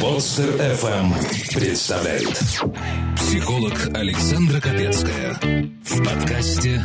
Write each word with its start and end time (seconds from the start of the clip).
Подстер 0.00 0.54
FM 0.54 1.14
представляет 1.54 2.38
психолог 3.16 3.72
Александра 3.94 4.60
Капецкая 4.60 5.36
в 5.84 6.04
подкасте 6.04 6.80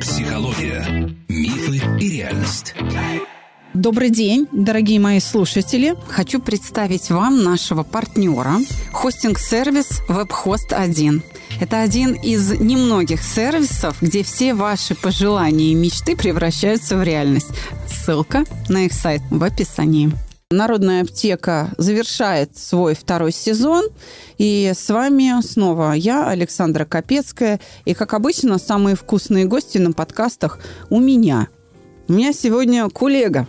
«Психология. 0.00 1.14
Мифы 1.28 1.80
и 1.98 2.10
реальность». 2.10 2.74
Добрый 3.72 4.10
день, 4.10 4.46
дорогие 4.52 5.00
мои 5.00 5.20
слушатели. 5.20 5.94
Хочу 6.08 6.40
представить 6.40 7.10
вам 7.10 7.42
нашего 7.42 7.82
партнера, 7.82 8.56
хостинг-сервис 8.92 10.02
WebHost 10.08 10.74
1. 10.74 11.22
Это 11.60 11.80
один 11.80 12.12
из 12.12 12.58
немногих 12.58 13.22
сервисов, 13.22 13.96
где 14.02 14.22
все 14.22 14.54
ваши 14.54 14.94
пожелания 14.94 15.72
и 15.72 15.74
мечты 15.74 16.14
превращаются 16.16 16.96
в 16.96 17.02
реальность. 17.02 17.50
Ссылка 17.86 18.44
на 18.68 18.84
их 18.84 18.92
сайт 18.92 19.22
в 19.30 19.42
описании. 19.42 20.12
Народная 20.52 21.02
аптека 21.02 21.72
завершает 21.76 22.56
свой 22.56 22.94
второй 22.94 23.32
сезон. 23.32 23.86
И 24.38 24.70
с 24.72 24.88
вами 24.90 25.42
снова 25.42 25.90
я, 25.94 26.28
Александра 26.28 26.84
Капецкая. 26.84 27.58
И, 27.84 27.94
как 27.94 28.14
обычно, 28.14 28.58
самые 28.58 28.94
вкусные 28.94 29.46
гости 29.46 29.78
на 29.78 29.90
подкастах 29.90 30.60
у 30.88 31.00
меня. 31.00 31.48
У 32.06 32.12
меня 32.12 32.32
сегодня 32.32 32.88
коллега, 32.90 33.48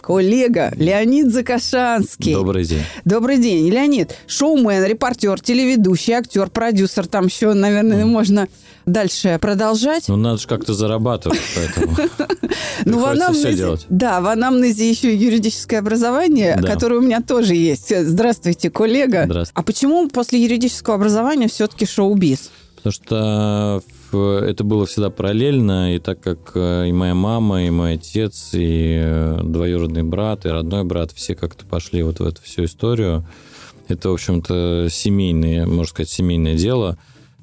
коллега 0.00 0.72
Леонид 0.76 1.32
Закашанский. 1.32 2.34
Добрый 2.34 2.64
день. 2.64 2.82
Добрый 3.04 3.38
день. 3.38 3.68
Леонид, 3.68 4.14
шоумен, 4.28 4.84
репортер, 4.84 5.40
телеведущий, 5.40 6.12
актер, 6.12 6.48
продюсер. 6.48 7.08
Там 7.08 7.26
еще, 7.26 7.54
наверное, 7.54 8.04
mm. 8.04 8.06
можно 8.06 8.46
дальше 8.86 9.38
продолжать. 9.40 10.08
Ну, 10.08 10.16
надо 10.16 10.38
же 10.38 10.46
как-то 10.46 10.72
зарабатывать, 10.72 11.40
поэтому 11.54 11.96
ну, 12.84 13.00
в 13.00 13.04
анамнезе, 13.04 13.76
Да, 13.88 14.20
в 14.20 14.28
анамнезе 14.28 14.88
еще 14.88 15.14
юридическое 15.14 15.80
образование, 15.80 16.56
да. 16.60 16.66
которое 16.66 16.96
у 16.96 17.02
меня 17.02 17.20
тоже 17.20 17.54
есть. 17.54 17.92
Здравствуйте, 17.94 18.70
коллега. 18.70 19.24
Здравствуйте. 19.26 19.52
А 19.54 19.62
почему 19.62 20.08
после 20.08 20.42
юридического 20.42 20.96
образования 20.96 21.48
все-таки 21.48 21.84
шоу-биз? 21.84 22.50
Потому 22.76 22.92
что 22.92 23.82
это 24.12 24.62
было 24.64 24.86
всегда 24.86 25.10
параллельно, 25.10 25.96
и 25.96 25.98
так 25.98 26.20
как 26.20 26.52
э, 26.54 26.88
и 26.88 26.92
моя 26.92 27.14
мама, 27.14 27.64
и 27.64 27.70
мой 27.70 27.94
отец, 27.94 28.50
и 28.52 29.00
э, 29.02 29.40
двоюродный 29.42 30.04
брат, 30.04 30.46
и 30.46 30.48
родной 30.48 30.84
брат, 30.84 31.10
все 31.12 31.34
как-то 31.34 31.66
пошли 31.66 32.02
вот 32.02 32.20
в 32.20 32.24
эту 32.24 32.40
всю 32.42 32.64
историю. 32.64 33.26
Это, 33.88 34.10
в 34.10 34.12
общем-то, 34.12 34.88
семейное, 34.90 35.66
можно 35.66 35.86
сказать, 35.86 36.08
семейное 36.08 36.54
дело. 36.54 36.96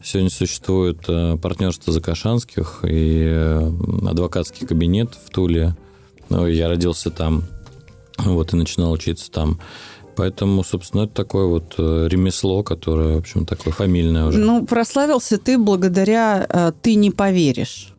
Сегодня 0.04 0.30
существует 0.30 1.00
э, 1.08 1.38
партнерство 1.42 1.94
Закашанских 1.94 2.82
и 2.84 3.62
адвокатский 4.06 4.68
кабинет 4.68 5.18
в 5.26 5.30
Туле. 5.30 5.78
Ну, 6.30 6.46
я 6.46 6.68
родился 6.68 7.10
там, 7.10 7.44
вот, 8.18 8.54
и 8.54 8.58
начинал 8.58 8.92
учиться 8.92 9.32
там. 9.32 9.60
Поэтому, 10.16 10.64
собственно, 10.64 11.04
это 11.04 11.14
такое 11.14 11.46
вот 11.46 11.76
э, 11.78 12.08
ремесло, 12.10 12.64
которое, 12.64 13.16
в 13.16 13.20
общем, 13.20 13.46
такое 13.46 13.74
фамильное 13.74 14.26
уже. 14.26 14.40
Ну, 14.40 14.66
прославился 14.66 15.38
ты 15.38 15.58
благодаря 15.58 16.46
э, 16.48 16.72
«Ты 16.82 16.96
не 16.96 17.10
поверишь». 17.10 17.94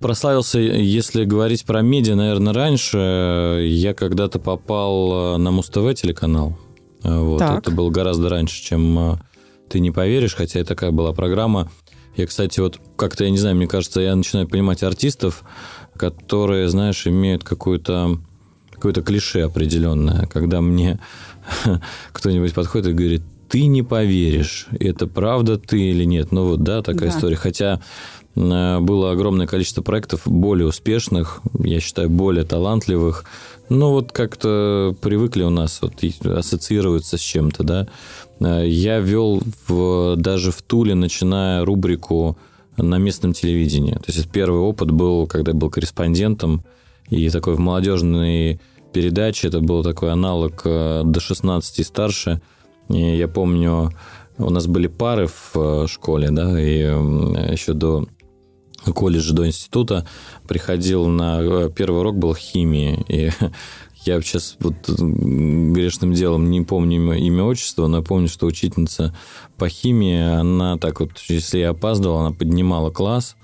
Прославился, 0.00 0.58
если 0.58 1.24
говорить 1.24 1.64
про 1.64 1.82
медиа, 1.82 2.16
наверное, 2.16 2.52
раньше. 2.52 3.66
Я 3.68 3.94
когда-то 3.94 4.38
попал 4.38 5.34
э, 5.34 5.36
на 5.38 5.50
Муз-ТВ 5.52 5.94
телеканал. 5.94 6.58
Вот. 7.02 7.38
Так. 7.38 7.60
Это 7.60 7.70
было 7.70 7.88
гораздо 7.90 8.28
раньше, 8.28 8.62
чем 8.62 9.18
«Ты 9.70 9.80
не 9.80 9.90
поверишь», 9.90 10.34
хотя 10.34 10.60
и 10.60 10.64
такая 10.64 10.90
была 10.90 11.12
программа. 11.12 11.70
Я, 12.16 12.26
кстати, 12.26 12.60
вот 12.60 12.78
как-то, 12.96 13.24
я 13.24 13.30
не 13.30 13.38
знаю, 13.38 13.56
мне 13.56 13.66
кажется, 13.66 14.00
я 14.00 14.14
начинаю 14.14 14.48
понимать 14.48 14.82
артистов, 14.82 15.44
которые, 15.96 16.68
знаешь, 16.68 17.06
имеют 17.06 17.44
какую-то 17.44 18.18
какое-то 18.72 19.02
клише 19.02 19.42
определенное, 19.42 20.26
когда 20.26 20.62
мне 20.62 20.98
кто-нибудь 22.12 22.54
подходит 22.54 22.88
и 22.88 22.92
говорит, 22.92 23.22
ты 23.50 23.66
не 23.66 23.82
поверишь, 23.82 24.68
это 24.78 25.06
правда 25.06 25.58
ты 25.58 25.90
или 25.90 26.04
нет. 26.04 26.32
Ну 26.32 26.46
вот, 26.46 26.62
да, 26.62 26.82
такая 26.82 27.10
да. 27.10 27.16
история. 27.16 27.36
Хотя 27.36 27.82
э, 28.36 28.78
было 28.80 29.10
огромное 29.10 29.46
количество 29.46 29.82
проектов 29.82 30.22
более 30.24 30.66
успешных, 30.66 31.40
я 31.58 31.80
считаю, 31.80 32.08
более 32.08 32.44
талантливых. 32.44 33.24
Но 33.68 33.92
вот 33.92 34.12
как-то 34.12 34.96
привыкли 35.00 35.42
у 35.42 35.50
нас 35.50 35.80
вот 35.82 35.94
ассоциироваться 36.24 37.18
с 37.18 37.20
чем-то, 37.20 37.64
да. 37.64 37.88
Э, 38.40 38.66
я 38.66 38.98
вел 38.98 39.42
в, 39.68 40.16
даже 40.16 40.50
в 40.50 40.62
Туле, 40.62 40.94
начиная 40.94 41.64
рубрику 41.64 42.36
на 42.76 42.98
местном 42.98 43.32
телевидении. 43.32 43.94
То 43.94 44.04
есть 44.08 44.30
первый 44.30 44.60
опыт 44.60 44.90
был, 44.90 45.26
когда 45.26 45.52
я 45.52 45.56
был 45.56 45.70
корреспондентом, 45.70 46.64
и 47.08 47.28
такой 47.30 47.54
в 47.54 47.60
молодежной 47.60 48.60
передачи. 48.92 49.46
Это 49.46 49.60
был 49.60 49.82
такой 49.82 50.12
аналог 50.12 50.62
э, 50.64 51.02
до 51.04 51.20
16 51.20 51.78
и 51.78 51.84
старше. 51.84 52.40
И 52.88 53.16
я 53.16 53.28
помню, 53.28 53.92
у 54.38 54.50
нас 54.50 54.66
были 54.66 54.86
пары 54.86 55.26
в 55.26 55.52
э, 55.56 55.86
школе, 55.88 56.30
да, 56.30 56.60
и 56.60 56.78
еще 57.52 57.74
до 57.74 58.06
колледжа, 58.94 59.34
до 59.34 59.46
института 59.46 60.06
приходил 60.48 61.06
на... 61.06 61.68
Первый 61.68 62.00
урок 62.00 62.16
был 62.16 62.34
химии, 62.34 63.04
и 63.08 63.30
я 64.04 64.20
сейчас 64.22 64.56
вот 64.60 64.88
грешным 64.88 66.14
делом 66.14 66.50
не 66.50 66.62
помню 66.62 67.14
имя, 67.14 67.44
отчество, 67.44 67.86
но 67.86 68.02
помню, 68.02 68.28
что 68.28 68.46
учительница 68.46 69.14
по 69.56 69.68
химии, 69.68 70.20
она 70.20 70.78
так 70.78 71.00
вот, 71.00 71.10
если 71.28 71.58
я 71.58 71.70
опаздывал, 71.70 72.18
она 72.18 72.32
поднимала 72.32 72.90
класс, 72.90 73.36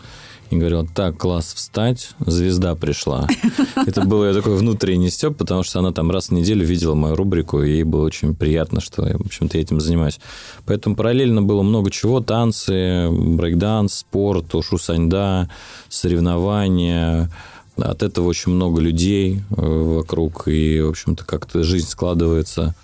и 0.51 0.57
говорил, 0.57 0.87
так, 0.87 1.17
класс, 1.19 1.55
встать, 1.55 2.11
звезда 2.25 2.75
пришла. 2.75 3.27
Это 3.87 4.03
было 4.03 4.33
такой 4.33 4.57
внутренний 4.57 5.11
степ, 5.11 5.37
потому 5.37 5.63
что 5.63 5.81
она 5.81 5.93
там 5.93 6.11
раз 6.11 6.29
в 6.29 6.33
неделю 6.33 6.65
видела 6.65 6.95
мою 6.95 7.17
рубрику, 7.17 7.63
и 7.63 7.71
ей 7.71 7.83
было 7.83 8.05
очень 8.05 8.35
приятно, 8.35 8.81
что 8.81 9.07
я, 9.07 9.17
в 9.17 9.23
общем-то, 9.23 9.59
этим 9.59 9.81
занимаюсь. 9.81 10.21
Поэтому 10.65 10.95
параллельно 10.95 11.43
было 11.43 11.63
много 11.63 11.91
чего, 11.91 12.21
танцы, 12.21 13.09
брейкданс, 13.11 13.95
спорт, 13.95 14.55
ушу 14.55 14.79
саньда, 14.79 15.51
соревнования, 15.89 17.31
от 17.77 18.03
этого 18.03 18.27
очень 18.27 18.53
много 18.53 18.81
людей 18.81 19.43
э, 19.51 19.55
вокруг, 19.57 20.49
и, 20.49 20.81
в 20.81 20.91
общем-то, 20.91 21.25
как-то 21.25 21.63
жизнь 21.63 21.89
складывается 21.89 22.75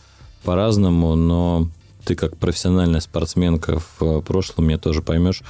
по-разному, 0.45 1.15
но 1.15 1.69
ты 2.05 2.15
как 2.15 2.37
профессиональная 2.37 3.01
спортсменка 3.01 3.81
в 3.99 4.21
прошлом, 4.23 4.67
мне 4.67 4.79
тоже 4.79 5.03
поймешь, 5.03 5.43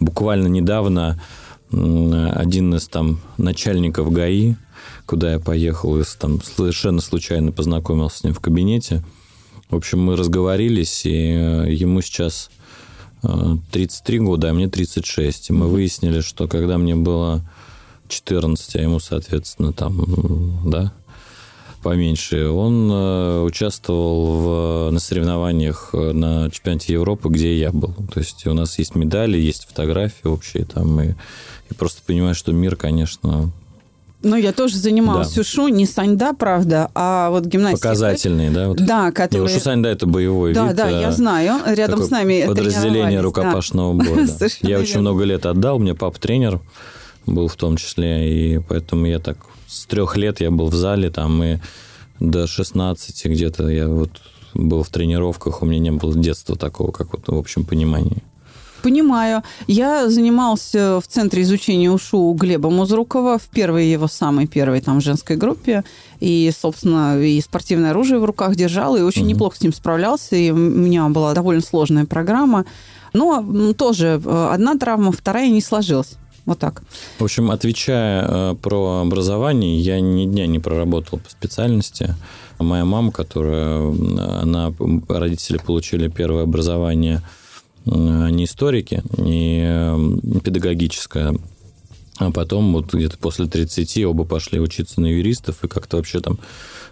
буквально 0.00 0.48
недавно 0.48 1.20
один 1.72 2.74
из 2.74 2.88
там 2.88 3.20
начальников 3.36 4.10
ГАИ, 4.10 4.56
куда 5.06 5.32
я 5.32 5.38
поехал, 5.38 5.98
и 5.98 6.04
там 6.18 6.42
совершенно 6.42 7.00
случайно 7.00 7.52
познакомился 7.52 8.18
с 8.18 8.24
ним 8.24 8.34
в 8.34 8.40
кабинете. 8.40 9.04
В 9.68 9.76
общем, 9.76 10.00
мы 10.00 10.16
разговорились, 10.16 11.06
и 11.06 11.10
э, 11.10 11.72
ему 11.72 12.00
сейчас 12.00 12.50
33 13.22 14.18
э, 14.18 14.20
года, 14.20 14.50
а 14.50 14.52
мне 14.52 14.68
36. 14.68 15.50
И 15.50 15.52
мы 15.52 15.68
выяснили, 15.68 16.20
что 16.20 16.48
когда 16.48 16.76
мне 16.76 16.96
было 16.96 17.48
14, 18.10 18.76
а 18.76 18.82
ему, 18.82 19.00
соответственно, 19.00 19.72
там, 19.72 20.60
да, 20.64 20.92
поменьше, 21.82 22.48
он 22.48 22.90
э, 22.92 23.40
участвовал 23.42 24.88
в, 24.88 24.90
на 24.90 25.00
соревнованиях 25.00 25.94
на 25.94 26.50
чемпионате 26.50 26.92
Европы, 26.92 27.30
где 27.30 27.58
я 27.58 27.72
был. 27.72 27.94
То 28.12 28.20
есть 28.20 28.46
у 28.46 28.52
нас 28.52 28.78
есть 28.78 28.94
медали, 28.94 29.38
есть 29.38 29.66
фотографии 29.66 30.26
общие 30.26 30.64
там, 30.66 31.00
и 31.00 31.14
и 31.70 31.74
просто 31.74 32.02
понимаю, 32.04 32.34
что 32.34 32.52
мир, 32.52 32.76
конечно, 32.76 33.50
ну, 34.22 34.36
я 34.36 34.52
тоже 34.52 34.76
занималась 34.76 35.28
да. 35.28 35.42
Сушу, 35.42 35.68
не 35.68 35.86
саньда, 35.86 36.34
правда, 36.34 36.90
а 36.94 37.30
вот 37.30 37.46
гимнастика. 37.46 37.88
Показательные, 37.88 38.50
да? 38.50 38.68
Вот. 38.68 38.76
Да, 38.84 39.12
которые... 39.12 39.50
Не, 39.50 39.58
саньда– 39.60 39.88
это 39.90 40.06
боевой 40.06 40.52
да, 40.52 40.66
вид. 40.66 40.76
Да, 40.76 40.90
да, 40.90 41.00
я 41.00 41.10
знаю. 41.10 41.60
Рядом 41.64 42.02
с 42.02 42.10
нами 42.10 42.44
Подразделение 42.46 43.20
рукопашного 43.20 43.96
да. 43.96 44.10
боя. 44.10 44.28
Да. 44.38 44.46
Я 44.60 44.78
очень 44.78 45.00
много 45.00 45.24
лет 45.24 45.46
отдал, 45.46 45.78
меня 45.78 45.94
папа 45.94 46.20
тренер 46.20 46.60
был 47.26 47.48
в 47.48 47.56
том 47.56 47.76
числе, 47.76 48.56
и 48.56 48.58
поэтому 48.58 49.06
я 49.06 49.18
так 49.18 49.38
с 49.66 49.86
трех 49.86 50.16
лет 50.16 50.40
я 50.40 50.50
был 50.50 50.66
в 50.68 50.74
зале 50.74 51.10
там, 51.10 51.42
и 51.42 51.58
до 52.18 52.46
16 52.46 53.26
где-то 53.26 53.68
я 53.68 53.88
вот 53.88 54.10
был 54.54 54.82
в 54.82 54.88
тренировках, 54.88 55.62
у 55.62 55.66
меня 55.66 55.78
не 55.78 55.92
было 55.92 56.14
детства 56.14 56.56
такого, 56.56 56.90
как 56.90 57.12
вот 57.12 57.28
в 57.28 57.38
общем 57.38 57.64
понимании. 57.64 58.22
Понимаю. 58.82 59.42
Я 59.66 60.08
занимался 60.08 61.00
в 61.00 61.06
Центре 61.06 61.42
изучения 61.42 61.90
УШУ 61.90 62.18
у 62.18 62.34
Глеба 62.34 62.70
Музрукова 62.70 63.38
в 63.38 63.48
первой 63.48 63.86
его 63.88 64.08
самой 64.08 64.46
первой 64.46 64.80
там 64.80 65.00
женской 65.00 65.36
группе. 65.36 65.84
И, 66.18 66.50
собственно, 66.58 67.20
и 67.20 67.40
спортивное 67.40 67.90
оружие 67.90 68.20
в 68.20 68.24
руках 68.24 68.56
держал, 68.56 68.96
и 68.96 69.02
очень 69.02 69.24
mm 69.24 69.30
неплохо 69.30 69.56
с 69.56 69.60
ним 69.60 69.72
справлялся. 69.72 70.36
И 70.36 70.50
у 70.50 70.56
меня 70.56 71.08
была 71.08 71.34
довольно 71.34 71.62
сложная 71.62 72.06
программа. 72.06 72.64
Но 73.12 73.74
тоже 73.74 74.20
э, 74.24 74.48
одна 74.52 74.76
травма, 74.76 75.12
вторая 75.12 75.50
не 75.50 75.60
сложилась. 75.60 76.16
Вот 76.46 76.58
так. 76.58 76.82
В 77.18 77.24
общем, 77.24 77.50
отвечая 77.50 78.24
э, 78.26 78.54
про 78.60 79.00
образование, 79.02 79.78
я 79.78 80.00
ни 80.00 80.24
дня 80.24 80.46
не 80.46 80.58
проработал 80.58 81.18
по 81.18 81.30
специальности. 81.30 82.14
Моя 82.58 82.84
мама, 82.84 83.12
которая, 83.12 83.90
она, 84.42 84.72
родители 85.08 85.58
получили 85.58 86.08
первое 86.08 86.44
образование– 86.44 87.22
не 87.86 88.44
историки, 88.44 89.02
не 89.16 90.40
педагогическая. 90.40 91.34
А 92.18 92.30
потом 92.30 92.72
вот 92.74 92.92
где-то 92.92 93.16
после 93.16 93.46
30 93.46 94.04
оба 94.04 94.24
пошли 94.24 94.60
учиться 94.60 95.00
на 95.00 95.06
юристов, 95.06 95.64
и 95.64 95.68
как-то 95.68 95.96
вообще 95.96 96.20
там 96.20 96.38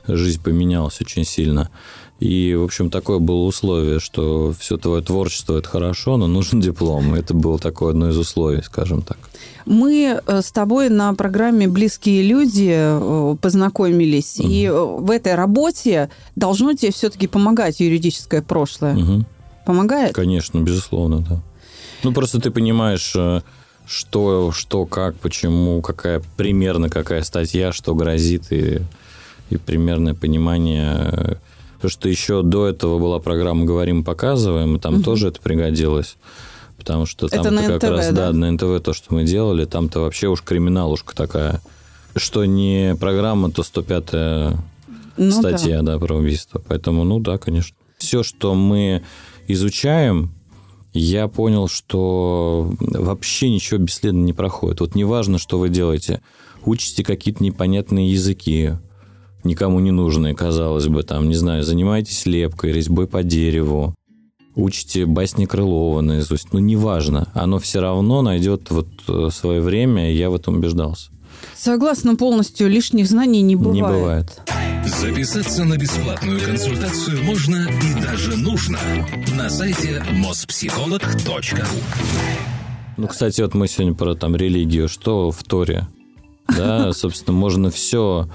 жизнь 0.07 0.43
поменялась 0.43 1.01
очень 1.03 1.25
сильно. 1.25 1.71
И, 2.21 2.55
в 2.55 2.65
общем, 2.65 2.91
такое 2.91 3.21
было 3.21 3.45
условие, 3.45 4.01
что 4.01 4.53
все 4.59 4.77
твое 4.77 5.03
творчество– 5.03 5.57
это 5.59 5.69
хорошо, 5.69 6.17
но 6.17 6.27
нужен 6.27 6.61
диплом. 6.61 7.15
Это 7.15 7.33
было 7.33 7.59
такое 7.59 7.91
одно 7.91 8.09
из 8.09 8.17
условий, 8.17 8.63
скажем 8.63 9.03
так. 9.03 9.19
Мы 9.67 10.21
э, 10.27 10.43
с 10.43 10.51
тобой 10.51 10.89
на 10.89 11.15
программе 11.15 11.69
«Близкие 11.69 12.23
люди» 12.23 12.75
э, 12.75 13.37
познакомились, 13.41 14.41
угу. 14.41 14.49
и 14.49 14.65
э, 14.65 14.73
в 14.73 15.11
этой 15.11 15.35
работе 15.35 16.11
должно 16.35 16.73
тебе 16.73 16.91
все-таки 16.91 17.29
помогать 17.29 17.79
юридическое 17.79 18.43
прошлое. 18.43 18.97
Угу. 18.97 19.25
Помогает? 19.67 20.15
Конечно, 20.15 20.59
безусловно, 20.59 21.21
да. 21.21 21.41
Ну, 22.03 22.13
просто 22.13 22.41
ты 22.41 22.51
понимаешь, 22.51 23.15
что, 23.87 24.53
что, 24.53 24.87
как, 24.87 25.17
почему, 25.17 25.83
какая 25.83 26.23
примерно 26.37 26.89
какая 26.89 27.23
статья, 27.23 27.73
что 27.73 27.95
грозит, 27.95 28.51
и, 28.51 28.81
и 29.51 29.57
примерное 29.57 30.15
понимание 30.15 31.39
Потому 31.79 31.91
что 31.91 32.09
еще 32.09 32.43
до 32.43 32.67
этого 32.67 32.99
была 32.99 33.21
программа 33.21 33.65
«Говорим, 33.65 34.03
показываем», 34.03 34.77
и 34.77 34.81
там 34.81 34.97
угу. 34.97 35.05
тоже 35.05 35.29
это 35.29 35.41
пригодилось. 35.41 36.17
Потому 36.77 37.07
что 37.07 37.29
там 37.29 37.45
как 37.45 37.53
НТВ, 37.53 37.89
раз, 37.89 38.07
да? 38.09 38.13
да, 38.13 38.33
на 38.33 38.51
НТВ 38.51 38.83
то, 38.83 38.93
что 38.93 39.15
мы 39.15 39.25
делали, 39.25 39.65
там-то 39.65 40.01
вообще 40.01 40.27
уж 40.27 40.43
криминалушка 40.43 41.15
такая. 41.15 41.61
Что 42.17 42.45
не 42.45 42.97
программа, 42.99 43.51
то 43.53 43.63
105-я 43.63 44.57
ну, 45.17 45.31
статья, 45.31 45.83
да. 45.83 45.93
да, 45.93 45.99
про 45.99 46.17
убийство. 46.17 46.61
Поэтому, 46.67 47.05
ну 47.05 47.21
да, 47.21 47.39
конечно. 47.39 47.77
Все, 47.99 48.25
что 48.25 48.55
мы 48.55 49.05
изучаем, 49.47 50.33
я 50.93 51.29
понял, 51.29 51.69
что 51.69 52.73
вообще 52.81 53.51
ничего 53.51 53.79
бесследно 53.79 54.25
не 54.25 54.33
проходит. 54.33 54.81
Вот 54.81 54.95
неважно, 54.95 55.39
что 55.39 55.59
вы 55.59 55.69
делаете. 55.69 56.23
Учите 56.65 57.05
какие-то 57.05 57.43
непонятные 57.43 58.11
языки, 58.11 58.73
никому 59.45 59.81
не 59.81 59.91
нужные, 59.91 60.35
казалось 60.35 60.89
бы, 60.89 61.03
там, 61.03 61.29
не 61.29 61.35
знаю, 61.35 61.63
занимаетесь 61.63 62.27
лепкой, 62.27 62.73
резьбой 62.73 63.07
по 63.07 63.23
дереву, 63.23 63.95
учите 64.55 65.07
басни 65.07 65.47
Крылова 65.47 66.01
наизусть, 66.01 66.53
ну, 66.53 66.59
неважно, 66.59 67.29
оно 67.35 67.59
все 67.59 67.81
равно 67.81 68.23
найдет 68.23 68.71
вот 68.71 68.89
э, 69.09 69.29
свое 69.33 69.61
время, 69.61 70.13
и 70.13 70.17
я 70.17 70.31
в 70.31 70.35
этом 70.35 70.57
убеждался. 70.57 71.11
Согласна 71.57 72.17
полностью, 72.17 72.69
лишних 72.69 73.07
знаний 73.07 73.43
не 73.43 73.57
бывает. 73.57 73.75
Не 73.75 73.83
бывает. 73.83 74.41
Записаться 74.87 75.65
на 75.65 75.77
бесплатную 75.77 76.41
консультацию 76.41 77.23
можно 77.23 77.69
и 77.69 78.01
даже 78.01 78.37
нужно 78.37 78.79
на 79.37 79.51
сайте 79.51 80.03
mospsycholog.ru 80.11 81.65
Ну, 82.97 83.07
кстати, 83.07 83.43
вот 83.43 83.55
мы 83.55 83.69
сегодня 83.69 83.95
про 83.95 84.15
там 84.15 84.35
религию, 84.35 84.89
что 84.89 85.31
в 85.31 85.43
Торе? 85.45 85.87
Да, 86.49 86.93
собственно, 86.93 87.37
можно 87.37 87.71
все 87.71 88.29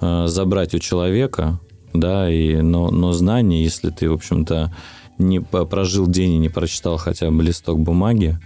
забрать 0.00 0.74
у 0.74 0.78
человека, 0.78 1.60
да, 1.92 2.30
и, 2.30 2.56
но, 2.56 2.90
но 2.90 3.12
знание, 3.12 3.62
если 3.62 3.90
ты, 3.90 4.08
в 4.08 4.14
общем-то, 4.14 4.74
не 5.18 5.40
прожил 5.40 6.06
день 6.06 6.34
и 6.34 6.38
не 6.38 6.48
прочитал 6.48 6.96
хотя 6.96 7.30
бы 7.30 7.42
листок 7.42 7.80
бумаги, 7.80 8.38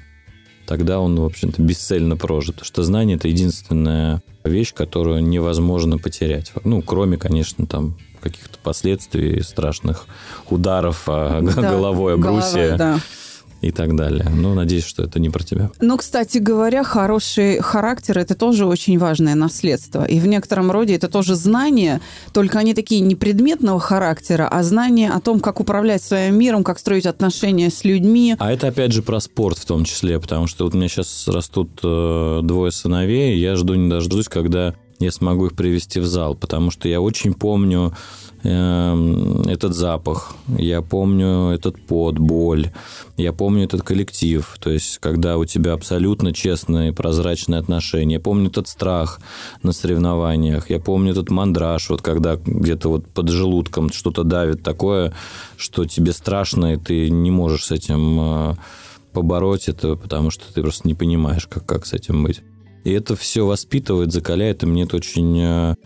тогда 0.67 1.01
он, 1.01 1.19
в 1.19 1.25
общем-то, 1.25 1.61
бесцельно 1.61 2.17
прожит. 2.17 2.61
Что 2.63 2.83
знание– 2.83 3.17
это 3.19 3.29
единственная 3.29 4.23
вещь, 4.45 4.73
которую 4.73 5.23
невозможно 5.23 5.99
потерять. 5.99 6.53
Ну, 6.65 6.83
кроме, 6.83 7.19
конечно, 7.19 7.67
там 7.67 7.99
каких-то 8.21 8.59
последствий, 8.63 9.43
страшных 9.43 10.07
ударов 10.49 11.03
да, 11.07 11.41
головой 11.41 12.15
о 12.15 12.17
брусья. 12.17 12.77
да 12.77 13.01
и 13.63 13.71
так 13.71 13.97
далее. 13.97 14.27
Ну, 14.29 14.55
надеюсь, 14.55 14.85
что 14.85 15.05
это 15.05 15.21
не 15.21 15.31
про 15.31 15.43
тебя. 15.45 15.71
Ну, 15.81 15.97
кстати 15.97 16.39
говоря, 16.39 16.83
хороший 16.83 17.61
характер– 17.61 18.19
это 18.21 18.35
тоже 18.35 18.67
очень 18.67 18.99
важное 18.99 19.35
наследство. 19.35 20.05
И 20.05 20.19
в 20.19 20.27
некотором 20.27 20.71
роде 20.71 20.97
это 20.97 21.09
тоже 21.09 21.37
знания, 21.37 22.01
только 22.33 22.59
они 22.59 22.75
такие 22.75 23.01
не 23.01 23.15
предметного 23.15 23.79
характера, 23.79 24.49
а 24.51 24.63
знания 24.65 25.11
о 25.11 25.21
том, 25.21 25.41
как 25.41 25.61
управлять 25.61 26.03
своим 26.03 26.37
миром, 26.37 26.65
как 26.65 26.79
строить 26.79 27.07
отношения 27.07 27.71
с 27.71 27.85
людьми. 27.85 28.35
А 28.39 28.53
это, 28.53 28.69
опять 28.69 28.93
же, 28.93 29.03
про 29.03 29.21
спорт 29.21 29.59
в 29.59 29.65
том 29.65 29.85
числе, 29.85 30.19
потому 30.19 30.49
что 30.49 30.65
вот 30.65 30.75
у 30.75 30.77
меня 30.77 30.89
сейчас 30.89 31.29
растут 31.29 31.71
э, 31.85 32.41
двое 32.43 32.73
сыновей, 32.73 33.37
и 33.37 33.41
я 33.41 33.55
жду 33.55 33.75
не 33.75 33.89
дождусь, 33.89 34.29
когда 34.29 34.75
я 34.99 35.13
смогу 35.13 35.47
их 35.47 35.55
привести 35.55 36.01
в 36.01 36.07
зал, 36.07 36.35
потому 36.35 36.71
что 36.71 36.89
я 36.89 37.01
очень 37.01 37.35
помню 37.35 37.95
этот 38.43 39.75
запах, 39.75 40.35
я 40.59 40.83
помню 40.83 41.51
этот 41.51 41.81
пот, 41.87 42.19
боль, 42.19 42.71
я 43.17 43.33
помню 43.33 43.65
этот 43.65 43.83
коллектив, 43.83 44.57
то 44.61 44.71
есть 44.71 44.99
когда 44.99 45.39
у 45.39 45.45
тебя 45.45 45.75
абсолютно 45.75 46.33
честные, 46.33 46.93
прозрачные 46.93 47.61
отношения, 47.61 48.15
я 48.15 48.21
помню 48.21 48.49
этот 48.51 48.67
страх 48.67 49.21
на 49.63 49.73
соревнованиях, 49.73 50.71
я 50.71 50.81
помню 50.81 51.13
этот 51.13 51.31
мандраж, 51.31 51.89
вот 51.89 52.03
когда 52.03 52.35
где-то 52.35 52.89
вот 52.89 53.07
под 53.07 53.29
желудком 53.29 53.93
что-то 53.93 54.25
давит 54.25 54.65
такое, 54.65 55.13
что 55.57 55.85
тебе 55.85 56.13
страшно, 56.13 56.75
и 56.75 56.77
ты 56.79 57.11
не 57.11 57.31
можешь 57.31 57.67
с 57.67 57.71
этим 57.71 58.19
э, 58.21 58.55
побороть 59.13 59.69
это, 59.69 59.95
потому 59.95 60.31
что 60.31 60.53
ты 60.53 60.63
просто 60.63 60.89
не 60.89 60.95
понимаешь, 60.95 61.47
как, 61.47 61.65
как 61.65 61.87
с 61.87 61.93
этим 61.93 62.25
быть. 62.25 62.43
И 62.85 62.91
это 62.91 63.15
все 63.15 63.47
воспитывает, 63.47 64.13
закаляет, 64.13 64.65
и 64.65 64.67
мне 64.67 64.83
это 64.83 64.97
очень 64.97 65.39
э, 65.41 65.77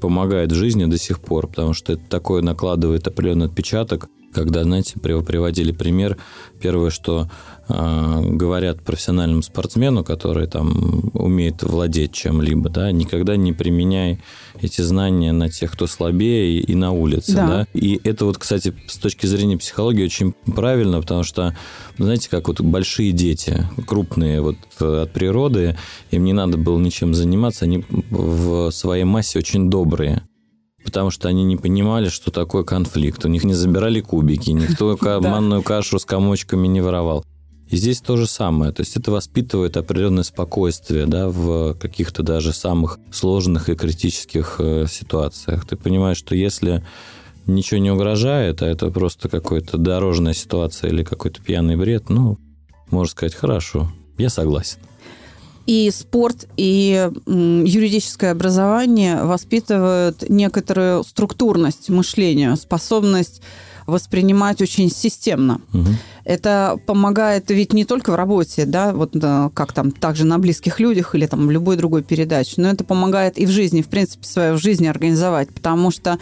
помогает 0.00 0.52
в 0.52 0.54
жизни 0.54 0.84
до 0.84 0.98
сих 0.98 1.20
пор, 1.20 1.46
потому 1.48 1.74
что 1.74 1.94
это 1.94 2.02
такое 2.08 2.42
накладывает 2.42 3.06
определенный 3.06 3.46
отпечаток. 3.46 4.08
Когда, 4.32 4.64
знаете, 4.64 4.98
приводили 4.98 5.70
пример, 5.70 6.16
первое, 6.60 6.90
что 6.90 7.30
говорят 7.68 8.82
профессиональному 8.82 9.42
спортсмену, 9.42 10.04
который 10.04 10.46
там 10.46 11.10
умеет 11.14 11.62
владеть 11.62 12.12
чем-либо, 12.12 12.68
да, 12.68 12.92
никогда 12.92 13.36
не 13.36 13.52
применяй 13.52 14.20
эти 14.60 14.82
знания 14.82 15.32
на 15.32 15.48
тех, 15.48 15.72
кто 15.72 15.86
слабее 15.86 16.60
и, 16.60 16.74
на 16.74 16.92
улице, 16.92 17.34
да. 17.34 17.46
да. 17.46 17.66
И 17.72 18.00
это 18.04 18.26
вот, 18.26 18.38
кстати, 18.38 18.74
с 18.86 18.98
точки 18.98 19.26
зрения 19.26 19.56
психологии 19.56 20.04
очень 20.04 20.34
правильно, 20.54 21.00
потому 21.00 21.22
что, 21.22 21.56
знаете, 21.96 22.28
как 22.28 22.48
вот 22.48 22.60
большие 22.60 23.12
дети, 23.12 23.66
крупные 23.86 24.40
вот 24.42 24.56
э, 24.80 25.02
от 25.02 25.12
природы, 25.12 25.76
им 26.10 26.24
не 26.24 26.32
надо 26.32 26.58
было 26.58 26.78
ничем 26.78 27.14
заниматься, 27.14 27.64
они 27.64 27.84
в 28.10 28.70
своей 28.70 29.04
массе 29.04 29.38
очень 29.38 29.70
добрые 29.70 30.22
потому 30.84 31.10
что 31.10 31.28
они 31.28 31.44
не 31.44 31.56
понимали, 31.56 32.10
что 32.10 32.30
такое 32.30 32.62
конфликт. 32.62 33.24
У 33.24 33.28
них 33.28 33.42
не 33.42 33.54
забирали 33.54 34.00
кубики, 34.00 34.50
никто 34.50 34.98
манную 35.20 35.62
кашу 35.62 35.98
с 35.98 36.04
комочками 36.04 36.68
не 36.68 36.82
воровал. 36.82 37.24
И 37.70 37.76
здесь 37.76 38.00
то 38.00 38.16
же 38.16 38.26
самое. 38.26 38.72
То 38.72 38.82
есть 38.82 38.96
это 38.96 39.10
воспитывает 39.10 39.76
определенное 39.76 40.22
спокойствие 40.22 41.06
да, 41.06 41.28
в 41.28 41.74
каких-то 41.74 42.22
даже 42.22 42.52
самых 42.52 42.98
сложных 43.10 43.68
и 43.68 43.74
критических 43.74 44.56
э, 44.58 44.86
ситуациях. 44.88 45.66
Ты 45.66 45.76
понимаешь, 45.76 46.18
что 46.18 46.34
если 46.34 46.84
ничего 47.46 47.80
не 47.80 47.90
угрожает, 47.90 48.62
а 48.62 48.66
это 48.66 48.90
просто 48.90 49.28
какая-то 49.28 49.78
дорожная 49.78 50.34
ситуация 50.34 50.90
или 50.90 51.02
какой-то 51.02 51.42
пьяный 51.42 51.76
бред, 51.76 52.10
ну, 52.10 52.38
можно 52.90 53.10
сказать, 53.10 53.34
хорошо, 53.34 53.90
я 54.18 54.28
согласен. 54.28 54.78
И 55.66 55.90
спорт, 55.90 56.46
и 56.58 57.08
юридическое 57.26 58.32
образование 58.32 59.24
воспитывают 59.24 60.28
некоторую 60.28 61.04
структурность 61.04 61.88
мышления, 61.88 62.54
способность 62.56 63.40
воспринимать 63.86 64.62
очень 64.62 64.90
системно. 64.90 65.60
Угу. 65.72 65.88
Это 66.24 66.78
помогает 66.86 67.50
ведь 67.50 67.72
не 67.72 67.84
только 67.84 68.12
в 68.12 68.14
работе, 68.14 68.64
да, 68.64 68.92
вот 68.92 69.14
как 69.54 69.72
там 69.72 69.90
также 69.90 70.24
на 70.24 70.38
близких 70.38 70.80
людях 70.80 71.14
или 71.14 71.26
там 71.26 71.46
в 71.46 71.50
любой 71.50 71.76
другой 71.76 72.02
передаче, 72.02 72.54
но 72.58 72.68
это 72.68 72.84
помогает 72.84 73.38
и 73.38 73.46
в 73.46 73.50
жизни, 73.50 73.82
в 73.82 73.88
принципе, 73.88 74.26
свою 74.26 74.56
жизнь 74.56 74.86
организовать, 74.86 75.50
потому 75.52 75.90
что 75.90 76.18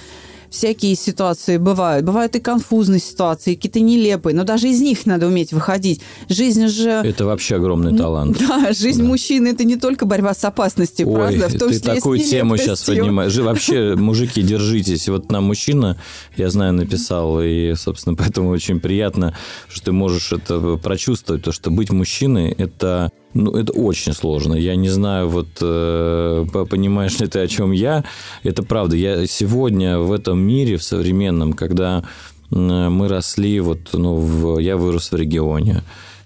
всякие 0.52 0.94
ситуации 0.94 1.56
бывают. 1.56 2.04
Бывают 2.04 2.36
и 2.36 2.40
конфузные 2.40 3.00
ситуации, 3.00 3.54
какие-то 3.54 3.80
нелепые, 3.80 4.36
но 4.36 4.44
даже 4.44 4.68
из 4.68 4.80
них 4.80 5.06
надо 5.06 5.26
уметь 5.26 5.52
выходить. 5.52 6.00
Жизнь 6.28 6.68
же... 6.68 6.90
Это 6.90 7.24
вообще 7.24 7.56
огромный 7.56 7.96
талант. 7.96 8.38
Да, 8.38 8.72
жизнь 8.72 9.02
да. 9.02 9.08
мужчины– 9.08 9.48
это 9.52 9.64
не 9.64 9.76
только 9.76 10.04
борьба 10.04 10.34
с 10.34 10.44
опасностью, 10.44 11.08
Ой, 11.08 11.14
правда? 11.14 11.48
В 11.48 11.58
том 11.58 11.70
ты 11.70 11.80
такую 11.80 12.18
тему 12.18 12.56
сейчас 12.56 12.82
поднимаешь. 12.82 13.34
Вообще, 13.36 13.94
мужики, 13.96 14.42
держитесь. 14.42 15.08
Вот 15.08 15.32
нам 15.32 15.44
мужчина, 15.44 15.98
я 16.36 16.50
знаю, 16.50 16.74
написал, 16.74 17.40
и, 17.42 17.74
собственно, 17.74 18.14
поэтому 18.18 18.50
очень 18.50 18.80
приятно, 18.80 19.36
что 19.68 19.86
ты 19.86 19.92
можешь 19.92 20.32
это 20.32 20.76
прочувствовать, 20.76 21.42
то, 21.42 21.52
что 21.52 21.70
быть 21.70 21.90
мужчиной– 21.90 22.52
это 22.58 23.10
ну, 23.34 23.52
это 23.52 23.72
очень 23.72 24.12
сложно. 24.12 24.54
Я 24.54 24.76
не 24.76 24.88
знаю, 24.88 25.28
вот 25.28 25.48
э, 25.60 26.46
понимаешь 26.68 27.18
ли 27.20 27.26
ты, 27.26 27.40
о 27.40 27.48
чем 27.48 27.72
я. 27.72 28.04
Это 28.42 28.62
правда. 28.62 28.96
Я 28.96 29.26
сегодня 29.26 29.98
в 29.98 30.12
этом 30.12 30.38
мире, 30.38 30.76
в 30.76 30.82
современном, 30.82 31.52
когда 31.52 32.04
мы 32.50 33.08
росли, 33.08 33.60
вот, 33.60 33.78
ну, 33.94 34.16
в, 34.16 34.58
я 34.58 34.76
вырос 34.76 35.10
в 35.10 35.16
регионе, 35.16 35.82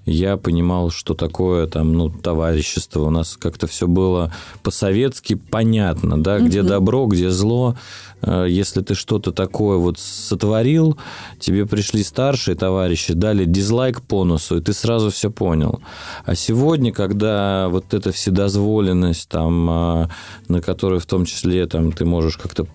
я 0.07 0.37
понимал, 0.37 0.91
что 0.91 1.15
такое 1.15 1.67
там, 1.67 1.93
ну, 1.93 2.11
товарищество. 2.11 3.03
У 3.03 3.11
нас 3.11 3.37
как-то 3.37 3.67
все 3.67 3.87
было 3.87 4.33
по-советски 4.63 5.35
понятно, 5.35 6.21
да, 6.23 6.39
где 6.39 6.63
добро, 6.63 7.07
где 7.07 7.31
зло. 7.31 7.77
Э, 8.27 8.47
если 8.49 8.83
ты 8.83 8.95
что-то 8.95 9.33
такое 9.33 9.79
вот 9.79 9.99
сотворил, 9.99 10.99
тебе 11.39 11.67
пришли 11.67 12.03
старшие 12.03 12.57
товарищи, 12.57 13.15
дали 13.15 13.45
дизлайк 13.45 14.03
по 14.03 14.25
носу, 14.25 14.59
и 14.59 14.61
ты 14.61 14.73
сразу 14.73 15.11
все 15.11 15.31
понял. 15.31 15.81
А 16.25 16.35
сегодня, 16.35 16.93
когда 16.93 17.69
вот 17.69 17.95
эта 17.95 18.13
вседозволенность, 18.13 19.29
там, 19.29 19.71
а, 19.71 20.11
на 20.49 20.61
которой 20.61 21.01
в 21.01 21.07
том 21.07 21.25
числе 21.25 21.67
там, 21.67 21.93
ты 21.93 22.05
можешь 22.05 22.37
как-то 22.37 22.67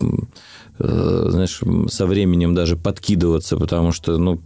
знаешь, 0.77 1.61
со 1.89 2.05
временем 2.05 2.55
даже 2.55 2.75
подкидываться, 2.75 3.57
потому 3.57 3.91
что, 3.91 4.17
ну, 4.17 4.37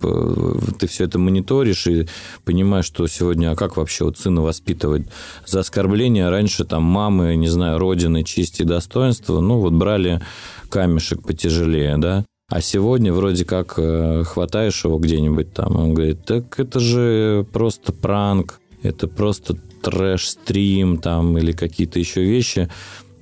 ты 0.77 0.87
все 0.87 1.05
это 1.05 1.19
мониторишь 1.19 1.87
и 1.87 2.07
понимаешь, 2.43 2.85
что 2.85 3.07
сегодня, 3.07 3.51
а 3.51 3.55
как 3.55 3.77
вообще 3.77 4.05
вот 4.05 4.17
сына 4.17 4.41
воспитывать? 4.41 5.07
За 5.45 5.61
оскорбление 5.61 6.29
раньше 6.29 6.65
там 6.65 6.83
мамы, 6.83 7.35
не 7.35 7.47
знаю, 7.47 7.79
родины, 7.79 8.23
чести 8.23 8.63
и 8.63 8.65
достоинства, 8.65 9.39
ну, 9.39 9.59
вот 9.59 9.73
брали 9.73 10.21
камешек 10.69 11.23
потяжелее, 11.23 11.97
да? 11.97 12.25
А 12.49 12.61
сегодня 12.61 13.11
вроде 13.11 13.43
как 13.43 13.73
э, 13.77 14.23
хватаешь 14.23 14.85
его 14.85 14.99
где-нибудь 14.99 15.53
там, 15.53 15.75
он 15.75 15.93
говорит, 15.95 16.25
так 16.25 16.59
это 16.59 16.79
же 16.79 17.45
просто 17.51 17.91
пранк, 17.91 18.59
это 18.83 19.07
просто 19.07 19.55
трэш-стрим 19.81 20.97
там 20.97 21.37
или 21.37 21.51
какие-то 21.51 21.99
еще 21.99 22.23
вещи. 22.23 22.69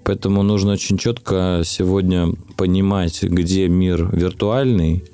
Поэтому 0.03 0.43
нужно 0.43 0.74
очень 0.74 0.98
четко 0.98 1.62
сегодня 1.65 2.29
понимать, 2.57 3.24
где 3.24 3.67
мир 3.67 4.10
виртуальный, 4.12 5.05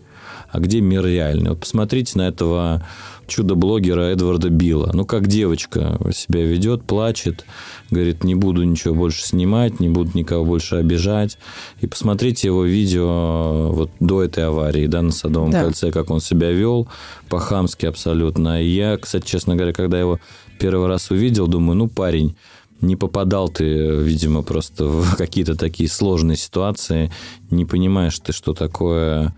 а 0.51 0.59
где 0.59 0.81
мир 0.81 1.05
реальный. 1.05 1.51
Вот 1.51 1.59
посмотрите 1.59 2.17
на 2.17 2.27
этого 2.27 2.83
чудо-блогера 3.29 4.01
Эдварда 4.01 4.49
Билла. 4.49 4.89
Ну, 4.93 5.05
как 5.05 5.27
девочка 5.27 5.99
себя 6.13 6.43
ведет, 6.43 6.83
плачет, 6.83 7.45
говорит, 7.91 8.23
не 8.23 8.35
буду 8.35 8.63
ничего 8.63 8.95
больше 8.95 9.23
снимать, 9.23 9.79
не 9.79 9.87
буду 9.87 10.11
никого 10.15 10.43
больше 10.43 10.75
обижать. 10.75 11.37
И 11.79 11.87
посмотрите 11.87 12.47
его 12.47 12.65
видео 12.65 13.71
вот 13.71 13.91
до 13.99 14.23
этой 14.23 14.47
аварии, 14.47 14.87
да, 14.87 15.01
на 15.01 15.11
Садовом 15.11 15.51
да. 15.51 15.63
кольце, 15.63 15.91
как 15.91 16.09
он 16.09 16.19
себя 16.19 16.51
вел, 16.51 16.87
по-хамски 17.29 17.85
абсолютно. 17.85 18.61
И 18.61 18.67
я, 18.67 18.97
кстати, 18.97 19.25
честно 19.25 19.55
говоря, 19.55 19.73
когда 19.73 19.99
его 19.99 20.19
первый 20.59 20.87
раз 20.87 21.11
увидел, 21.11 21.47
думаю, 21.47 21.77
ну, 21.77 21.87
парень, 21.87 22.35
не 22.81 22.95
попадал 22.95 23.49
ты, 23.49 23.63
видимо, 23.63 24.41
просто 24.41 24.85
в 24.85 25.15
какие-то 25.17 25.55
такие 25.55 25.89
сложные 25.89 26.37
ситуации, 26.37 27.11
не 27.49 27.65
понимаешь 27.65 28.19
ты, 28.19 28.31
что 28.31 28.53
такое 28.53 29.35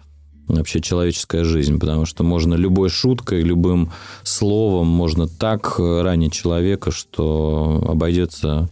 вообще 0.47 0.81
человеческая 0.81 1.43
жизнь, 1.43 1.79
потому 1.79 2.05
что 2.05 2.23
можно 2.23 2.55
любой 2.55 2.89
шуткой, 2.89 3.41
любым 3.41 3.91
словом 4.23 4.87
можно 4.87 5.27
так 5.27 5.79
ранить 5.79 6.33
человека, 6.33 6.91
что 6.91 7.85
обойдется 7.87 8.69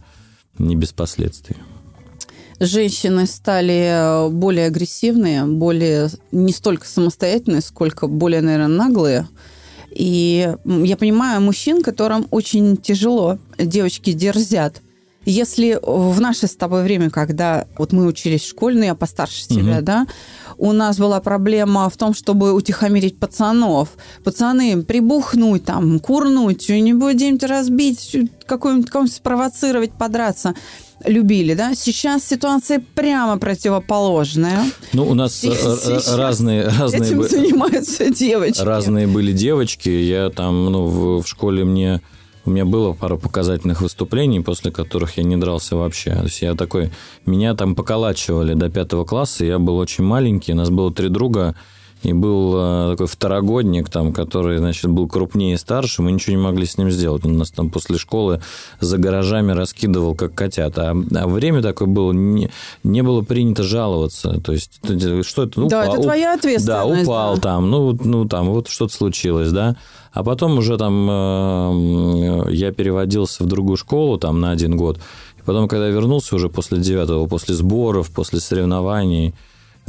не 0.58 0.76
без 0.76 0.92
последствий. 0.92 1.56
Женщины 2.62 3.26
стали 3.26 4.30
более 4.30 4.66
агрессивные, 4.66 5.46
более 5.46 6.10
не 6.30 6.52
столько 6.52 6.86
самостоятельные, 6.86 7.62
сколько 7.62 8.06
более, 8.06 8.42
наверное, 8.42 8.68
наглые. 8.68 9.28
И 9.90 10.54
я 10.64 10.96
понимаю 10.96 11.40
мужчин, 11.40 11.82
которым 11.82 12.26
очень 12.30 12.76
тяжело, 12.76 13.38
девочки 13.58 14.12
дерзят. 14.12 14.82
Если 15.26 15.78
в 15.82 16.18
наше 16.20 16.46
с 16.46 16.56
тобой 16.56 16.82
время, 16.82 17.10
когда 17.10 17.66
вот 17.76 17.92
мы 17.92 18.06
учились 18.06 18.42
в 18.42 18.48
школе, 18.48 18.78
ну 18.78 18.84
я 18.84 18.94
постарше 18.94 19.46
тебя, 19.46 19.76
угу. 19.76 19.84
да, 19.84 20.06
у 20.60 20.72
нас 20.72 20.98
была 20.98 21.20
проблема 21.20 21.88
в 21.88 21.96
том, 21.96 22.14
чтобы 22.14 22.52
утихомирить 22.52 23.18
пацанов. 23.18 23.88
Пацаны, 24.22 24.82
прибухнуть 24.82 25.64
там, 25.64 25.98
курнуть, 25.98 26.62
что-нибудь 26.62 27.14
где-нибудь 27.14 27.44
разбить, 27.44 28.16
какой-нибудь 28.46 28.90
кого-нибудь 28.90 29.16
спровоцировать, 29.16 29.92
подраться 29.92 30.54
любили, 31.06 31.54
да? 31.54 31.74
Сейчас 31.74 32.24
ситуация 32.24 32.84
прямо 32.94 33.38
противоположная. 33.38 34.64
Ну, 34.92 35.08
у 35.08 35.14
нас 35.14 35.34
Сейчас 35.34 36.14
разные, 36.14 36.68
разные... 36.68 37.00
Этим 37.00 37.22
занимаются 37.22 38.10
девочки. 38.10 38.60
Разные 38.60 39.06
были 39.06 39.32
девочки. 39.32 39.88
Я 39.88 40.28
там, 40.28 40.66
ну, 40.66 40.84
в, 40.84 41.22
в 41.22 41.26
школе 41.26 41.64
мне... 41.64 42.02
У 42.50 42.52
меня 42.52 42.64
было 42.64 42.94
пара 42.94 43.14
показательных 43.14 43.80
выступлений, 43.80 44.40
после 44.40 44.72
которых 44.72 45.18
я 45.18 45.22
не 45.22 45.36
дрался 45.36 45.76
вообще. 45.76 46.10
То 46.10 46.24
есть 46.24 46.42
я 46.42 46.56
такой... 46.56 46.90
Меня 47.24 47.54
там 47.54 47.76
поколачивали 47.76 48.54
до 48.54 48.68
пятого 48.68 49.04
класса, 49.04 49.44
я 49.44 49.60
был 49.60 49.76
очень 49.76 50.02
маленький, 50.02 50.52
у 50.52 50.56
нас 50.56 50.68
было 50.68 50.92
три 50.92 51.10
друга, 51.10 51.54
и 52.02 52.14
был 52.14 52.54
э, 52.56 52.90
такой 52.92 53.06
второгодник, 53.06 53.90
там, 53.90 54.12
который, 54.12 54.58
значит, 54.58 54.90
был 54.90 55.06
крупнее 55.06 55.54
и 55.54 55.58
старше, 55.58 56.00
мы 56.00 56.12
ничего 56.12 56.36
не 56.36 56.42
могли 56.42 56.64
с 56.64 56.78
ним 56.78 56.90
сделать. 56.90 57.24
Он 57.26 57.36
нас 57.36 57.50
там 57.50 57.68
после 57.70 57.98
школы 57.98 58.40
за 58.80 58.96
гаражами 58.96 59.52
раскидывал, 59.52 60.14
как 60.14 60.34
котят. 60.34 60.78
А, 60.78 60.96
а 61.14 61.28
время 61.28 61.60
такое 61.60 61.88
было, 61.88 62.12
не, 62.12 62.50
не 62.84 63.02
было 63.02 63.20
принято 63.20 63.62
жаловаться. 63.62 64.40
То 64.40 64.52
есть, 64.52 64.80
что 65.26 65.42
это? 65.42 65.60
Ну, 65.60 65.68
да, 65.68 65.82
упал, 65.82 65.94
это 65.94 66.02
твоя 66.02 66.34
ответственность. 66.34 66.66
Да, 66.66 66.86
упал 66.86 67.34
да. 67.34 67.40
там, 67.42 67.70
ну, 67.70 67.98
ну, 68.02 68.24
там, 68.26 68.48
вот 68.48 68.68
что-то 68.68 68.94
случилось, 68.94 69.50
да. 69.50 69.76
А 70.12 70.24
потом 70.24 70.58
уже 70.58 70.76
там 70.78 71.08
э, 71.08 72.46
я 72.50 72.72
переводился 72.72 73.44
в 73.44 73.46
другую 73.46 73.76
школу 73.76 74.18
там 74.18 74.40
на 74.40 74.52
один 74.52 74.76
год. 74.76 74.98
И 75.38 75.42
потом, 75.42 75.68
когда 75.68 75.86
я 75.86 75.92
вернулся 75.92 76.34
уже 76.34 76.48
после 76.48 76.78
девятого, 76.78 77.26
после 77.26 77.54
сборов, 77.54 78.10
после 78.10 78.40
соревнований, 78.40 79.34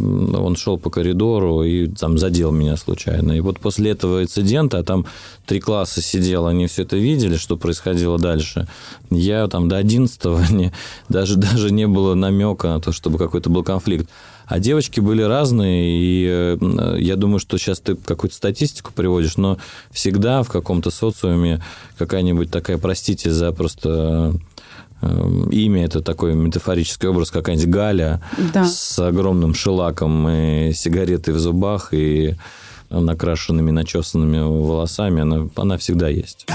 он 0.02 0.56
шел 0.56 0.78
по 0.78 0.90
коридору 0.90 1.64
и 1.64 1.88
там 1.88 2.18
задел 2.18 2.52
меня 2.52 2.78
случайно. 2.78 3.34
И 3.34 3.40
вот 3.40 3.60
после 3.60 3.92
этого 3.92 4.24
инцидента, 4.24 4.80
а 4.80 4.84
там 4.84 5.06
три 5.46 5.60
класса 5.60 6.02
сидел, 6.02 6.48
они 6.48 6.68
все 6.68 6.84
это 6.84 6.98
видели, 6.98 7.38
что 7.38 7.58
происходило 7.58 8.18
дальше. 8.18 8.68
Я 9.10 9.48
там 9.48 9.70
до 9.70 9.78
11 9.78 10.24
не, 10.52 10.74
даже, 11.10 11.38
даже 11.38 11.72
не 11.72 11.88
было 11.88 12.16
намека 12.16 12.68
на 12.68 12.82
то, 12.82 12.92
чтобы 12.92 13.18
какой-то 13.18 13.50
был 13.50 13.64
конфликт. 13.64 14.10
А 14.52 14.60
девочки 14.60 15.00
были 15.00 15.22
разные, 15.22 15.98
и 15.98 16.28
э, 16.30 16.98
я 17.00 17.16
думаю, 17.16 17.40
что 17.40 17.58
сейчас 17.58 17.80
ты 17.80 17.96
какую-то 17.96 18.36
статистику 18.36 18.92
приводишь, 18.94 19.38
но 19.38 19.58
всегда 19.92 20.44
в 20.44 20.50
каком-то 20.50 20.92
социуме 20.92 21.64
какая-нибудь 21.98 22.52
такая, 22.52 22.78
простите 22.78 23.32
за 23.32 23.54
просто 23.54 24.34
имя 25.02 25.86
это 25.86 26.02
такой 26.02 26.36
метафорический 26.36 27.08
образ, 27.08 27.32
какая-нибудь 27.32 27.70
Галя 27.70 28.22
да. 28.54 28.66
с 28.66 29.00
огромным 29.00 29.54
шелаком 29.54 30.28
и 30.30 30.74
сигаретой 30.74 31.34
в 31.34 31.40
зубах 31.40 31.94
и 31.94 32.36
накрашенными, 32.90 33.72
начесанными 33.72 34.40
волосами, 34.40 35.22
она, 35.22 35.48
она 35.56 35.78
всегда 35.78 36.10
есть. 36.10 36.46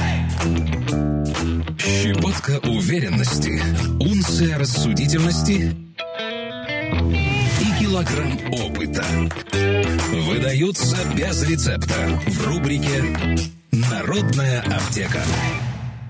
Щепотка 1.79 2.61
уверенности, 2.69 3.61
унция 4.01 4.59
рассудительности 4.59 5.75
и 7.61 7.81
килограмм 7.81 8.39
опыта 8.53 9.05
выдаются 10.29 10.97
без 11.17 11.43
рецепта 11.49 12.21
в 12.27 12.47
рубрике 12.47 13.03
«Народная 13.73 14.61
аптека». 14.63 15.23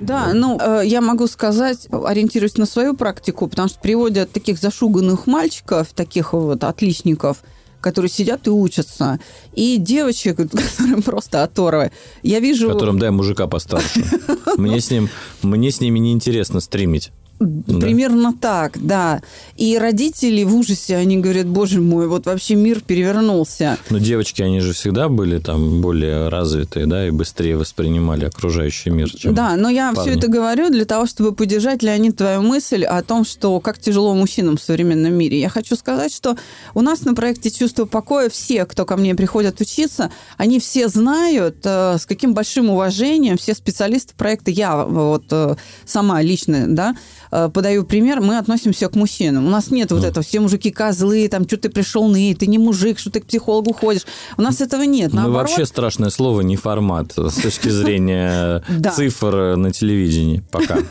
Да, 0.01 0.33
ну, 0.35 0.59
э, 0.61 0.83
я 0.85 1.01
могу 1.01 1.27
сказать, 1.27 1.89
ориентируясь 1.91 2.57
на 2.57 2.67
свою 2.67 2.95
практику, 2.95 3.49
потому 3.49 3.69
что 3.69 3.79
приводят 3.81 4.31
таких 4.31 4.59
зашуганных 4.59 5.27
мальчиков, 5.27 5.89
таких 5.95 6.33
вот 6.33 6.65
отличников, 6.65 7.43
которые 7.81 8.11
сидят 8.11 8.47
и 8.47 8.51
учатся, 8.51 9.21
и 9.55 9.77
девочек, 9.79 10.37
которым 10.79 11.03
просто 11.03 11.43
оторвы. 11.43 11.93
Я 12.23 12.41
вижу... 12.41 12.69
Которым, 12.69 12.99
дай, 12.99 13.11
мужика 13.11 13.47
постарше. 13.47 14.05
Мне 14.57 14.81
с, 14.81 14.91
ним, 14.91 15.09
мне 15.43 15.71
с 15.71 15.81
ними 15.81 15.99
неинтересно 15.99 16.61
стримить. 16.61 17.13
Примерно 17.39 18.33
да. 18.33 18.39
так, 18.41 18.79
да. 18.83 19.23
И 19.57 19.77
родители 19.77 20.43
в 20.45 20.57
ужасе, 20.57 20.97
они 20.97 21.19
говорят, 21.19 21.47
боже 21.47 21.81
мой, 21.81 22.09
вот 22.09 22.25
вообще 22.27 22.55
мир 22.55 22.81
перевернулся. 22.81 23.77
Но 23.91 23.99
девочки, 23.99 24.41
они 24.41 24.61
же 24.61 24.73
всегда 24.73 25.09
были 25.09 25.39
там 25.39 25.83
более 25.83 26.29
развитые, 26.29 26.87
да, 26.87 27.07
и 27.07 27.11
быстрее 27.11 27.59
воспринимали 27.59 28.25
окружающий 28.25 28.91
мир, 28.91 29.11
чем 29.11 29.35
Да, 29.35 29.57
но 29.57 29.69
я 29.69 29.93
парни. 29.93 30.11
все 30.11 30.19
это 30.19 30.29
говорю 30.29 30.71
для 30.71 30.87
того, 30.87 31.07
чтобы 31.07 31.33
поддержать, 31.33 31.83
Леонид, 31.83 32.17
твою 32.17 32.41
мысль 32.41 32.85
о 32.85 33.03
том, 33.03 33.25
что 33.27 33.61
как 33.61 33.79
тяжело 33.79 34.15
мужчинам 34.15 34.57
в 34.57 34.63
современном 34.63 35.13
мире. 35.13 35.39
Я 35.39 35.51
хочу 35.51 35.77
сказать, 35.77 36.15
что 36.15 36.37
у 36.75 36.81
нас 36.81 37.05
на 37.05 37.15
проекте 37.15 37.51
«Чувство 37.51 37.85
покоя» 37.85 38.31
все, 38.31 38.65
кто 38.65 38.87
ко 38.87 38.97
мне 38.97 39.15
приходят 39.15 39.61
учиться, 39.61 40.11
они 40.39 40.59
все 40.59 40.89
знают, 40.89 41.59
э, 41.65 41.99
с 41.99 42.07
каким 42.07 42.33
большим 42.33 42.71
уважением 42.71 43.37
все 43.37 43.55
специалисты 43.55 44.15
проекта, 44.17 44.51
я 44.51 44.85
вот 44.85 45.25
э, 45.31 45.57
сама 45.85 46.23
лично, 46.23 46.65
да, 46.67 46.97
Э, 47.26 47.26
подаю 47.31 47.85
пример, 47.85 48.21
мы 48.21 48.39
относимся 48.39 48.89
к 48.89 48.95
мужчинам. 48.95 49.47
У 49.47 49.51
нас 49.51 49.71
нет 49.71 49.93
вот 49.93 50.05
этого, 50.05 50.25
все 50.25 50.41
мужики 50.41 50.71
козлы, 50.71 51.29
там, 51.29 51.45
что 51.47 51.57
ты 51.57 51.69
пришел 51.69 52.09
ны, 52.09 52.35
ты 52.35 52.47
не 52.47 52.59
мужик, 52.59 52.99
что 52.99 53.11
ты 53.11 53.21
к 53.21 53.27
психологу 53.27 53.73
ходишь. 53.73 54.03
У 54.37 54.43
нас 54.43 54.61
этого 54.61 54.83
нет. 54.83 55.13
Мы 55.13 55.31
вообще 55.31 55.67
страшное 55.67 56.11
слово 56.11 56.43
не 56.43 56.57
формат 56.57 57.13
с 57.17 57.35
точки 57.35 57.69
зрения 57.69 58.63
цифр 58.95 59.57
на 59.57 59.73
телевидении 59.73 60.43
пока. 60.51 60.79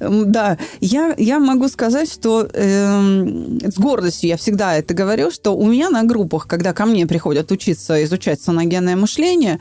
Да, 0.00 0.58
я, 0.80 1.14
я 1.18 1.38
могу 1.38 1.68
сказать, 1.68 2.12
что 2.12 2.48
эм, 2.52 3.60
с 3.60 3.78
гордостью 3.78 4.28
я 4.28 4.36
всегда 4.36 4.76
это 4.76 4.94
говорю, 4.94 5.30
что 5.30 5.56
у 5.56 5.66
меня 5.66 5.90
на 5.90 6.04
группах, 6.04 6.46
когда 6.46 6.72
ко 6.72 6.86
мне 6.86 7.06
приходят 7.06 7.50
учиться 7.50 8.02
изучать 8.04 8.40
саногенное 8.40 8.96
мышление, 8.96 9.60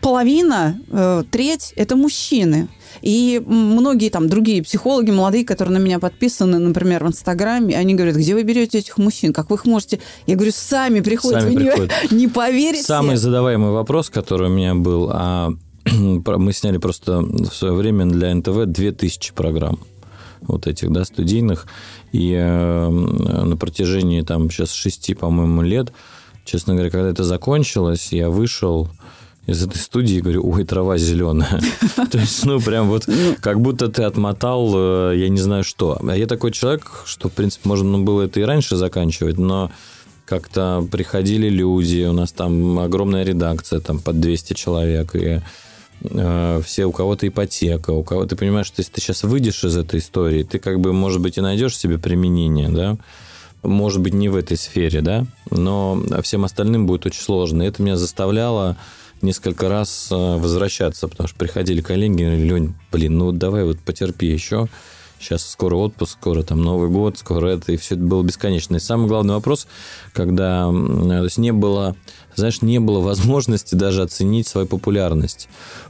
половина, 0.00 0.80
э, 0.90 1.24
треть– 1.30 1.72
это 1.76 1.96
мужчины. 1.96 2.68
И 3.02 3.42
многие 3.44 4.10
там 4.10 4.28
другие 4.28 4.62
психологи, 4.62 5.10
молодые, 5.10 5.44
которые 5.44 5.78
на 5.78 5.82
меня 5.82 5.98
подписаны, 5.98 6.58
например, 6.58 7.04
в 7.04 7.08
Инстаграме, 7.08 7.76
они 7.76 7.94
говорят, 7.94 8.16
где 8.16 8.34
вы 8.34 8.42
берете 8.42 8.78
этих 8.78 8.98
мужчин, 8.98 9.32
как 9.32 9.50
вы 9.50 9.56
их 9.56 9.64
можете? 9.64 10.00
Я 10.26 10.36
говорю, 10.36 10.52
сами 10.54 11.00
приходят, 11.00 11.42
сами 11.42 11.54
вы 11.54 11.60
приходят. 11.60 11.92
Не, 12.10 12.16
не 12.18 12.28
поверите. 12.28 12.84
Самый 12.84 13.16
задаваемый 13.16 13.70
вопрос, 13.70 14.10
который 14.10 14.48
у 14.48 14.52
меня 14.52 14.74
был, 14.74 15.10
а 15.12 15.50
мы 15.92 16.52
сняли 16.52 16.78
просто 16.78 17.20
в 17.20 17.52
свое 17.52 17.74
время 17.74 18.06
для 18.06 18.34
НТВ 18.34 18.66
2000 18.66 19.32
программ. 19.34 19.78
вот 20.42 20.66
этих, 20.66 20.90
да, 20.92 21.04
студийных. 21.04 21.66
И 22.12 22.32
э, 22.32 22.88
на 22.88 23.56
протяжении 23.56 24.22
там 24.22 24.50
сейчас 24.50 24.72
шести, 24.72 25.14
по-моему, 25.14 25.62
лет, 25.62 25.92
честно 26.44 26.74
говоря, 26.74 26.90
когда 26.90 27.10
это 27.10 27.24
закончилось, 27.24 28.08
я 28.12 28.30
вышел 28.30 28.88
из 29.48 29.64
этой 29.64 29.78
студии 29.78 30.16
и 30.16 30.20
говорю, 30.20 30.46
ой, 30.46 30.62
трава 30.64 30.98
зеленая. 30.98 31.60
То 32.10 32.18
есть, 32.18 32.44
ну, 32.44 32.60
прям 32.60 32.88
вот 32.88 33.04
ну. 33.06 33.34
как 33.40 33.60
будто 33.60 33.88
ты 33.88 34.02
отмотал, 34.02 34.70
э, 34.74 35.14
я 35.16 35.30
не 35.30 35.40
знаю 35.40 35.64
что. 35.64 35.98
А 36.06 36.14
я 36.14 36.26
такой 36.26 36.52
человек, 36.52 37.02
что, 37.06 37.30
в 37.30 37.32
принципе, 37.32 37.66
можно 37.66 37.98
было 37.98 38.22
это 38.22 38.40
и 38.40 38.42
раньше 38.42 38.76
заканчивать, 38.76 39.38
но 39.38 39.70
как-то 40.26 40.86
приходили 40.92 41.48
люди, 41.48 42.04
у 42.04 42.12
нас 42.12 42.30
там 42.32 42.78
огромная 42.78 43.24
редакция, 43.24 43.80
там 43.80 44.00
под 44.00 44.20
200 44.20 44.52
человек, 44.52 45.16
и 45.16 45.40
э, 46.02 46.60
все, 46.62 46.84
у 46.84 46.92
кого-то 46.92 47.26
ипотека, 47.26 47.92
у 47.92 48.04
кого 48.04 48.26
ты 48.26 48.36
понимаешь, 48.36 48.66
что 48.66 48.80
если 48.80 48.92
ты 48.92 49.00
сейчас 49.00 49.22
выйдешь 49.22 49.64
из 49.64 49.78
этой 49.78 50.00
истории, 50.00 50.42
ты 50.42 50.58
как 50.58 50.78
бы, 50.78 50.92
может 50.92 51.22
быть, 51.22 51.38
и 51.38 51.40
найдешь 51.40 51.74
себе 51.74 51.96
применение, 51.96 52.68
да, 52.68 52.98
может 53.62 54.02
быть, 54.02 54.12
не 54.12 54.28
в 54.28 54.36
этой 54.36 54.58
сфере, 54.58 55.00
да, 55.00 55.24
но 55.50 56.02
всем 56.22 56.44
остальным 56.44 56.86
будет 56.86 57.06
очень 57.06 57.22
сложно. 57.22 57.62
И 57.62 57.66
это 57.66 57.82
меня 57.82 57.96
заставляло 57.96 58.76
несколько 59.22 59.68
раз 59.68 60.08
э, 60.10 60.14
возвращаться, 60.14 61.08
потому 61.08 61.28
что 61.28 61.38
приходили 61.38 61.80
коллеги 61.80 62.22
Лень, 62.22 62.74
блин, 62.92 63.18
ну 63.18 63.32
давай 63.32 63.64
вот 63.64 63.78
потерпи 63.80 64.26
еще, 64.26 64.68
сейчас 65.20 65.48
скоро 65.48 65.76
отпуск, 65.76 66.18
скоро 66.20 66.42
там 66.42 66.62
Новый 66.62 66.88
год, 66.88 67.18
скоро 67.18 67.48
это, 67.48 67.72
и 67.72 67.76
все 67.76 67.94
это 67.94 68.04
было 68.04 68.22
бесконечно. 68.22 68.76
И 68.76 68.80
самый 68.80 69.08
главный 69.08 69.34
вопрос, 69.34 69.66
когда 70.12 70.70
то 70.70 71.24
есть 71.24 71.38
не 71.38 71.52
было, 71.52 71.96
знаешь, 72.34 72.62
не 72.62 72.78
было 72.78 73.00
возможности 73.00 73.74
даже 73.74 74.02
оценить 74.02 74.46
свою 74.46 74.66
популярность 74.66 75.48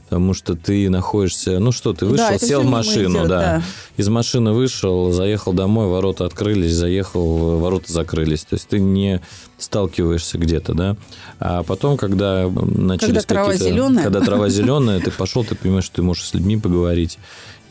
потому 0.09 0.33
что 0.33 0.55
ты 0.55 0.89
находишься, 0.89 1.59
ну 1.59 1.71
что, 1.71 1.93
ты 1.93 2.07
вышел, 2.07 2.29
да, 2.29 2.39
сел 2.39 2.63
в 2.63 2.65
машину, 2.65 3.19
идет, 3.19 3.27
да. 3.27 3.39
да, 3.39 3.63
из 3.95 4.09
машины 4.09 4.53
вышел, 4.53 5.11
заехал 5.11 5.53
домой, 5.53 5.85
ворота 5.85 6.25
открылись, 6.25 6.73
заехал, 6.73 7.59
ворота 7.59 7.93
закрылись, 7.93 8.43
то 8.43 8.55
есть 8.55 8.67
ты 8.67 8.79
не 8.79 9.21
сталкиваешься 9.59 10.39
где-то, 10.39 10.73
да, 10.73 10.97
а 11.39 11.61
потом, 11.61 11.95
когда 11.95 12.49
начались 12.49 13.07
когда 13.07 13.21
трава 13.21 13.55
зеленая, 13.55 14.03
когда 14.03 14.21
трава 14.21 14.49
зеленая, 14.49 14.99
ты 14.99 15.11
пошел, 15.11 15.43
ты 15.43 15.53
понимаешь, 15.53 15.85
что 15.85 15.97
ты 15.97 16.01
можешь 16.01 16.25
с 16.25 16.33
людьми 16.33 16.57
поговорить, 16.57 17.19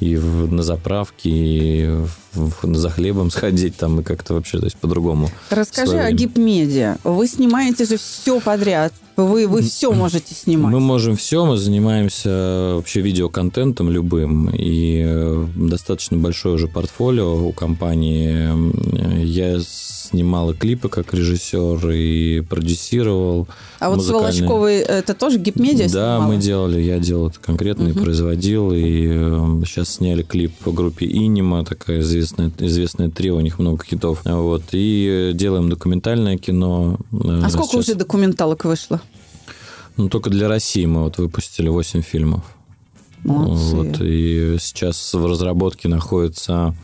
и 0.00 0.16
в, 0.16 0.52
на 0.52 0.62
заправке, 0.62 1.30
и 1.30 1.86
в, 2.32 2.74
за 2.74 2.90
хлебом 2.90 3.30
сходить 3.30 3.76
там, 3.76 4.00
и 4.00 4.02
как-то 4.02 4.34
вообще, 4.34 4.58
то 4.58 4.64
есть 4.64 4.76
по-другому. 4.76 5.30
Расскажи 5.50 5.98
о 5.98 6.10
гипмедиа. 6.12 6.98
Вы 7.04 7.26
снимаете 7.26 7.84
же 7.84 7.96
все 7.96 8.40
подряд. 8.40 8.92
Вы, 9.16 9.48
вы 9.48 9.62
все 9.62 9.90
можете 9.92 10.32
снимать. 10.32 10.72
Мы 10.72 10.78
можем 10.78 11.16
все, 11.16 11.44
мы 11.44 11.56
занимаемся 11.56 12.74
вообще 12.76 13.00
видеоконтентом 13.00 13.90
любым. 13.90 14.48
И 14.50 15.02
э, 15.04 15.46
достаточно 15.56 16.16
большое 16.16 16.54
уже 16.54 16.68
портфолио 16.68 17.34
у 17.34 17.52
компании. 17.52 19.24
Я 19.24 19.58
снимал 20.08 20.50
и 20.50 20.54
клипы 20.54 20.88
как 20.88 21.14
режиссер, 21.14 21.90
и 21.90 22.40
продюсировал. 22.40 23.48
А 23.78 23.90
вот 23.90 24.04
с 24.04 24.08
Волочковой 24.08 24.76
это 24.78 25.14
тоже 25.14 25.38
гипмедиа 25.38 25.84
Да, 25.84 26.16
снимала? 26.16 26.22
мы 26.22 26.36
делали, 26.36 26.80
я 26.80 26.98
делал 26.98 27.28
это 27.28 27.38
конкретно 27.40 27.90
угу. 27.90 27.98
и 27.98 28.02
производил. 28.02 28.72
И 28.72 29.06
сейчас 29.64 29.88
э, 29.88 29.92
сняли 29.92 30.22
клип 30.22 30.52
по 30.64 30.72
группе 30.72 31.06
Инима, 31.06 31.64
такая 31.64 32.00
известная, 32.00 32.50
известная 32.58 33.10
трио, 33.10 33.36
у 33.36 33.40
них 33.40 33.58
много 33.58 33.84
хитов. 33.84 34.20
Вот, 34.24 34.62
и 34.72 35.32
делаем 35.34 35.68
документальное 35.68 36.38
кино. 36.38 36.98
Э, 37.12 37.42
а 37.44 37.50
сколько 37.50 37.72
сейчас. 37.72 37.88
уже 37.88 37.94
документалок 37.94 38.64
вышло? 38.64 39.00
Ну, 39.96 40.08
только 40.08 40.30
для 40.30 40.48
России 40.48 40.86
мы 40.86 41.02
вот 41.02 41.18
выпустили 41.18 41.68
8 41.68 42.02
фильмов. 42.02 42.44
Молодцы. 43.24 43.74
Вот, 43.74 44.00
и 44.00 44.56
сейчас 44.60 45.12
в 45.12 45.26
разработке 45.26 45.88
находится 45.88 46.74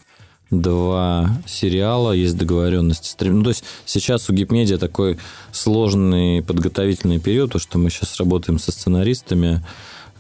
два 0.50 1.30
сериала, 1.46 2.12
есть 2.12 2.36
договоренности 2.36 3.16
Ну, 3.24 3.42
то 3.42 3.50
есть 3.50 3.64
сейчас 3.86 4.28
у 4.28 4.32
Гипмедиа 4.32 4.78
такой 4.78 5.18
сложный 5.52 6.42
подготовительный 6.42 7.18
период, 7.18 7.52
то, 7.52 7.58
что 7.58 7.78
мы 7.78 7.90
сейчас 7.90 8.18
работаем 8.18 8.58
со 8.58 8.72
сценаристами. 8.72 9.64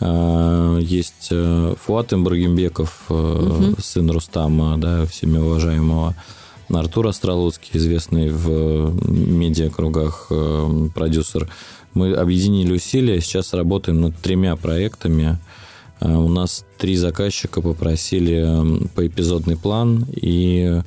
А, 0.00 0.78
есть 0.78 1.28
э, 1.30 1.74
Фуат 1.80 2.12
Имбрагимбеков, 2.12 3.04
угу. 3.08 3.76
сын 3.80 4.10
Рустама, 4.10 4.76
да, 4.76 5.06
всеми 5.06 5.38
уважаемого. 5.38 6.16
Артур 6.68 7.08
Астролуцкий, 7.08 7.70
известный 7.74 8.30
в 8.30 8.92
медиакругах 9.08 10.30
продюсер. 10.94 11.48
Мы 11.92 12.14
объединили 12.14 12.72
усилия, 12.72 13.20
сейчас 13.20 13.52
работаем 13.52 14.00
над 14.00 14.16
тремя 14.16 14.56
проектами. 14.56 15.38
А, 16.00 16.18
у 16.18 16.28
нас 16.28 16.64
три 16.78 16.96
заказчика 16.96 17.60
попросили 17.60 18.88
по 18.94 19.06
эпизодный 19.06 19.56
план 19.56 20.06
и 20.14 20.80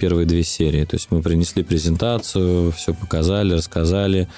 первые 0.00 0.26
две 0.26 0.42
серии. 0.42 0.84
То 0.84 0.96
есть 0.96 1.08
мы 1.10 1.22
принесли 1.22 1.62
презентацию, 1.62 2.72
все 2.72 2.94
показали, 2.94 3.52
рассказали, 3.52 4.28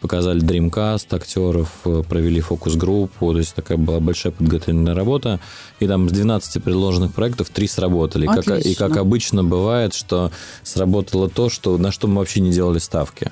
показали 0.00 0.40
Dreamcast 0.40 1.14
актеров, 1.14 1.70
провели 2.08 2.40
фокус-группу, 2.40 3.32
то 3.32 3.38
есть 3.38 3.54
такая 3.54 3.76
была 3.76 4.00
большая 4.00 4.32
подготовительная 4.32 4.94
работа. 4.94 5.38
И 5.78 5.86
там 5.86 6.08
с 6.08 6.12
12 6.12 6.62
предложенных 6.62 7.12
проектов 7.12 7.50
три 7.50 7.68
сработали. 7.68 8.26
Как, 8.26 8.48
и 8.48 8.74
как 8.74 8.96
обычно 8.96 9.44
бывает, 9.44 9.94
что 9.94 10.32
сработало 10.62 11.28
то, 11.28 11.50
что, 11.50 11.76
на 11.76 11.92
что 11.92 12.08
мы 12.08 12.16
вообще 12.16 12.40
не 12.40 12.50
делали 12.50 12.78
ставки. 12.78 13.30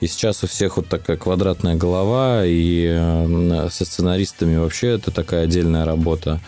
И 0.00 0.06
сейчас 0.06 0.44
у 0.44 0.46
всех 0.46 0.76
вот 0.76 0.88
такая 0.88 1.16
квадратная 1.16 1.74
голова, 1.74 2.42
и 2.44 2.86
со 3.70 3.84
сценаристами 3.84 4.56
вообще 4.56 4.88
это 4.88 5.10
такая 5.10 5.44
отдельная 5.44 5.84
работа. 5.84 6.40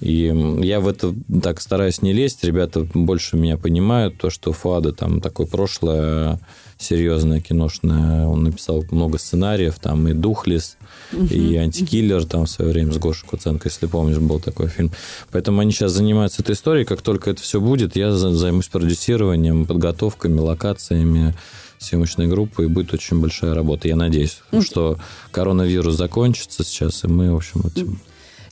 И 0.00 0.32
я 0.62 0.80
в 0.80 0.88
это 0.88 1.14
так 1.42 1.60
стараюсь 1.60 2.02
не 2.02 2.12
лезть. 2.12 2.44
Ребята 2.44 2.86
больше 2.92 3.36
меня 3.36 3.56
понимают. 3.56 4.18
То, 4.18 4.28
что 4.28 4.52
Фуада 4.52 4.92
там 4.92 5.20
такое 5.20 5.46
прошлое 5.46 6.38
серьезное 6.78 7.40
киношное. 7.40 8.26
Он 8.26 8.44
написал 8.44 8.84
много 8.90 9.18
сценариев. 9.18 9.78
Там 9.78 10.06
и 10.08 10.12
«Духлес», 10.12 10.76
угу. 11.12 11.24
и 11.24 11.56
«Антикиллер» 11.56 12.26
там 12.26 12.44
в 12.44 12.50
свое 12.50 12.70
время 12.72 12.92
с 12.92 12.98
Гошей 12.98 13.26
Куценко, 13.26 13.68
если 13.68 13.86
помнишь, 13.86 14.18
был 14.18 14.38
такой 14.38 14.68
фильм. 14.68 14.92
Поэтому 15.30 15.60
они 15.60 15.72
сейчас 15.72 15.92
занимаются 15.92 16.42
этой 16.42 16.54
историей. 16.54 16.84
Как 16.84 17.00
только 17.00 17.30
это 17.30 17.40
все 17.40 17.60
будет, 17.60 17.96
я 17.96 18.12
займусь 18.12 18.68
продюсированием, 18.68 19.64
подготовками, 19.64 20.38
локациями, 20.38 21.34
съемочной 21.78 22.26
группы, 22.26 22.64
и 22.64 22.66
будет 22.66 22.92
очень 22.94 23.20
большая 23.20 23.54
работа. 23.54 23.88
Я 23.88 23.96
надеюсь, 23.96 24.38
mm. 24.50 24.62
что 24.62 24.98
коронавирус 25.30 25.96
закончится 25.96 26.64
сейчас, 26.64 27.04
и 27.04 27.08
мы, 27.08 27.32
в 27.32 27.36
общем, 27.36 27.62
этим 27.66 28.00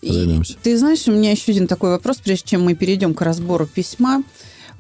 займемся. 0.02 0.56
Ты 0.62 0.76
знаешь, 0.76 1.06
у 1.06 1.12
меня 1.12 1.30
еще 1.30 1.52
один 1.52 1.66
такой 1.66 1.90
вопрос, 1.90 2.18
прежде 2.18 2.50
чем 2.50 2.62
мы 2.62 2.74
перейдем 2.74 3.14
к 3.14 3.22
разбору 3.22 3.66
письма. 3.66 4.22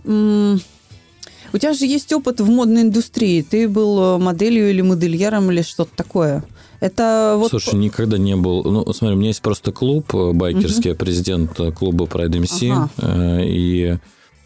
У 0.04 1.58
тебя 1.58 1.72
же 1.72 1.86
есть 1.86 2.12
опыт 2.12 2.40
в 2.40 2.48
модной 2.48 2.82
индустрии. 2.82 3.42
Ты 3.42 3.68
был 3.68 4.18
моделью 4.18 4.70
или 4.70 4.80
модельером 4.80 5.50
или 5.50 5.62
что-то 5.62 5.94
такое. 5.94 6.44
Это 6.80 7.36
вот... 7.38 7.50
Слушай, 7.50 7.76
никогда 7.76 8.18
не 8.18 8.36
был... 8.36 8.62
Ну, 8.64 8.92
смотри, 8.92 9.16
у 9.16 9.18
меня 9.18 9.28
есть 9.28 9.40
просто 9.40 9.72
клуб 9.72 10.14
э, 10.14 10.32
байкерский, 10.32 10.90
угу. 10.90 10.98
президент 10.98 11.58
клуба 11.74 12.04
Pride 12.04 12.42
MC. 12.42 12.70
Ага. 12.72 12.90
Э, 12.98 13.42
и 13.42 13.96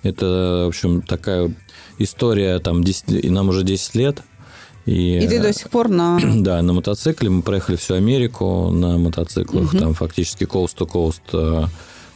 это, 0.02 0.62
в 0.64 0.68
общем, 0.68 1.02
такая 1.02 1.52
история, 1.98 2.58
там, 2.58 2.82
10, 2.82 3.24
и 3.24 3.30
нам 3.30 3.48
уже 3.48 3.62
10 3.62 3.94
лет. 3.94 4.22
И, 4.88 5.18
и 5.18 5.28
ты 5.28 5.40
до 5.40 5.52
сих 5.52 5.68
пор 5.68 5.88
на... 5.88 6.18
Да, 6.36 6.62
на 6.62 6.72
мотоцикле. 6.72 7.28
Мы 7.28 7.42
проехали 7.42 7.76
всю 7.76 7.94
Америку 7.94 8.70
на 8.70 8.96
мотоциклах. 8.96 9.74
Угу. 9.74 9.78
Там 9.78 9.94
фактически 9.94 10.44
coast-to-coast. 10.44 11.20
Э, 11.34 11.66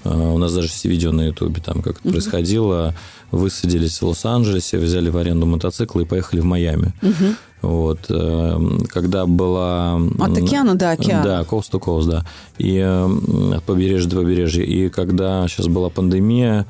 э, 0.04 0.08
у 0.08 0.38
нас 0.38 0.54
даже 0.54 0.68
видео 0.84 1.12
на 1.12 1.26
Ютубе, 1.26 1.60
там, 1.60 1.82
как 1.82 1.98
это 1.98 2.08
угу. 2.08 2.12
происходило. 2.12 2.94
Высадились 3.30 4.00
в 4.00 4.06
Лос-Анджелесе, 4.06 4.78
взяли 4.78 5.10
в 5.10 5.18
аренду 5.18 5.44
мотоцикл 5.44 6.00
и 6.00 6.06
поехали 6.06 6.40
в 6.40 6.44
Майами. 6.44 6.94
Угу. 7.02 7.34
Вот. 7.62 8.06
Э, 8.08 8.58
когда 8.88 9.26
была... 9.26 10.00
От 10.18 10.38
океана 10.38 10.74
до 10.74 10.92
океана. 10.92 11.24
Да, 11.24 11.40
coast 11.42 11.70
to 11.72 11.78
coast, 11.78 12.06
да. 12.06 12.24
И 12.56 12.78
от 12.78 13.64
побережья 13.64 14.08
до 14.08 14.16
побережья. 14.16 14.62
И 14.62 14.88
когда 14.88 15.46
сейчас 15.46 15.66
была 15.66 15.90
пандемия, 15.90 16.66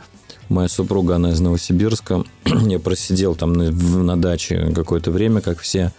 Моя 0.53 0.69
супруга, 0.69 1.17
она 1.17 1.31
из 1.31 1.41
Новосибирска. 1.41 2.25
Я 2.45 2.79
просидел 2.79 3.35
там 3.35 3.55
на, 3.55 3.71
на 3.71 4.21
даче 4.21 4.71
какое-то 4.75 5.11
время, 5.11 5.41
как 5.41 5.59
все, 5.61 5.93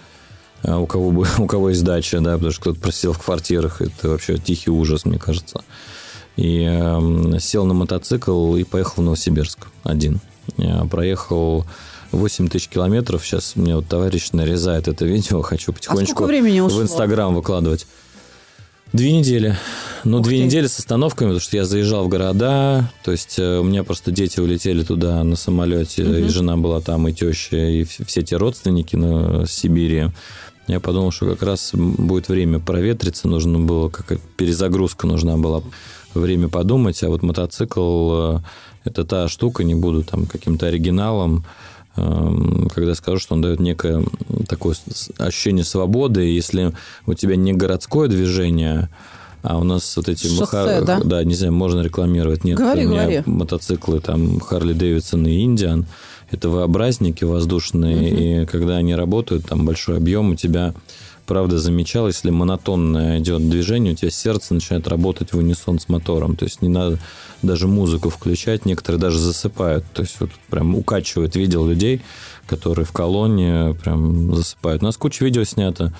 а, 0.61 0.77
у 0.77 0.85
кого, 0.85 1.09
бы, 1.09 1.25
у 1.39 1.47
кого 1.47 1.69
есть 1.69 1.83
дача, 1.83 2.19
да, 2.19 2.33
потому 2.33 2.51
что 2.51 2.61
кто-то 2.61 2.79
просидел 2.79 3.13
в 3.13 3.19
квартирах. 3.19 3.81
Это 3.81 4.09
вообще 4.09 4.37
тихий 4.37 4.69
ужас, 4.69 5.05
мне 5.05 5.17
кажется. 5.17 5.63
И 6.35 6.67
э, 6.69 7.39
сел 7.39 7.65
на 7.65 7.73
мотоцикл 7.73 8.55
и 8.55 8.63
поехал 8.63 9.01
в 9.01 9.05
Новосибирск 9.05 9.67
один. 9.83 10.19
Я 10.57 10.85
проехал 10.85 11.65
8 12.11 12.47
тысяч 12.47 12.67
километров. 12.67 13.25
Сейчас 13.25 13.55
мне 13.55 13.75
вот 13.75 13.87
товарищ 13.87 14.33
нарезает 14.33 14.87
это 14.87 15.03
видео. 15.05 15.41
Хочу 15.41 15.73
потихонечку 15.73 16.25
а 16.25 16.27
в 16.27 16.81
Инстаграм 16.81 17.33
выкладывать. 17.33 17.87
Две 18.93 19.11
недели. 19.11 19.57
Ну, 20.03 20.19
Ух 20.19 20.27
две 20.27 20.37
ты. 20.37 20.43
недели 20.43 20.67
с 20.67 20.77
остановками, 20.77 21.29
потому 21.29 21.39
что 21.39 21.57
я 21.57 21.65
заезжал 21.65 22.05
в 22.05 22.09
города, 22.09 22.91
то 23.03 23.11
есть 23.11 23.39
э, 23.39 23.57
у 23.57 23.63
меня 23.63 23.83
просто 23.83 24.11
дети 24.11 24.39
улетели 24.39 24.83
туда 24.83 25.23
на 25.23 25.35
самолете, 25.35 26.03
угу. 26.03 26.13
и 26.13 26.27
жена 26.27 26.57
была 26.57 26.79
там, 26.79 27.07
и 27.07 27.13
теща, 27.13 27.57
и 27.57 27.85
все 27.85 28.21
те 28.21 28.37
родственники 28.37 28.95
на 28.95 29.47
Сибири. 29.47 30.11
Я 30.67 30.79
подумал, 30.79 31.09
что 31.11 31.25
как 31.25 31.41
раз 31.41 31.71
будет 31.73 32.29
время 32.29 32.59
проветриться, 32.59 33.27
нужно 33.27 33.59
было, 33.59 33.89
как 33.89 34.19
перезагрузка 34.37 35.07
нужна 35.07 35.37
была, 35.37 35.63
время 36.13 36.47
подумать, 36.47 37.01
а 37.01 37.09
вот 37.09 37.23
мотоцикл– 37.23 38.37
это 38.83 39.05
та 39.05 39.27
штука, 39.27 39.63
не 39.63 39.73
буду 39.73 40.03
там 40.03 40.27
каким-то 40.27 40.67
оригиналом, 40.67 41.45
когда 41.95 42.95
скажу, 42.95 43.19
что 43.19 43.35
он 43.35 43.41
дает 43.41 43.59
некое 43.59 44.03
такое 44.47 44.75
ощущение 45.17 45.63
свободы, 45.63 46.21
если 46.21 46.73
у 47.05 47.13
тебя 47.13 47.35
не 47.35 47.53
городское 47.53 48.07
движение, 48.07 48.89
а 49.43 49.59
у 49.59 49.63
нас 49.63 49.95
вот 49.97 50.07
эти... 50.09 50.25
Шоссе, 50.25 50.43
мха... 50.43 50.81
да? 50.81 51.01
Да, 51.03 51.23
не 51.23 51.35
знаю, 51.35 51.53
можно 51.53 51.81
рекламировать. 51.81 52.45
Нет, 52.45 52.57
говори, 52.57 52.85
у 52.85 52.89
меня 52.89 53.01
говори. 53.03 53.23
мотоциклы, 53.25 53.99
там, 53.99 54.39
Харли 54.39 54.73
Дэвидсон 54.73 55.27
и 55.27 55.43
Индиан. 55.43 55.85
Это 56.31 56.49
V-образники 56.49 57.25
воздушные, 57.25 57.97
угу. 57.97 58.21
и 58.21 58.45
когда 58.45 58.77
они 58.77 58.95
работают, 58.95 59.45
там 59.45 59.65
большой 59.65 59.97
объем, 59.97 60.31
у 60.31 60.35
тебя, 60.35 60.73
правда, 61.25 61.57
замечал, 61.57 62.07
если 62.07 62.29
монотонное 62.29 63.19
идет 63.19 63.49
движение, 63.49 63.93
у 63.93 63.95
тебя 63.95 64.11
сердце 64.11 64.53
начинает 64.53 64.87
работать 64.87 65.33
в 65.33 65.37
унисон 65.37 65.79
с 65.79 65.89
мотором. 65.89 66.35
То 66.35 66.45
есть 66.45 66.61
не 66.61 66.69
надо 66.69 66.99
даже 67.41 67.67
музыку 67.67 68.09
включать, 68.09 68.65
некоторые 68.65 68.99
даже 68.99 69.19
засыпают. 69.19 69.85
То 69.93 70.03
есть 70.03 70.19
вот 70.19 70.31
прям 70.49 70.75
укачивает. 70.75 71.35
Видел 71.35 71.67
людей, 71.67 72.01
которые 72.45 72.85
в 72.85 72.91
колонне 72.91 73.75
прям 73.83 74.35
засыпают. 74.35 74.81
У 74.81 74.85
нас 74.85 74.97
куча 74.97 75.25
видео 75.25 75.43
снято 75.43 75.93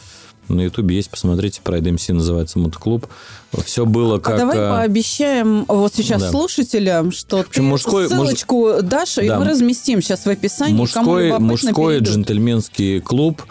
на 0.50 0.62
Ютубе 0.62 0.96
есть, 0.96 1.10
посмотрите, 1.10 1.62
Pride 1.64 1.84
MC 1.84 2.14
называется 2.14 2.60
мотоклуб. 2.60 3.08
Все 3.64 3.86
было 3.86 4.20
как... 4.20 4.36
А 4.36 4.38
давай 4.40 4.58
э, 4.58 4.70
пообещаем 4.70 5.66
вот 5.68 5.94
сейчас 5.94 6.22
да. 6.22 6.30
слушателям, 6.32 7.12
что 7.12 7.40
общем, 7.40 7.52
ты 7.52 7.62
мужской, 7.62 8.10
ссылочку 8.10 8.74
муж... 8.74 8.82
дашь, 8.84 9.16
да. 9.16 9.24
и 9.24 9.30
мы 9.30 9.46
разместим 9.46 10.02
сейчас 10.02 10.26
в 10.26 10.30
описании. 10.30 10.76
Мужской, 10.76 11.38
мужской 11.40 12.00
джентльменский 12.00 13.00
клуб, 13.00 13.44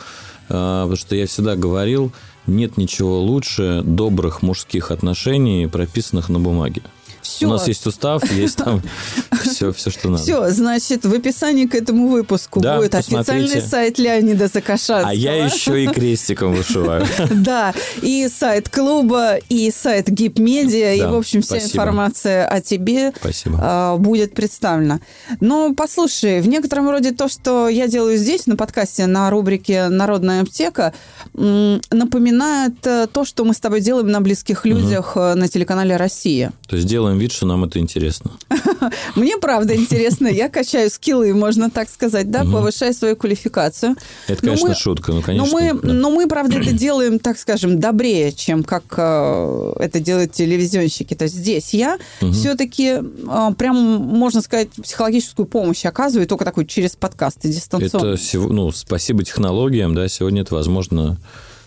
потому 0.52 0.96
что 0.96 1.16
я 1.16 1.26
всегда 1.26 1.56
говорил, 1.56 2.12
нет 2.46 2.76
ничего 2.76 3.20
лучше 3.20 3.82
добрых 3.84 4.42
мужских 4.42 4.90
отношений, 4.90 5.66
прописанных 5.66 6.28
на 6.28 6.38
бумаге. 6.38 6.82
Все. 7.22 7.46
У 7.46 7.50
нас 7.50 7.68
есть 7.68 7.86
устав, 7.86 8.30
есть 8.32 8.56
там 8.56 8.82
все, 9.42 9.72
все, 9.72 9.90
что 9.90 10.10
надо. 10.10 10.22
Все, 10.22 10.50
значит, 10.50 11.04
в 11.04 11.14
описании 11.14 11.66
к 11.66 11.74
этому 11.74 12.08
выпуску 12.08 12.60
да, 12.60 12.78
будет 12.78 12.90
посмотрите. 12.90 13.32
официальный 13.32 13.68
сайт 13.68 13.98
Леонида 13.98 14.48
Закашатского. 14.48 15.08
А 15.08 15.14
я 15.14 15.44
еще 15.44 15.84
и 15.84 15.86
крестиком 15.86 16.54
вышиваю. 16.54 17.06
Да, 17.32 17.74
и 18.02 18.28
сайт 18.28 18.68
клуба, 18.68 19.36
и 19.48 19.70
сайт 19.70 20.08
ГИП 20.08 20.38
Медиа, 20.38 20.94
и, 20.94 21.02
в 21.02 21.14
общем, 21.14 21.42
вся 21.42 21.58
информация 21.58 22.46
о 22.46 22.60
тебе 22.60 23.12
а, 23.58 23.96
будет 23.96 24.34
представлена. 24.34 25.00
Но 25.40 25.74
послушай, 25.74 26.40
в 26.40 26.48
некотором 26.48 26.90
роде 26.90 27.12
то, 27.12 27.28
что 27.28 27.68
я 27.68 27.88
делаю 27.88 28.16
здесь, 28.16 28.46
на 28.46 28.56
подкасте, 28.56 29.06
на 29.06 29.30
рубрике 29.30 29.88
«Народная 29.88 30.42
аптека», 30.42 30.92
напоминает 31.34 32.86
э, 32.86 33.06
то, 33.12 33.24
что 33.24 33.44
мы 33.44 33.54
с 33.54 33.60
тобой 33.60 33.80
делаем 33.80 34.08
на 34.08 34.20
«Близких 34.20 34.66
людях» 34.66 35.12
э, 35.16 35.34
на 35.34 35.48
телеканале 35.48 35.96
«Россия». 35.96 36.52
То 36.68 36.76
есть 36.76 36.88
делаем 36.88 37.11
вид, 37.18 37.32
что 37.32 37.46
нам 37.46 37.64
это 37.64 37.78
интересно. 37.78 38.32
Мне 39.16 39.36
правда 39.38 39.74
интересно. 39.74 40.26
Я 40.26 40.48
качаю 40.48 40.90
скиллы, 40.90 41.34
можно 41.34 41.70
так 41.70 41.88
сказать, 41.88 42.30
да, 42.30 42.44
повышаю 42.44 42.94
свою 42.94 43.16
квалификацию. 43.16 43.96
Это, 44.26 44.40
конечно, 44.40 44.74
шутка, 44.74 45.12
ну, 45.12 45.22
конечно. 45.22 45.46
Но 45.46 45.52
мы, 45.52 45.72
но 45.82 46.10
мы, 46.10 46.26
правда, 46.26 46.58
это 46.58 46.72
делаем, 46.72 47.18
так 47.18 47.38
скажем, 47.38 47.80
добрее, 47.80 48.32
чем 48.32 48.64
как 48.64 48.84
э, 48.96 49.72
это 49.78 50.00
делают 50.00 50.32
телевизионщики. 50.32 51.14
То 51.14 51.24
есть 51.24 51.36
здесь 51.36 51.74
я 51.74 51.98
все-таки 52.32 52.98
э, 52.98 53.54
прям, 53.56 53.76
можно 53.76 54.42
сказать, 54.42 54.68
психологическую 54.70 55.46
помощь 55.46 55.84
оказываю, 55.84 56.26
только 56.26 56.44
такой 56.44 56.66
через 56.66 56.96
подкасты 56.96 57.48
дистанционно. 57.48 58.14
Это, 58.14 58.38
ну, 58.38 58.72
спасибо 58.72 59.24
технологиям, 59.24 59.94
да, 59.94 60.08
сегодня 60.08 60.42
это 60.42 60.54
возможно 60.54 61.18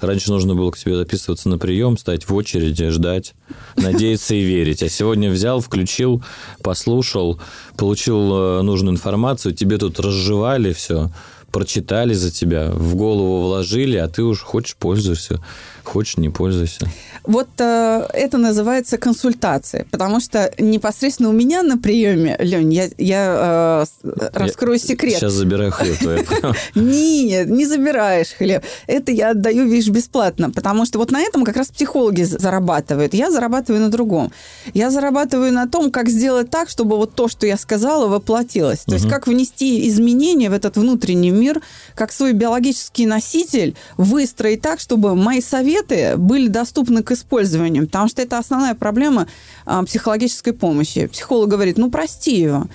Раньше 0.02 0.32
нужно 0.32 0.56
было 0.56 0.72
к 0.72 0.78
тебе 0.78 0.96
записываться 0.96 1.50
на 1.50 1.58
прием, 1.58 1.98
стать 1.98 2.28
в 2.28 2.36
очереди, 2.36 2.90
ждать, 2.90 3.34
надеяться 3.76 4.36
и 4.36 4.42
верить. 4.44 4.84
А 4.84 4.90
сегодня 4.90 5.30
взял, 5.30 5.62
включил, 5.62 6.24
послушал, 6.62 7.40
получил 7.78 8.34
э, 8.34 8.62
нужную 8.62 8.94
информацию, 8.94 9.54
тебе 9.54 9.78
тут 9.78 10.00
разжевали 10.00 10.74
все, 10.74 11.12
прочитали 11.56 12.14
за 12.14 12.32
тебя, 12.32 12.70
в 12.74 12.96
голову 12.96 13.44
вложили, 13.44 13.96
а 13.96 14.10
ты 14.10 14.24
уж 14.24 14.42
хочешь 14.42 14.76
пользуйся. 14.76 15.40
Хочешь, 15.86 16.18
не 16.18 16.30
пользуйся. 16.30 16.90
Вот 17.24 17.48
э, 17.60 18.08
это 18.14 18.38
называется 18.38 18.98
консультация, 18.98 19.86
потому 19.92 20.20
что 20.20 20.52
непосредственно 20.58 21.30
у 21.30 21.32
меня 21.32 21.64
на 21.64 21.78
приеме, 21.78 22.36
Лень, 22.40 22.74
я, 22.74 22.90
я 22.98 23.86
э, 24.04 24.20
раскрою 24.34 24.80
я 24.80 24.80
секрет. 24.80 25.18
Сейчас 25.18 25.34
забираю 25.34 25.72
хлеб. 25.72 25.96
Нет, 26.76 27.50
не 27.50 27.66
забираешь 27.66 28.34
хлеб. 28.38 28.64
Это 28.88 29.12
я 29.12 29.32
отдаю, 29.32 29.66
видишь, 29.70 29.90
бесплатно, 29.90 30.50
потому 30.50 30.86
что 30.86 31.00
вот 31.00 31.12
на 31.12 31.22
этом 31.22 31.46
как 31.46 31.56
раз 31.56 31.68
психологи 31.68 32.24
зарабатывают. 32.24 33.14
Я 33.14 33.32
зарабатываю 33.32 33.82
на 33.82 33.90
другом. 33.90 34.32
Я 34.74 34.90
зарабатываю 34.90 35.54
на 35.54 35.68
том, 35.68 35.92
как 35.92 36.10
сделать 36.10 36.50
так, 36.50 36.70
чтобы 36.70 36.98
вот 36.98 37.14
то, 37.14 37.28
что 37.28 37.46
я 37.46 37.58
сказала, 37.58 38.08
воплотилось. 38.08 38.80
То 38.80 38.96
есть 38.96 39.08
как 39.08 39.28
внести 39.28 39.88
изменения 39.88 40.50
в 40.50 40.54
этот 40.54 40.78
внутренний 40.78 41.32
мир, 41.32 41.45
как 41.96 42.12
свой 42.12 42.34
биологический 42.34 43.06
носитель 43.06 43.76
выстроить 43.98 44.62
так, 44.62 44.80
чтобы 44.80 45.16
мои 45.16 45.42
советы 45.42 46.18
были 46.18 46.48
доступны 46.48 47.04
к 47.04 47.12
использованию, 47.12 47.86
потому 47.86 48.08
что 48.08 48.22
это 48.22 48.38
основная 48.38 48.76
проблема 48.76 49.28
а, 49.66 49.84
психологической 49.84 50.54
помощи. 50.54 51.08
Психолог 51.08 51.50
говорит, 51.50 51.78
ну, 51.78 51.90
прости 51.90 52.40
его. 52.40 52.68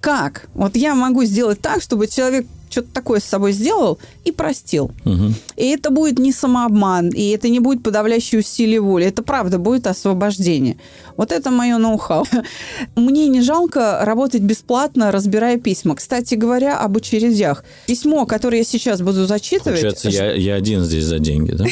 Как? 0.00 0.48
Вот 0.54 0.76
я 0.76 0.94
могу 0.94 1.24
сделать 1.24 1.60
так, 1.60 1.80
чтобы 1.80 2.08
человек 2.08 2.46
что-то 2.72 2.88
такое 2.92 3.20
с 3.20 3.24
собой 3.24 3.52
сделал 3.52 3.98
и 4.24 4.32
простил. 4.32 4.90
Угу. 5.04 5.34
И 5.56 5.66
это 5.66 5.90
будет 5.90 6.18
не 6.18 6.32
самообман, 6.32 7.10
и 7.10 7.28
это 7.28 7.48
не 7.48 7.60
будет 7.60 7.82
подавляющее 7.82 8.40
усилие 8.40 8.80
воли. 8.80 9.06
Это 9.06 9.22
правда 9.22 9.58
будет 9.58 9.86
освобождение. 9.86 10.78
Вот 11.16 11.30
это 11.30 11.50
мое 11.50 11.76
ноу-хау. 11.76 12.24
Мне 12.96 13.28
не 13.28 13.42
жалко 13.42 14.00
работать 14.02 14.40
бесплатно, 14.42 15.12
разбирая 15.12 15.58
письма. 15.58 15.94
Кстати 15.94 16.34
говоря, 16.34 16.78
об 16.78 16.96
очередях. 16.96 17.64
Письмо, 17.86 18.26
которое 18.26 18.58
я 18.58 18.64
сейчас 18.64 19.02
буду 19.02 19.26
зачитывать... 19.26 19.80
Получается, 19.80 20.08
я, 20.08 20.32
я 20.32 20.54
один 20.54 20.82
здесь 20.82 21.04
за 21.04 21.18
деньги, 21.18 21.52
да? 21.52 21.66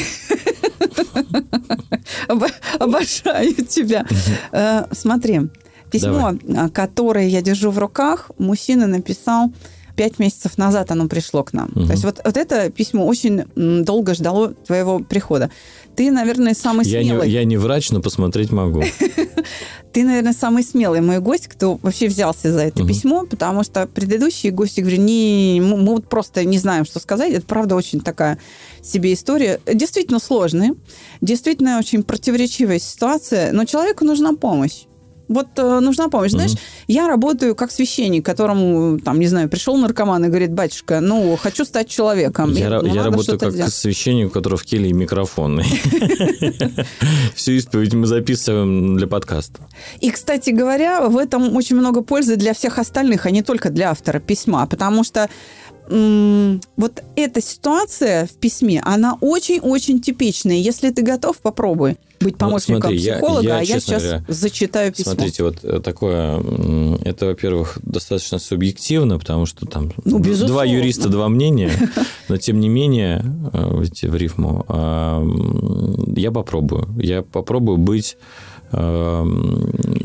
Обожаю 2.79 3.53
тебя. 3.65 4.05
Э, 4.51 4.85
смотри, 4.91 5.41
письмо, 5.91 6.33
Давай. 6.41 6.69
которое 6.69 7.27
я 7.27 7.41
держу 7.41 7.71
в 7.71 7.79
руках, 7.79 8.31
мужчина 8.37 8.87
написал 8.87 9.51
пять 10.01 10.17
месяцев 10.17 10.57
назад 10.57 10.89
оно 10.89 11.07
пришло 11.07 11.43
к 11.43 11.53
нам. 11.53 11.69
Угу. 11.75 11.85
То 11.85 11.91
есть 11.91 12.03
вот, 12.03 12.21
вот 12.25 12.35
это 12.35 12.71
письмо 12.71 13.05
очень 13.05 13.43
долго 13.83 14.15
ждало 14.15 14.55
твоего 14.55 14.97
прихода. 14.97 15.51
Ты, 15.95 16.09
наверное, 16.09 16.55
самый 16.55 16.87
я 16.87 17.03
смелый. 17.03 17.27
Не, 17.27 17.33
я 17.35 17.43
не 17.43 17.55
врач, 17.55 17.91
но 17.91 18.01
посмотреть 18.01 18.51
могу. 18.51 18.81
Ты, 19.93 20.03
наверное, 20.03 20.33
самый 20.33 20.63
смелый 20.63 21.01
мой 21.01 21.19
гость, 21.19 21.49
кто 21.49 21.77
вообще 21.83 22.07
взялся 22.07 22.51
за 22.51 22.61
это 22.61 22.83
письмо, 22.83 23.27
потому 23.27 23.63
что 23.63 23.85
предыдущие 23.85 24.51
гости 24.51 24.81
говорят, 24.81 25.01
не, 25.01 25.61
мы 25.63 25.93
вот 25.93 26.09
просто 26.09 26.45
не 26.45 26.57
знаем, 26.57 26.85
что 26.85 26.99
сказать. 26.99 27.31
Это, 27.31 27.45
правда, 27.45 27.75
очень 27.75 27.99
такая 28.01 28.39
себе 28.81 29.13
история. 29.13 29.59
Действительно 29.71 30.17
сложная, 30.17 30.73
действительно 31.21 31.77
очень 31.77 32.01
противоречивая 32.01 32.79
ситуация, 32.79 33.51
но 33.51 33.65
человеку 33.65 34.03
нужна 34.03 34.33
помощь. 34.33 34.85
Вот 35.31 35.47
э, 35.55 35.79
нужна 35.79 36.09
помощь. 36.09 36.31
Знаешь, 36.31 36.51
я 36.87 37.07
работаю 37.07 37.55
как 37.55 37.71
священник, 37.71 38.25
которому, 38.25 38.99
там, 38.99 39.19
не 39.19 39.27
знаю, 39.27 39.47
пришел 39.47 39.77
наркоман 39.77 40.25
и 40.25 40.27
говорит, 40.27 40.51
батюшка, 40.51 40.99
ну, 40.99 41.37
хочу 41.41 41.63
стать 41.63 41.87
человеком. 41.87 42.51
Я, 42.51 42.81
ну, 42.81 42.93
я 42.93 43.03
работаю 43.03 43.39
как 43.39 43.53
делать. 43.53 43.73
священник, 43.73 44.27
у 44.27 44.29
которого 44.29 44.57
в 44.57 44.63
келье 44.63 44.91
микрофон. 44.91 45.61
Всю 47.35 47.53
исповедь 47.53 47.93
мы 47.93 48.07
записываем 48.07 48.97
для 48.97 49.07
подкаста. 49.07 49.61
И, 50.01 50.11
кстати 50.11 50.49
говоря, 50.49 51.07
в 51.07 51.17
этом 51.17 51.55
очень 51.55 51.77
много 51.77 52.01
пользы 52.01 52.35
для 52.35 52.53
всех 52.53 52.77
остальных, 52.77 53.25
а 53.25 53.31
не 53.31 53.41
только 53.41 53.69
для 53.69 53.91
автора 53.91 54.19
письма, 54.19 54.67
потому 54.67 55.05
что 55.05 55.29
вот 55.89 57.03
эта 57.15 57.41
ситуация 57.41 58.25
в 58.25 58.31
письме, 58.31 58.81
она 58.85 59.17
очень-очень 59.19 60.01
типичная. 60.01 60.57
Если 60.57 60.89
ты 60.89 61.01
готов, 61.01 61.37
попробуй 61.37 61.97
быть 62.21 62.37
помощником 62.37 62.91
вот 62.91 62.99
смотри, 62.99 62.99
психолога, 62.99 63.43
я, 63.43 63.49
я, 63.49 63.59
а 63.59 63.63
я 63.63 63.79
сейчас 63.79 64.03
говоря, 64.03 64.25
зачитаю 64.27 64.91
письмо. 64.91 65.13
Смотрите, 65.13 65.43
вот 65.43 65.63
э, 65.63 65.79
такое, 65.79 66.39
это, 67.03 67.27
во-первых, 67.27 67.79
достаточно 67.83 68.39
субъективно, 68.39 69.19
потому 69.19 69.45
что 69.45 69.65
там 69.65 69.91
ну, 70.03 70.19
два 70.19 70.63
юриста, 70.63 71.09
два 71.09 71.29
мнения, 71.29 71.71
но 72.29 72.37
тем 72.37 72.59
не 72.59 72.69
менее, 72.69 73.23
э, 73.53 74.07
в 74.07 74.15
рифму, 74.15 74.65
а, 74.67 75.23
я 76.15 76.31
попробую. 76.31 76.87
Я 76.97 77.21
попробую 77.21 77.77
быть 77.77 78.17
э, 78.71 79.25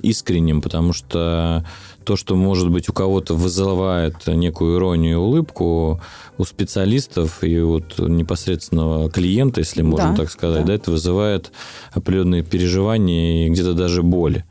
искренним, 0.03 0.61
потому 0.63 0.93
что 0.93 1.65
то, 2.07 2.17
что, 2.17 2.37
может 2.37 2.71
быть, 2.71 2.89
у 2.89 2.93
кого-то 2.93 3.35
вызывает 3.35 4.27
некую 4.29 4.79
иронию 4.79 5.13
и 5.13 5.17
улыбку, 5.17 6.01
у 6.39 6.45
специалистов 6.45 7.43
и 7.43 7.61
вот 7.61 7.99
непосредственного 7.99 9.11
клиента, 9.11 9.61
если 9.61 9.83
можно 9.83 10.11
да, 10.11 10.17
так 10.17 10.31
сказать, 10.31 10.63
да. 10.63 10.69
Да, 10.69 10.75
это 10.75 10.91
вызывает 10.93 11.51
определенные 11.93 12.45
переживания 12.45 13.47
и 13.47 13.51
где-то 13.51 13.75
даже 13.75 14.03
боли. 14.03 14.45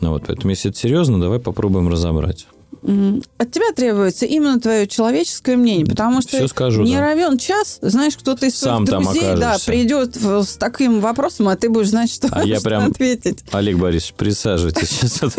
Ну, 0.00 0.10
вот, 0.10 0.24
поэтому, 0.26 0.50
если 0.50 0.70
это 0.70 0.78
серьезно, 0.78 1.20
давай 1.20 1.40
попробуем 1.40 1.88
разобрать. 1.88 2.46
От 2.82 3.50
тебя 3.52 3.72
требуется 3.74 4.26
именно 4.26 4.60
твое 4.60 4.86
человеческое 4.86 5.56
мнение, 5.56 5.86
потому 5.86 6.20
что 6.22 6.36
Все 6.36 6.48
скажу, 6.48 6.82
не 6.82 6.94
да. 6.96 7.00
равен 7.00 7.38
час, 7.38 7.78
знаешь, 7.82 8.16
кто-то 8.16 8.46
из 8.46 8.56
своих 8.58 8.84
друзей 8.84 9.36
да, 9.36 9.56
придет 9.64 10.16
с 10.16 10.56
таким 10.56 11.00
вопросом, 11.00 11.48
а 11.48 11.56
ты 11.56 11.68
будешь 11.68 11.88
знать, 11.90 12.10
что, 12.10 12.28
А 12.30 12.44
я 12.44 12.60
прям- 12.62 12.90
ответить. 12.90 13.44
Олег 13.52 13.78
Борисович, 13.78 14.14
присаживайтесь. 14.14 14.88
Сейчас 15.00 15.34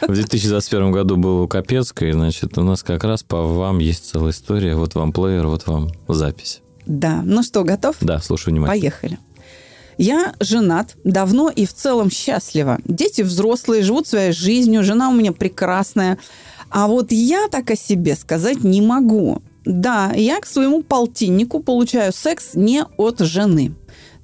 в 0.00 0.12
2021 0.12 0.92
году 0.92 1.16
был 1.16 1.42
у 1.42 1.48
Капецкой, 1.48 2.12
значит, 2.12 2.56
у 2.58 2.62
нас 2.62 2.82
как 2.82 3.04
раз 3.04 3.22
по 3.22 3.42
вам 3.42 3.78
есть 3.78 4.10
целая 4.10 4.32
история. 4.32 4.74
Вот 4.76 4.94
вам 4.94 5.12
плеер, 5.12 5.46
вот 5.46 5.66
вам 5.66 5.90
запись. 6.08 6.60
Да, 6.86 7.20
ну 7.24 7.42
что, 7.42 7.64
готов? 7.64 7.96
Да, 8.00 8.18
слушаю 8.20 8.54
внимательно. 8.54 8.80
Поехали. 8.80 9.18
Я 9.98 10.32
женат 10.38 10.94
давно 11.02 11.50
и 11.50 11.66
в 11.66 11.74
целом 11.74 12.08
счастлива. 12.08 12.78
Дети 12.84 13.22
взрослые, 13.22 13.82
живут 13.82 14.06
своей 14.06 14.30
жизнью, 14.32 14.84
жена 14.84 15.08
у 15.10 15.12
меня 15.12 15.32
прекрасная. 15.32 16.18
А 16.70 16.86
вот 16.86 17.12
я 17.12 17.48
так 17.48 17.70
о 17.70 17.76
себе 17.76 18.16
сказать 18.16 18.62
не 18.64 18.80
могу. 18.80 19.42
Да, 19.64 20.12
я 20.14 20.40
к 20.40 20.46
своему 20.46 20.82
полтиннику 20.82 21.60
получаю 21.60 22.12
секс 22.12 22.50
не 22.54 22.84
от 22.96 23.20
жены. 23.20 23.74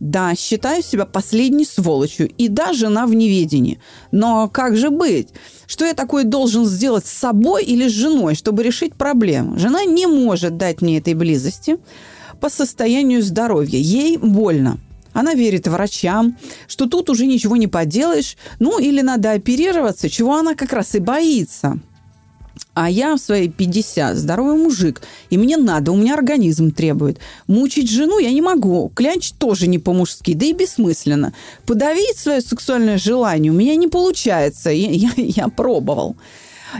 Да, 0.01 0.35
считаю 0.35 0.83
себя 0.83 1.07
последней 1.07 1.65
сволочью. 1.65 2.29
И 2.29 2.49
да, 2.49 2.73
жена 2.73 3.07
в 3.07 3.15
неведении. 3.15 3.79
Но 4.11 4.49
как 4.49 4.77
же 4.77 4.91
быть? 4.91 5.29
Что 5.67 5.85
я 5.85 5.95
такое 5.95 6.25
должен 6.25 6.67
сделать 6.67 7.07
с 7.07 7.13
собой 7.13 7.65
или 7.65 7.89
с 7.89 7.93
женой, 7.93 8.35
чтобы 8.35 8.63
решить 8.63 8.95
проблему? 8.95 9.59
Жена 9.59 9.85
не 9.85 10.07
может 10.07 10.57
дать 10.57 10.83
мне 10.83 10.99
этой 10.99 11.15
близости 11.15 11.79
по 12.41 12.51
состоянию 12.51 13.23
здоровья. 13.23 13.79
Ей 13.79 14.19
больно. 14.19 14.79
Она 15.15 15.35
верит 15.35 15.69
врачам, 15.69 16.37
что 16.67 16.87
тут 16.87 17.09
уже 17.09 17.27
ничего 17.27 17.57
не 17.57 17.69
поделаешь, 17.69 18.37
ну 18.59 18.79
или 18.81 19.01
надо 19.01 19.31
оперироваться, 19.31 20.11
чего 20.11 20.35
она 20.35 20.55
как 20.55 20.73
раз 20.73 20.95
и 20.97 20.99
боится. 20.99 21.79
А 22.75 22.91
я 22.91 23.15
в 23.15 23.19
свои 23.19 23.49
50 23.49 24.17
здоровый 24.17 24.57
мужик, 24.57 25.01
и 25.31 25.39
мне 25.39 25.57
надо, 25.57 25.93
у 25.93 25.97
меня 25.97 26.15
организм 26.15 26.73
требует. 26.73 27.19
Мучить 27.47 27.89
жену 27.89 28.19
я 28.19 28.33
не 28.33 28.43
могу, 28.43 28.91
клянчить 28.95 29.39
тоже 29.39 29.69
не 29.69 29.79
по-мужски, 29.79 30.35
да 30.35 30.47
и 30.47 30.53
бессмысленно. 30.53 31.33
Подавить 31.67 32.19
свое 32.19 32.41
сексуальное 32.41 32.99
желание 32.99 33.53
у 33.53 33.55
меня 33.55 33.77
не 33.77 33.87
получается, 33.87 34.71
я, 34.71 34.91
я, 34.91 35.11
я 35.17 35.49
пробовал. 35.49 36.17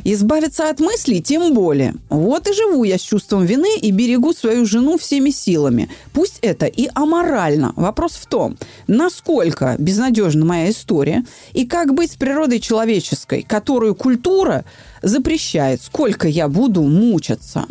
Избавиться 0.03 0.69
от 0.69 0.81
мыслей 0.81 1.23
тем 1.23 1.55
более. 1.55 1.95
Вот 2.09 2.49
и 2.49 2.53
живу 2.53 2.85
я 2.85 2.99
с 2.99 3.03
чувством 3.03 3.45
вины 3.45 3.79
и 3.79 3.91
берегу 3.91 4.33
свою 4.33 4.67
жену 4.67 4.99
всеми 4.99 5.31
силами. 5.31 5.89
Пусть 6.13 6.39
это 6.43 6.67
и 6.67 6.89
аморально. 6.95 7.73
Вопрос 7.77 8.13
в 8.13 8.27
том, 8.27 8.57
насколько 8.87 9.77
безнадежна 9.79 10.45
моя 10.45 10.71
история 10.71 11.25
и 11.53 11.67
как 11.67 11.95
быть 11.95 12.13
с 12.13 12.17
природой 12.17 12.61
человеческой, 12.61 13.43
которую 13.43 13.95
культура 13.95 14.65
запрещает, 15.03 15.83
сколько 15.83 16.29
я 16.29 16.49
буду 16.49 16.83
мучаться. 16.83 17.67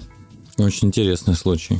Очень 0.58 0.90
интересный 0.90 1.36
случай. 1.36 1.80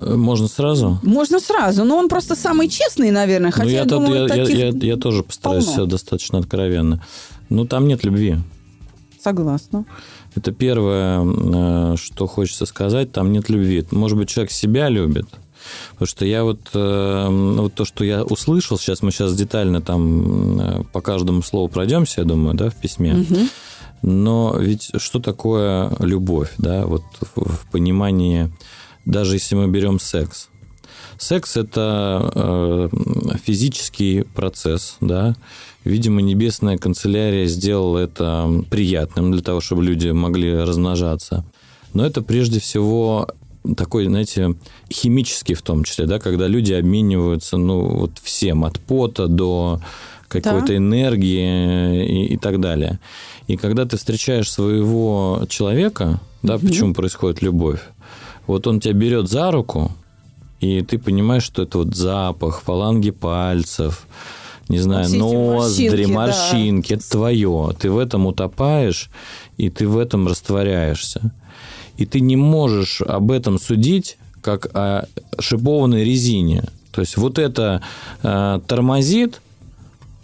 Э, 0.00 0.14
Можно 0.14 0.48
сразу? 0.48 0.98
Можно 1.02 1.40
сразу, 1.40 1.84
но 1.84 1.96
он 1.96 2.08
просто 2.08 2.36
самый 2.36 2.68
честный, 2.68 3.10
наверное, 3.10 3.50
хотя 3.50 3.64
ну, 3.64 3.70
я, 3.70 3.78
я, 3.78 3.84
думаю, 3.84 4.14
я, 4.14 4.20
я- 4.22 4.28
таких 4.28 4.58
я- 4.58 4.88
я 4.88 4.96
тоже 4.96 5.22
постараюсь 5.22 5.66
полно. 5.66 5.86
достаточно 5.86 6.38
откровенно. 6.38 7.04
Ну, 7.48 7.64
там 7.64 7.86
нет 7.88 8.04
любви. 8.04 8.36
Согласна. 9.22 9.84
Это 10.34 10.52
первое, 10.52 11.24
э, 11.24 11.96
что 11.96 12.26
хочется 12.26 12.66
сказать, 12.66 13.12
там 13.12 13.32
нет 13.32 13.48
любви. 13.48 13.84
Может 13.90 14.18
быть, 14.18 14.28
человек 14.28 14.52
себя 14.52 14.88
любит, 14.88 15.26
Потому 15.92 16.06
что 16.06 16.24
я 16.24 16.44
вот, 16.44 16.60
э, 16.72 17.28
ну, 17.28 17.62
вот 17.62 17.74
то, 17.74 17.84
что 17.84 18.04
я 18.04 18.22
услышал, 18.22 18.78
сейчас 18.78 19.02
мы 19.02 19.10
сейчас 19.10 19.34
детально 19.34 19.80
там 19.82 20.86
по 20.92 21.00
каждому 21.00 21.42
слову 21.42 21.68
пройдемся, 21.68 22.20
я 22.20 22.24
думаю, 22.24 22.54
да, 22.54 22.70
в 22.70 22.76
письме. 22.76 23.24
Но 24.02 24.54
ведь 24.56 24.92
что 24.96 25.18
такое 25.18 25.90
любовь, 25.98 26.52
да, 26.58 26.86
вот 26.86 27.02
в, 27.34 27.44
в 27.44 27.66
понимании, 27.70 28.50
даже 29.08 29.36
если 29.36 29.56
мы 29.56 29.66
берем 29.68 29.98
секс. 29.98 30.48
Секс– 31.16 31.56
это 31.56 32.30
э, 32.34 32.88
физический 33.44 34.22
процесс, 34.22 34.96
да. 35.00 35.34
Видимо, 35.84 36.20
небесная 36.20 36.76
канцелярия 36.76 37.46
сделала 37.46 37.98
это 37.98 38.64
приятным 38.70 39.32
для 39.32 39.42
того, 39.42 39.60
чтобы 39.60 39.82
люди 39.82 40.10
могли 40.10 40.54
размножаться. 40.54 41.44
Но 41.94 42.04
это 42.04 42.22
прежде 42.22 42.60
всего 42.60 43.26
такой, 43.76 44.06
знаете, 44.06 44.54
химический 44.92 45.54
в 45.54 45.62
том 45.62 45.84
числе, 45.84 46.06
да, 46.06 46.18
когда 46.20 46.46
люди 46.46 46.72
обмениваются, 46.74 47.56
ну, 47.56 47.80
вот 47.80 48.12
всем, 48.22 48.64
от 48.64 48.78
пота 48.78 49.26
до 49.26 49.80
какой-то 50.28 50.66
Да. 50.68 50.76
энергии 50.76 52.04
и, 52.26 52.34
и 52.34 52.36
так 52.36 52.60
далее. 52.60 53.00
И 53.46 53.56
когда 53.56 53.86
ты 53.86 53.96
встречаешь 53.96 54.50
своего 54.52 55.46
человека, 55.48 56.20
да, 56.42 56.58
почему 56.58 56.92
происходит 56.94 57.42
любовь? 57.42 57.80
Вот 58.48 58.66
он 58.66 58.80
тебя 58.80 58.94
берет 58.94 59.28
за 59.28 59.52
руку, 59.52 59.92
и 60.58 60.82
ты 60.82 60.98
понимаешь, 60.98 61.44
что 61.44 61.62
это 61.62 61.78
вот 61.78 61.94
запах, 61.94 62.62
фаланги 62.62 63.10
пальцев, 63.10 64.06
не 64.68 64.78
знаю, 64.78 65.06
эти 65.06 65.16
ноздри, 65.16 66.06
морщинки, 66.06 66.06
да. 66.06 66.14
морщинки, 66.14 66.92
это 66.94 67.10
твое. 67.10 67.76
Ты 67.78 67.90
в 67.90 67.98
этом 67.98 68.26
утопаешь, 68.26 69.10
и 69.58 69.70
ты 69.70 69.86
в 69.86 69.98
этом 69.98 70.26
растворяешься. 70.26 71.32
И 71.98 72.06
ты 72.06 72.20
не 72.20 72.36
можешь 72.36 73.02
об 73.02 73.30
этом 73.30 73.58
судить, 73.58 74.16
как 74.40 74.74
о 74.74 75.06
шипованной 75.38 76.04
резине. 76.04 76.64
То 76.90 77.02
есть 77.02 77.18
вот 77.18 77.38
это 77.38 77.82
э, 78.22 78.60
тормозит, 78.66 79.42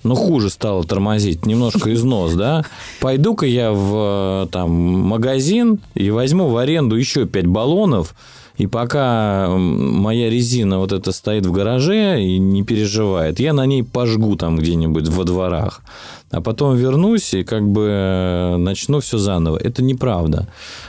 но 0.04 0.14
хуже 0.14 0.50
стало 0.50 0.84
тормозить, 0.84 1.46
немножко 1.46 1.92
износ, 1.92 2.34
да? 2.34 2.64
Пойду-ка 3.00 3.46
я 3.46 3.72
в 3.72 4.44
э, 4.44 4.46
там, 4.52 4.70
магазин 4.70 5.80
и 5.94 6.10
возьму 6.10 6.48
в 6.48 6.56
аренду 6.56 6.96
еще 6.96 7.26
5 7.26 7.46
баллонов, 7.46 8.14
и 8.56 8.68
пока 8.68 9.48
моя 9.48 10.30
резина 10.30 10.78
вот 10.78 10.92
эта 10.92 11.10
стоит 11.10 11.44
в 11.44 11.50
гараже 11.50 12.22
и 12.22 12.38
не 12.38 12.62
переживает, 12.62 13.40
я 13.40 13.52
на 13.52 13.66
ней 13.66 13.82
пожгу 13.82 14.36
там 14.36 14.56
где-нибудь 14.56 15.08
во 15.08 15.24
дворах. 15.24 15.82
А 16.30 16.40
потом 16.40 16.76
вернусь 16.76 17.34
и 17.34 17.42
как 17.42 17.66
бы 17.66 17.88
э, 17.90 18.56
начну 18.56 19.00
все 19.00 19.18
заново. 19.18 19.56
Это 19.56 19.82
неправда. 19.82 20.48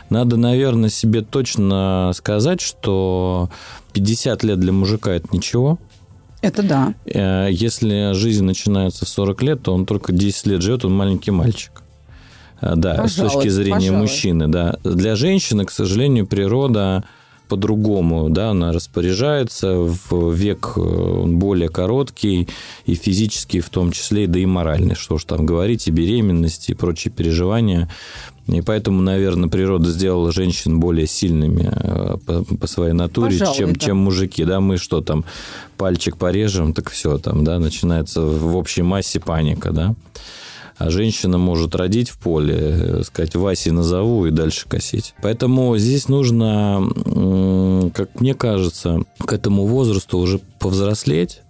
Надо, 0.09 0.37
наверное, 0.37 0.89
себе 0.89 1.21
точно 1.21 2.11
сказать, 2.15 2.61
что 2.61 3.49
50 3.93 4.43
лет 4.43 4.59
для 4.59 4.71
мужика 4.71 5.11
это 5.11 5.27
ничего. 5.31 5.79
Это 6.45 6.61
да. 6.61 6.93
Э, 7.05 7.47
Если 7.51 8.13
жизнь 8.13 8.43
начинается 8.45 9.05
в 9.05 9.09
40 9.09 9.41
лет, 9.41 9.63
то 9.63 9.73
он 9.73 9.85
только 9.87 10.13
10 10.13 10.45
лет 10.47 10.61
живет, 10.61 10.85
он 10.85 10.95
маленький 10.95 11.31
мальчик. 11.31 11.81
Э, 12.61 12.73
Да, 12.75 12.93
Пожалуй, 12.95 13.29
с 13.29 13.33
точки 13.33 13.47
зрения 13.49 13.73
пожалуй. 13.75 14.01
мужчины, 14.01 14.47
да. 14.47 14.77
Для 14.83 15.15
женщины, 15.15 15.65
к 15.65 15.71
сожалению, 15.71 16.27
природа 16.27 17.03
по-другому, 17.47 18.29
да, 18.29 18.51
она 18.51 18.71
распоряжается 18.71 19.75
в 19.77 20.33
век 20.33 20.73
э, 20.75 20.79
он 20.81 21.39
более 21.39 21.69
короткий 21.69 22.47
и 22.85 22.93
физический 22.93 23.59
в 23.59 23.69
том 23.69 23.91
числе, 23.91 24.27
да 24.27 24.37
и 24.39 24.45
моральный, 24.45 24.95
что 24.95 25.15
уж 25.15 25.25
там 25.25 25.47
говорить, 25.47 25.87
и 25.87 25.91
беременность, 25.91 26.69
и 26.69 26.75
прочие 26.75 27.11
переживания. 27.11 27.89
И 28.47 28.61
поэтому, 28.61 29.01
наверное, 29.01 29.49
природа 29.49 29.89
сделала 29.89 30.31
женщин 30.31 30.79
более 30.79 31.07
сильными 31.07 31.71
э, 31.71 32.17
по, 32.25 32.43
по 32.55 32.67
своей 32.67 32.93
натуре, 32.93 33.39
Пожалуй, 33.39 33.57
чем, 33.57 33.73
да. 33.73 33.79
чем 33.79 33.97
мужики. 33.97 34.45
Да, 34.45 34.59
мы 34.59 34.77
что 34.77 35.01
там, 35.01 35.25
пальчик 35.77 36.17
порежем, 36.17 36.73
так 36.73 36.91
все 36.91 37.17
там, 37.17 37.43
да, 37.43 37.57
начинается 37.57 38.21
в 38.21 38.55
общей 38.55 38.83
массе 38.83 39.19
паника, 39.19 39.71
да. 39.71 39.95
А 40.77 40.89
женщина 40.89 41.37
может 41.37 41.73
родить 41.73 42.09
в 42.09 42.19
поле, 42.19 42.55
э, 42.57 43.03
сказать, 43.03 43.35
Васи 43.35 43.71
назову 43.71 44.27
и 44.27 44.31
дальше 44.31 44.67
косить. 44.67 45.15
Поэтому 45.23 45.75
здесь 45.77 46.07
нужно, 46.07 46.87
как 47.95 48.19
мне 48.19 48.35
кажется, 48.35 48.99
к 49.25 49.33
этому 49.33 49.65
возрасту 49.65 50.19
уже 50.19 50.39
повзрослеть 50.59 51.41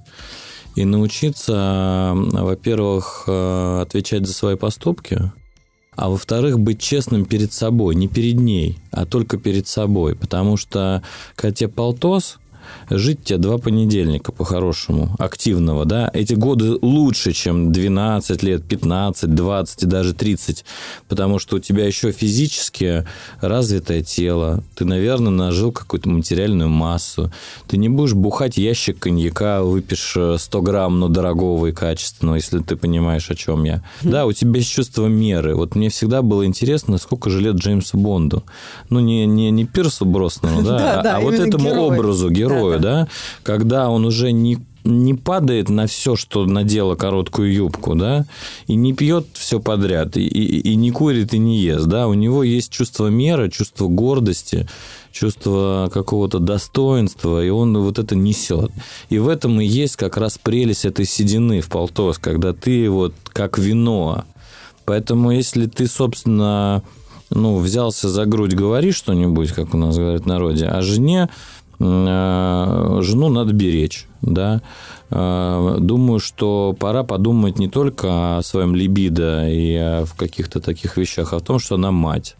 и 0.75 0.85
научиться, 0.85 2.13
во-первых, 2.15 3.23
э, 3.27 3.81
отвечать 3.81 4.27
за 4.27 4.33
свои 4.33 4.55
поступки, 4.55 5.31
а 5.95 6.09
во-вторых, 6.09 6.59
быть 6.59 6.79
честным 6.79 7.25
перед 7.25 7.53
собой, 7.53 7.95
не 7.95 8.07
перед 8.07 8.39
ней, 8.39 8.77
а 8.91 9.05
только 9.05 9.37
перед 9.37 9.67
собой. 9.67 10.15
Потому 10.15 10.57
что, 10.57 11.03
когда 11.35 11.55
тебе 11.55 11.69
полтос, 11.69 12.37
жить 12.89 13.23
тебе 13.23 13.37
два 13.37 13.57
понедельника 13.57 14.31
по-хорошему, 14.31 15.15
активного, 15.19 15.85
да, 15.85 16.09
эти 16.13 16.33
годы 16.33 16.77
лучше, 16.81 17.31
чем 17.33 17.71
12 17.71 18.43
лет, 18.43 18.63
15, 18.63 19.33
20 19.33 19.83
и 19.83 19.85
даже 19.85 20.13
30, 20.13 20.65
потому 21.07 21.39
что 21.39 21.57
у 21.57 21.59
тебя 21.59 21.85
еще 21.85 22.11
физически 22.11 23.05
развитое 23.41 24.03
тело, 24.03 24.63
ты, 24.75 24.85
наверное, 24.85 25.31
нажил 25.31 25.71
какую-то 25.71 26.09
материальную 26.09 26.69
массу, 26.69 27.31
ты 27.67 27.77
не 27.77 27.89
будешь 27.89 28.13
бухать 28.13 28.57
ящик 28.57 28.99
коньяка, 28.99 29.63
выпьешь 29.63 30.41
100 30.41 30.61
грамм, 30.61 30.99
но 30.99 31.07
дорогого 31.07 31.67
и 31.67 31.71
качественного, 31.71 32.35
если 32.35 32.59
ты 32.59 32.75
понимаешь, 32.75 33.29
о 33.29 33.35
чем 33.35 33.63
я. 33.63 33.83
Да, 34.01 34.25
у 34.25 34.33
тебя 34.33 34.59
есть 34.59 34.71
чувство 34.71 35.07
меры. 35.07 35.55
Вот 35.55 35.75
мне 35.75 35.89
всегда 35.89 36.21
было 36.21 36.45
интересно, 36.45 36.97
сколько 36.97 37.29
же 37.29 37.41
лет 37.41 37.55
Джеймсу 37.55 37.97
Бонду. 37.97 38.43
Ну, 38.89 38.99
не, 38.99 39.25
не, 39.25 39.51
не 39.51 39.65
Пирсу 39.65 40.05
Броснану, 40.05 40.61
да, 40.61 41.01
а, 41.05 41.17
а 41.17 41.19
вот 41.19 41.33
этому 41.35 41.69
образу 41.81 42.29
героя, 42.65 42.79
да, 42.79 43.07
когда 43.43 43.89
он 43.89 44.05
уже 44.05 44.31
не 44.31 44.59
не 44.87 45.15
падает 45.15 45.69
на 45.69 45.87
все, 45.87 46.15
что 46.15 46.45
надела 46.45 46.93
короткую 46.93 47.51
юбку, 47.51 47.95
да, 47.95 48.27
и 48.67 48.75
не 48.75 48.93
пьет 48.93 49.25
все 49.33 49.59
подряд, 49.59 50.15
и, 50.15 50.21
и, 50.21 50.59
и 50.59 50.75
не 50.75 50.91
курит, 50.91 51.33
и 51.33 51.39
не 51.39 51.57
ест, 51.57 51.87
да, 51.87 52.07
у 52.07 52.13
него 52.13 52.43
есть 52.43 52.71
чувство 52.71 53.07
меры, 53.07 53.49
чувство 53.49 53.87
гордости, 53.87 54.67
чувство 55.11 55.89
какого-то 55.91 56.37
достоинства, 56.37 57.43
и 57.43 57.49
он 57.49 57.75
вот 57.79 57.97
это 57.97 58.15
несет. 58.15 58.69
И 59.09 59.17
в 59.17 59.27
этом 59.27 59.59
и 59.59 59.65
есть 59.65 59.95
как 59.95 60.17
раз 60.17 60.37
прелесть 60.37 60.85
этой 60.85 61.05
седины 61.05 61.61
в 61.61 61.67
полтос, 61.69 62.19
когда 62.19 62.53
ты 62.53 62.87
вот 62.87 63.15
как 63.33 63.57
вино. 63.57 64.25
Поэтому 64.85 65.31
если 65.31 65.65
ты, 65.65 65.87
собственно, 65.87 66.83
ну, 67.29 67.57
взялся 67.57 68.09
за 68.09 68.25
грудь, 68.25 68.53
говори 68.53 68.91
что-нибудь, 68.91 69.51
как 69.51 69.73
у 69.73 69.77
нас 69.77 69.97
говорят 69.97 70.23
в 70.23 70.27
народе, 70.27 70.65
а 70.65 70.81
жене 70.81 71.29
жену 71.79 73.29
надо 73.29 73.53
беречь, 73.53 74.07
да. 74.21 74.61
Э, 75.09 75.77
думаю, 75.79 76.19
что 76.19 76.75
пора 76.77 77.03
подумать 77.03 77.59
не 77.59 77.69
только 77.69 78.37
о 78.37 78.41
своем 78.43 78.75
либидо 78.75 79.47
и 79.47 80.03
в 80.05 80.15
каких-то 80.15 80.59
таких 80.59 80.97
вещах, 80.97 81.33
а 81.33 81.39
в 81.39 81.41
том, 81.41 81.59
что 81.59 81.75
она 81.75 81.91
мать. 81.91 82.35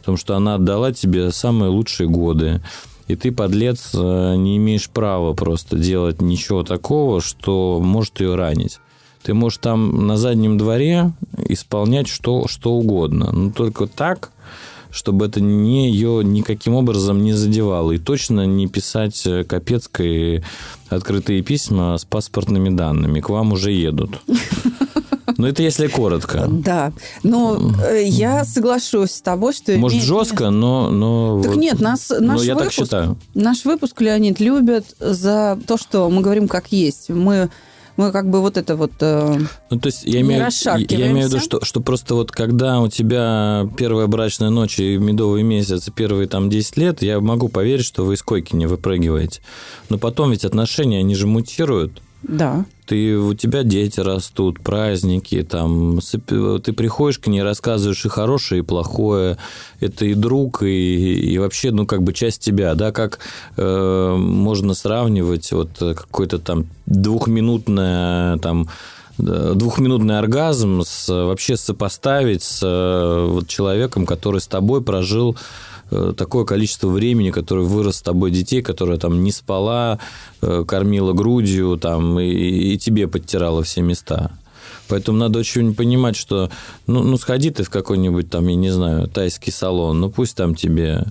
В 0.00 0.04
том, 0.04 0.16
что 0.16 0.36
она 0.36 0.56
отдала 0.56 0.92
тебе 0.92 1.30
самые 1.32 1.70
лучшие 1.70 2.08
годы. 2.08 2.62
И 3.08 3.16
ты, 3.16 3.32
подлец, 3.32 3.90
э, 3.94 4.34
не 4.36 4.56
имеешь 4.56 4.88
права 4.88 5.34
просто 5.34 5.76
делать 5.76 6.22
ничего 6.22 6.62
такого, 6.62 7.20
что 7.20 7.80
может 7.82 8.20
ее 8.20 8.34
ранить. 8.34 8.80
Ты 9.22 9.34
можешь 9.34 9.58
там 9.58 10.06
на 10.06 10.16
заднем 10.16 10.58
дворе 10.58 11.12
исполнять 11.48 12.08
что, 12.08 12.46
что 12.46 12.72
угодно. 12.72 13.32
Но 13.32 13.50
только 13.50 13.86
так, 13.86 14.30
чтобы 14.94 15.26
это 15.26 15.40
не 15.40 15.90
ее 15.90 16.22
никаким 16.24 16.74
образом 16.74 17.22
не 17.22 17.32
задевало. 17.32 17.92
И 17.92 17.98
точно 17.98 18.46
не 18.46 18.68
писать 18.68 19.26
э, 19.26 19.42
Капецкой 19.44 20.44
открытые 20.88 21.42
письма 21.42 21.98
с 21.98 22.04
паспортными 22.04 22.68
данными. 22.68 23.20
К 23.20 23.28
вам 23.30 23.52
уже 23.52 23.72
едут. 23.72 24.20
Ну, 25.36 25.48
это 25.48 25.64
если 25.64 25.88
коротко. 25.88 26.46
Да. 26.48 26.92
Но 27.24 27.58
э, 27.82 28.04
я 28.04 28.44
соглашусь 28.44 29.10
с 29.10 29.20
тобой, 29.20 29.52
что... 29.52 29.76
Может, 29.76 30.00
жестко, 30.00 30.50
но... 30.50 30.90
но 30.90 31.42
так 31.42 31.54
вот, 31.54 31.60
нет, 31.60 31.80
нас, 31.80 32.12
наш, 32.20 32.42
я 32.42 32.54
выпуск, 32.54 32.76
так 32.76 32.84
считаю. 32.86 33.16
наш 33.34 33.64
выпуск, 33.64 34.00
Леонид, 34.00 34.38
любят 34.38 34.84
за 35.00 35.58
то, 35.66 35.76
что 35.76 36.08
мы 36.08 36.22
говорим 36.22 36.46
как 36.46 36.70
есть. 36.70 37.08
Мы 37.08 37.50
мы 37.96 38.12
как 38.12 38.28
бы 38.28 38.40
вот 38.40 38.56
это 38.56 38.76
вот 38.76 38.92
э, 39.00 39.38
ну, 39.70 39.78
то 39.78 39.86
есть 39.86 40.04
я 40.04 40.20
имею, 40.20 40.48
я 40.88 41.10
имею 41.10 41.28
в 41.28 41.30
виду, 41.30 41.40
что, 41.40 41.64
что 41.64 41.80
просто 41.80 42.14
вот 42.14 42.32
когда 42.32 42.80
у 42.80 42.88
тебя 42.88 43.68
первая 43.76 44.06
брачная 44.06 44.50
ночь 44.50 44.78
и 44.78 44.96
медовый 44.96 45.42
месяц, 45.42 45.88
и 45.88 45.90
первые 45.90 46.28
там 46.28 46.50
10 46.50 46.76
лет, 46.76 47.02
я 47.02 47.20
могу 47.20 47.48
поверить, 47.48 47.84
что 47.84 48.04
вы 48.04 48.14
из 48.14 48.22
койки 48.22 48.56
не 48.56 48.66
выпрыгиваете. 48.66 49.40
Но 49.88 49.98
потом 49.98 50.30
ведь 50.32 50.44
отношения, 50.44 50.98
они 50.98 51.14
же 51.14 51.26
мутируют. 51.26 52.00
Да. 52.26 52.64
Ты, 52.86 53.16
у 53.16 53.34
тебя 53.34 53.62
дети 53.62 54.00
растут, 54.00 54.60
праздники, 54.60 55.42
там, 55.42 56.00
ты 56.26 56.72
приходишь 56.72 57.18
к 57.18 57.26
ней, 57.28 57.42
рассказываешь 57.42 58.04
и 58.04 58.08
хорошее, 58.08 58.60
и 58.60 58.64
плохое. 58.64 59.38
Это 59.80 60.04
и 60.04 60.14
друг, 60.14 60.62
и, 60.62 61.14
и 61.14 61.38
вообще, 61.38 61.70
ну, 61.70 61.86
как 61.86 62.02
бы 62.02 62.12
часть 62.12 62.42
тебя, 62.42 62.74
да, 62.74 62.92
как 62.92 63.20
э, 63.56 64.16
можно 64.16 64.74
сравнивать 64.74 65.50
вот 65.52 65.78
какой-то 65.78 66.38
там 66.38 66.66
двухминутное 66.86 68.38
там 68.38 68.68
двухминутный 69.16 70.18
оргазм 70.18 70.82
с, 70.82 71.08
вообще 71.08 71.56
сопоставить 71.56 72.42
с 72.42 72.60
э, 72.64 73.26
вот, 73.28 73.46
человеком, 73.46 74.06
который 74.06 74.40
с 74.40 74.48
тобой 74.48 74.82
прожил 74.82 75.36
такое 75.90 76.44
количество 76.44 76.88
времени, 76.88 77.30
которое 77.30 77.66
вырос 77.66 77.96
с 77.96 78.02
тобой 78.02 78.30
детей, 78.30 78.62
которая 78.62 78.98
там 78.98 79.22
не 79.22 79.32
спала, 79.32 79.98
э, 80.42 80.64
кормила 80.66 81.12
грудью 81.12 81.76
там, 81.76 82.18
и, 82.18 82.28
и 82.28 82.78
тебе 82.78 83.08
подтирала 83.08 83.62
все 83.62 83.82
места. 83.82 84.32
Поэтому 84.88 85.18
надо 85.18 85.38
очень 85.38 85.74
понимать, 85.74 86.16
что 86.16 86.50
ну, 86.86 87.02
ну 87.02 87.16
сходи 87.16 87.50
ты 87.50 87.62
в 87.62 87.70
какой-нибудь 87.70 88.30
там, 88.30 88.46
я 88.48 88.54
не 88.54 88.70
знаю, 88.70 89.08
тайский 89.08 89.52
салон, 89.52 90.00
ну 90.00 90.10
пусть 90.10 90.36
там 90.36 90.54
тебе 90.54 91.04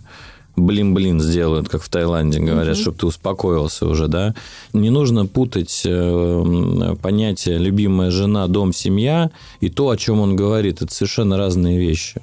блин-блин 0.56 1.20
сделают, 1.20 1.70
как 1.70 1.82
в 1.82 1.90
Таиланде 1.90 2.40
говорят, 2.40 2.76
угу. 2.76 2.82
чтобы 2.82 2.98
ты 2.98 3.06
успокоился 3.08 3.88
уже, 3.88 4.08
да. 4.08 4.36
Не 4.72 4.90
нужно 4.90 5.26
путать 5.26 5.82
э, 5.86 6.96
понятие 7.02 7.58
любимая 7.58 8.12
жена, 8.12 8.48
дом, 8.48 8.74
семья 8.74 9.32
и 9.62 9.70
то, 9.70 9.90
о 9.90 9.98
чем 9.98 10.20
он 10.20 10.36
говорит. 10.36 10.82
Это 10.82 10.94
совершенно 10.94 11.38
разные 11.38 11.80
вещи. 11.80 12.22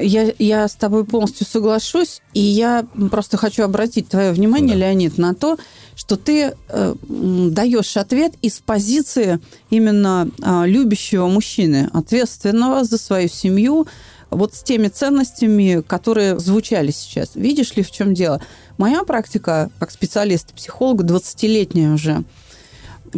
Я, 0.00 0.32
я 0.38 0.68
с 0.68 0.74
тобой 0.74 1.04
полностью 1.04 1.46
соглашусь, 1.46 2.22
и 2.34 2.40
я 2.40 2.86
просто 3.10 3.36
хочу 3.36 3.62
обратить 3.62 4.08
твое 4.08 4.32
внимание, 4.32 4.76
да. 4.76 4.86
Леонид, 4.86 5.18
на 5.18 5.34
то, 5.34 5.58
что 5.94 6.16
ты 6.16 6.54
э, 6.68 6.94
даешь 7.08 7.96
ответ 7.96 8.34
из 8.42 8.58
позиции 8.58 9.38
именно 9.70 10.28
э, 10.42 10.66
любящего 10.66 11.28
мужчины, 11.28 11.88
ответственного 11.92 12.84
за 12.84 12.98
свою 12.98 13.28
семью, 13.28 13.86
вот 14.30 14.54
с 14.54 14.62
теми 14.62 14.88
ценностями, 14.88 15.82
которые 15.86 16.38
звучали 16.38 16.90
сейчас. 16.90 17.30
Видишь 17.34 17.76
ли, 17.76 17.82
в 17.82 17.90
чем 17.90 18.12
дело? 18.12 18.40
Моя 18.78 19.04
практика 19.04 19.70
как 19.78 19.90
специалист, 19.90 20.52
психолога, 20.52 21.04
20-летняя 21.04 21.92
уже, 21.92 22.24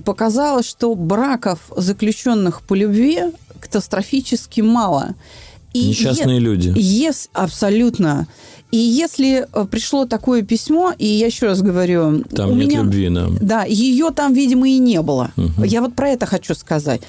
показала, 0.04 0.62
что 0.62 0.94
браков, 0.94 1.60
заключенных 1.76 2.62
по 2.62 2.74
любви, 2.74 3.22
катастрофически 3.60 4.60
мало. 4.60 5.14
И 5.78 5.88
Несчастные 5.88 6.36
е- 6.36 6.40
люди. 6.40 6.68
Yes, 6.70 7.28
абсолютно. 7.32 8.26
И 8.70 8.76
если 8.76 9.46
э, 9.50 9.64
пришло 9.64 10.04
такое 10.04 10.42
письмо, 10.42 10.92
и 10.96 11.06
я 11.06 11.26
еще 11.26 11.46
раз 11.46 11.62
говорю... 11.62 12.24
Там 12.24 12.50
у 12.50 12.54
нет 12.54 12.68
меня, 12.68 12.82
любви, 12.82 13.08
да. 13.08 13.28
Да, 13.40 13.64
ее 13.64 14.10
там, 14.10 14.34
видимо, 14.34 14.68
и 14.68 14.78
не 14.78 15.00
было. 15.00 15.30
Угу. 15.36 15.64
Я 15.64 15.80
вот 15.80 15.94
про 15.94 16.10
это 16.10 16.26
хочу 16.26 16.54
сказать. 16.54 17.00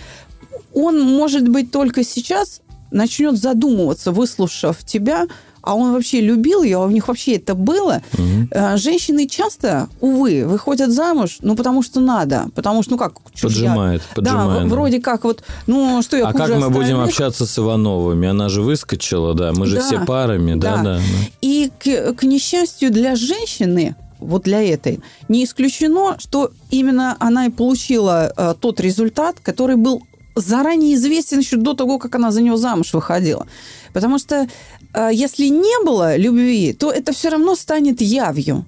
Он, 0.74 1.02
может 1.02 1.48
быть, 1.48 1.72
только 1.72 2.04
сейчас 2.04 2.62
начнет 2.92 3.38
задумываться, 3.38 4.12
выслушав 4.12 4.84
тебя, 4.86 5.28
а 5.70 5.76
он 5.76 5.94
вообще 5.94 6.20
любил 6.20 6.64
ее, 6.64 6.78
а 6.78 6.86
у 6.86 6.90
них 6.90 7.08
вообще 7.08 7.36
это 7.36 7.54
было. 7.54 8.02
Угу. 8.14 8.78
Женщины 8.78 9.28
часто, 9.28 9.88
увы, 10.02 10.44
выходят 10.48 10.90
замуж, 10.90 11.38
ну, 11.42 11.56
потому 11.56 11.84
что 11.84 12.00
надо. 12.00 12.48
Потому 12.56 12.82
что, 12.82 12.94
ну 12.94 12.98
как... 12.98 13.22
Поджимает, 13.40 14.02
я... 14.02 14.16
поджимает. 14.16 14.64
Да, 14.64 14.76
вроде 14.76 15.00
как 15.00 15.26
вот, 15.26 15.44
ну, 15.68 16.02
что 16.02 16.18
я 16.18 16.24
А 16.24 16.34
как 16.34 16.50
мы 16.50 16.56
остальных? 16.56 16.72
будем 16.72 17.00
общаться 17.02 17.46
с 17.46 17.60
Ивановыми? 17.60 18.28
Она 18.28 18.50
же 18.50 18.64
выскочила, 18.64 19.36
да, 19.36 19.54
мы 19.54 19.68
же 19.68 19.76
да, 19.76 19.82
все 19.84 20.00
парами, 20.06 20.56
да, 20.56 20.78
да. 20.78 20.84
да. 20.84 21.00
И, 21.42 21.70
к, 21.78 22.14
к 22.14 22.24
несчастью 22.24 22.92
для 22.92 23.16
женщины, 23.16 23.96
вот 24.18 24.46
для 24.46 24.64
этой, 24.64 25.02
не 25.28 25.44
исключено, 25.44 26.16
что 26.18 26.50
именно 26.72 27.16
она 27.20 27.46
и 27.46 27.52
получила 27.52 28.34
э, 28.36 28.56
тот 28.60 28.80
результат, 28.80 29.38
который 29.40 29.76
был 29.76 30.02
заранее 30.40 30.96
известен 30.96 31.40
еще 31.40 31.58
до 31.58 31.74
того, 31.74 32.00
как 32.00 32.16
она 32.16 32.32
за 32.32 32.42
него 32.42 32.58
замуж 32.58 32.94
выходила. 32.94 33.48
Потому 33.94 34.20
что 34.20 34.48
э, 34.94 35.10
если 35.14 35.48
не 35.48 35.86
было 35.86 36.18
любви, 36.18 36.74
то 36.74 36.92
это 36.92 37.12
все 37.12 37.30
равно 37.30 37.56
станет 37.56 38.02
явью 38.02 38.66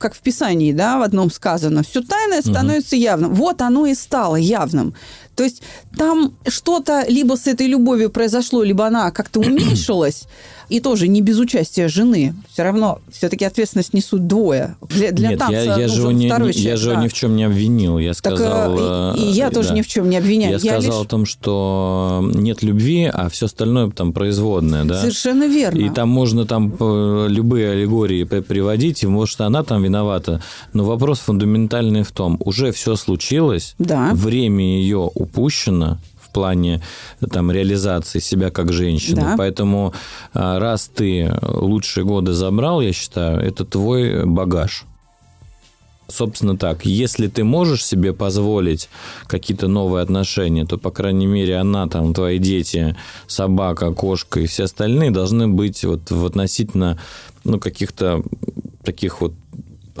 как 0.00 0.14
в 0.14 0.20
Писании, 0.20 0.72
да, 0.72 0.98
в 0.98 1.02
одном 1.02 1.30
сказано, 1.30 1.82
все 1.82 2.00
тайное 2.00 2.40
становится 2.40 2.96
угу. 2.96 3.02
явным. 3.02 3.34
Вот 3.34 3.60
оно 3.60 3.86
и 3.86 3.94
стало 3.94 4.36
явным. 4.36 4.94
То 5.36 5.44
есть 5.44 5.62
там 5.96 6.34
что-то 6.48 7.04
либо 7.06 7.36
с 7.36 7.46
этой 7.46 7.66
любовью 7.66 8.10
произошло, 8.10 8.62
либо 8.62 8.86
она 8.86 9.10
как-то 9.10 9.40
уменьшилась, 9.46 10.24
и 10.70 10.80
тоже 10.80 11.08
не 11.08 11.20
без 11.20 11.38
участия 11.38 11.88
жены. 11.88 12.34
Все 12.50 12.62
равно 12.62 13.00
все-таки 13.12 13.44
ответственность 13.44 13.92
несут 13.92 14.26
двое. 14.26 14.76
Для, 14.88 15.10
для 15.10 15.30
Нет, 15.30 15.38
танца 15.40 15.54
я, 15.54 15.76
я, 15.76 15.88
же 15.88 16.12
не, 16.14 16.28
человек, 16.28 16.56
я 16.56 16.76
же 16.76 16.90
да. 16.90 17.02
ни 17.02 17.08
в 17.08 17.12
чем 17.12 17.36
не 17.36 17.44
обвинил. 17.44 17.98
Я 17.98 18.14
сказал... 18.14 18.76
Так, 18.76 19.16
и, 19.18 19.22
и 19.22 19.32
я 19.32 19.50
тоже 19.50 19.70
да. 19.70 19.74
ни 19.74 19.82
в 19.82 19.88
чем 19.88 20.08
не 20.08 20.16
обвиняю. 20.16 20.58
Я, 20.58 20.74
я 20.74 20.80
сказал 20.80 21.00
лишь... 21.00 21.06
о 21.06 21.08
том, 21.08 21.26
что 21.26 22.20
нет 22.22 22.62
любви, 22.62 23.10
а 23.12 23.28
все 23.28 23.46
остальное 23.46 23.90
там 23.90 24.12
производное. 24.12 24.84
Да? 24.84 25.00
Совершенно 25.00 25.48
верно. 25.48 25.78
И 25.78 25.90
там 25.90 26.08
можно 26.08 26.46
там 26.46 26.72
э, 26.78 27.26
любые 27.28 27.70
аллегории 27.70 28.22
приводить, 28.24 29.02
и 29.02 29.06
может 29.08 29.40
она 29.40 29.64
там 29.64 29.82
виновата. 29.82 30.40
Но 30.72 30.84
вопрос 30.84 31.18
фундаментальный 31.18 32.04
в 32.04 32.12
том, 32.12 32.40
уже 32.44 32.70
все 32.70 32.94
случилось, 32.94 33.74
да. 33.78 34.10
время 34.14 34.64
ее 34.64 35.10
упущено, 35.12 35.98
в 36.30 36.32
плане 36.32 36.80
там, 37.30 37.50
реализации 37.50 38.20
себя 38.20 38.50
как 38.50 38.72
женщины. 38.72 39.20
Да. 39.20 39.34
Поэтому 39.36 39.92
а, 40.32 40.58
раз 40.58 40.88
ты 40.94 41.32
лучшие 41.42 42.04
годы 42.04 42.32
забрал, 42.32 42.80
я 42.80 42.92
считаю, 42.92 43.40
это 43.40 43.64
твой 43.64 44.24
багаж. 44.24 44.84
собственно 46.08 46.56
так. 46.56 46.84
Если 46.84 47.26
ты 47.26 47.42
можешь 47.44 47.84
себе 47.84 48.12
позволить 48.12 48.88
какие-то 49.26 49.68
новые 49.68 50.02
отношения, 50.02 50.64
то, 50.64 50.78
по 50.78 50.90
крайней 50.90 51.26
мере, 51.26 51.56
она, 51.56 51.88
там, 51.88 52.14
твои 52.14 52.38
дети, 52.38 52.96
собака, 53.26 53.92
кошка 53.92 54.40
и 54.40 54.46
все 54.46 54.64
остальные 54.64 55.10
должны 55.10 55.48
быть 55.48 55.84
вот 55.84 56.10
в 56.10 56.24
относительно 56.26 56.98
ну, 57.44 57.58
каких-то 57.58 58.22
таких 58.84 59.20
вот 59.20 59.32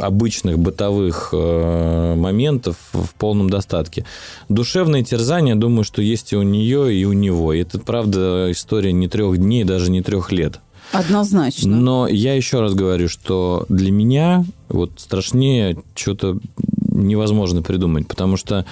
обычных 0.00 0.58
бытовых 0.58 1.30
э, 1.32 2.14
моментов 2.16 2.76
в 2.92 3.14
полном 3.14 3.50
достатке. 3.50 4.04
Душевные 4.48 5.04
терзания, 5.04 5.54
думаю, 5.54 5.84
что 5.84 6.02
есть 6.02 6.32
и 6.32 6.36
у 6.36 6.42
нее, 6.42 6.94
и 6.94 7.04
у 7.04 7.12
него. 7.12 7.52
И 7.52 7.60
это, 7.60 7.78
правда, 7.78 8.48
история 8.50 8.92
не 8.92 9.08
трех 9.08 9.38
дней, 9.38 9.64
даже 9.64 9.90
не 9.90 10.02
трех 10.02 10.32
лет. 10.32 10.60
Однозначно. 10.92 11.76
Но 11.76 12.08
я 12.08 12.34
еще 12.34 12.60
раз 12.60 12.74
говорю, 12.74 13.08
что 13.08 13.64
для 13.68 13.92
меня 13.92 14.44
вот 14.68 14.92
страшнее 14.96 15.78
что-то 15.94 16.38
невозможно 16.88 17.62
придумать, 17.62 18.08
потому 18.08 18.36
что 18.36 18.66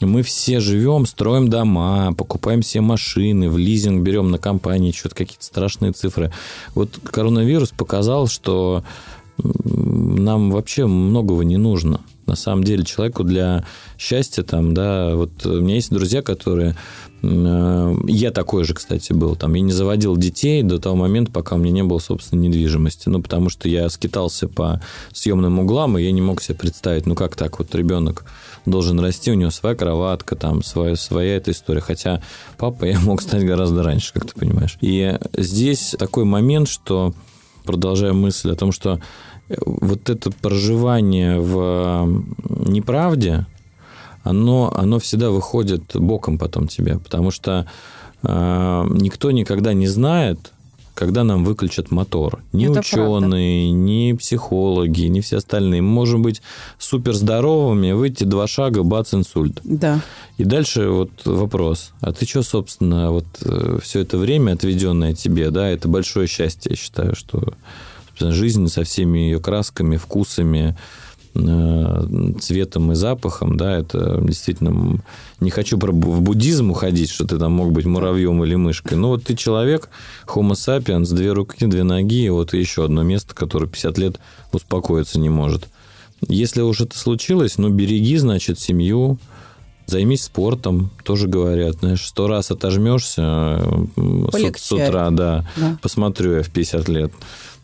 мы 0.00 0.22
все 0.22 0.58
живем, 0.60 1.06
строим 1.06 1.48
дома, 1.48 2.12
покупаем 2.14 2.62
все 2.62 2.80
машины, 2.80 3.48
в 3.48 3.58
лизинг 3.58 4.02
берем 4.02 4.30
на 4.30 4.38
компании, 4.38 4.92
что-то 4.92 5.14
какие-то 5.14 5.44
страшные 5.44 5.92
цифры. 5.92 6.32
Вот 6.74 6.98
коронавирус 7.04 7.70
показал, 7.70 8.26
что 8.26 8.84
нам 9.42 10.50
вообще 10.50 10.86
многого 10.86 11.42
не 11.44 11.56
нужно. 11.56 12.00
На 12.26 12.36
самом 12.36 12.64
деле 12.64 12.84
человеку 12.84 13.24
для 13.24 13.64
счастья 13.98 14.42
там, 14.42 14.74
да, 14.74 15.14
вот 15.16 15.44
у 15.44 15.60
меня 15.60 15.74
есть 15.74 15.90
друзья, 15.90 16.22
которые 16.22 16.76
Э, 17.22 17.94
я 18.06 18.30
такой 18.30 18.64
же, 18.64 18.74
кстати, 18.74 19.12
был. 19.12 19.36
Там, 19.36 19.54
я 19.54 19.60
не 19.62 19.72
заводил 19.72 20.16
детей 20.16 20.62
до 20.62 20.78
того 20.78 20.96
момента, 20.96 21.30
пока 21.30 21.56
у 21.56 21.58
меня 21.58 21.72
не 21.72 21.82
было, 21.82 21.98
собственно, 21.98 22.40
недвижимости. 22.40 23.08
Ну, 23.08 23.22
потому 23.22 23.48
что 23.48 23.68
я 23.68 23.88
скитался 23.88 24.48
по 24.48 24.80
съемным 25.12 25.60
углам, 25.60 25.98
и 25.98 26.02
я 26.02 26.12
не 26.12 26.20
мог 26.20 26.42
себе 26.42 26.56
представить, 26.56 27.06
ну, 27.06 27.14
как 27.14 27.36
так 27.36 27.58
вот 27.58 27.74
ребенок 27.74 28.24
должен 28.66 29.00
расти, 29.00 29.30
у 29.30 29.34
него 29.34 29.50
своя 29.50 29.74
кроватка, 29.74 30.36
там, 30.36 30.62
своя, 30.62 30.96
своя 30.96 31.36
эта 31.36 31.52
история. 31.52 31.80
Хотя 31.80 32.22
папа 32.58 32.84
я 32.86 32.98
мог 33.00 33.22
стать 33.22 33.44
гораздо 33.44 33.82
раньше, 33.82 34.12
как 34.12 34.26
ты 34.26 34.38
понимаешь. 34.38 34.76
И 34.80 35.18
здесь 35.36 35.94
такой 35.98 36.24
момент, 36.24 36.68
что, 36.68 37.14
продолжая 37.64 38.12
мысль 38.12 38.50
о 38.50 38.56
том, 38.56 38.72
что 38.72 39.00
вот 39.64 40.10
это 40.10 40.30
проживание 40.30 41.40
в 41.40 42.24
неправде, 42.48 43.46
оно, 44.22 44.72
оно 44.74 44.98
всегда 44.98 45.30
выходит 45.30 45.82
боком 45.94 46.38
потом 46.38 46.68
тебе, 46.68 46.98
потому 46.98 47.30
что 47.30 47.66
э, 48.22 48.84
никто 48.90 49.30
никогда 49.30 49.72
не 49.72 49.88
знает, 49.88 50.52
когда 50.94 51.24
нам 51.24 51.44
выключат 51.44 51.90
мотор. 51.90 52.40
Ни 52.52 52.70
Это 52.70 52.80
ученые, 52.80 53.70
правда. 53.70 53.84
ни 53.84 54.12
психологи, 54.12 55.02
ни 55.02 55.20
все 55.20 55.38
остальные. 55.38 55.80
Мы 55.80 55.88
можем 55.88 56.22
быть 56.22 56.42
супер 56.78 57.14
здоровыми, 57.14 57.92
выйти 57.92 58.24
два 58.24 58.46
шага, 58.46 58.82
бац, 58.82 59.14
инсульт. 59.14 59.58
Да. 59.64 60.00
И 60.36 60.44
дальше 60.44 60.88
вот 60.88 61.10
вопрос. 61.24 61.92
А 62.00 62.12
ты 62.12 62.26
что, 62.26 62.42
собственно, 62.42 63.10
вот 63.10 63.24
э, 63.42 63.78
все 63.82 64.00
это 64.00 64.18
время, 64.18 64.52
отведенное 64.52 65.14
тебе, 65.14 65.50
да, 65.50 65.68
это 65.68 65.88
большое 65.88 66.26
счастье, 66.26 66.70
я 66.70 66.76
считаю, 66.76 67.16
что 67.16 67.54
жизнь 68.18 68.68
со 68.68 68.84
всеми 68.84 69.18
ее 69.18 69.40
красками, 69.40 69.96
вкусами, 69.96 70.76
Э, 71.34 72.04
цветом 72.40 72.92
и 72.92 72.94
запахом, 72.94 73.56
да, 73.56 73.78
это 73.78 74.20
действительно... 74.20 75.02
Не 75.40 75.50
хочу 75.50 75.78
в 75.78 76.20
буддизм 76.20 76.70
уходить, 76.70 77.08
что 77.10 77.26
ты 77.26 77.38
там 77.38 77.52
мог 77.52 77.72
быть 77.72 77.86
муравьем 77.86 78.44
или 78.44 78.54
мышкой. 78.54 78.98
Но 78.98 79.08
вот 79.08 79.24
ты 79.24 79.34
человек, 79.34 79.88
homo 80.26 80.52
sapiens, 80.52 81.14
две 81.14 81.32
руки, 81.32 81.64
две 81.64 81.84
ноги, 81.84 82.26
и 82.26 82.28
вот 82.28 82.52
еще 82.52 82.84
одно 82.84 83.02
место, 83.02 83.34
которое 83.34 83.66
50 83.66 83.98
лет 83.98 84.20
успокоиться 84.52 85.18
не 85.18 85.30
может. 85.30 85.68
Если 86.28 86.60
уж 86.60 86.82
это 86.82 86.98
случилось, 86.98 87.56
ну, 87.56 87.70
береги, 87.70 88.18
значит, 88.18 88.60
семью, 88.60 89.18
займись 89.86 90.24
спортом, 90.24 90.90
тоже 91.02 91.28
говорят, 91.28 91.76
знаешь, 91.76 92.06
сто 92.06 92.28
раз 92.28 92.50
отожмешься 92.50 93.58
с, 93.96 94.60
с 94.60 94.72
утра, 94.72 95.10
да, 95.10 95.48
да, 95.56 95.78
посмотрю 95.80 96.36
я 96.36 96.42
в 96.42 96.50
50 96.50 96.88
лет 96.90 97.12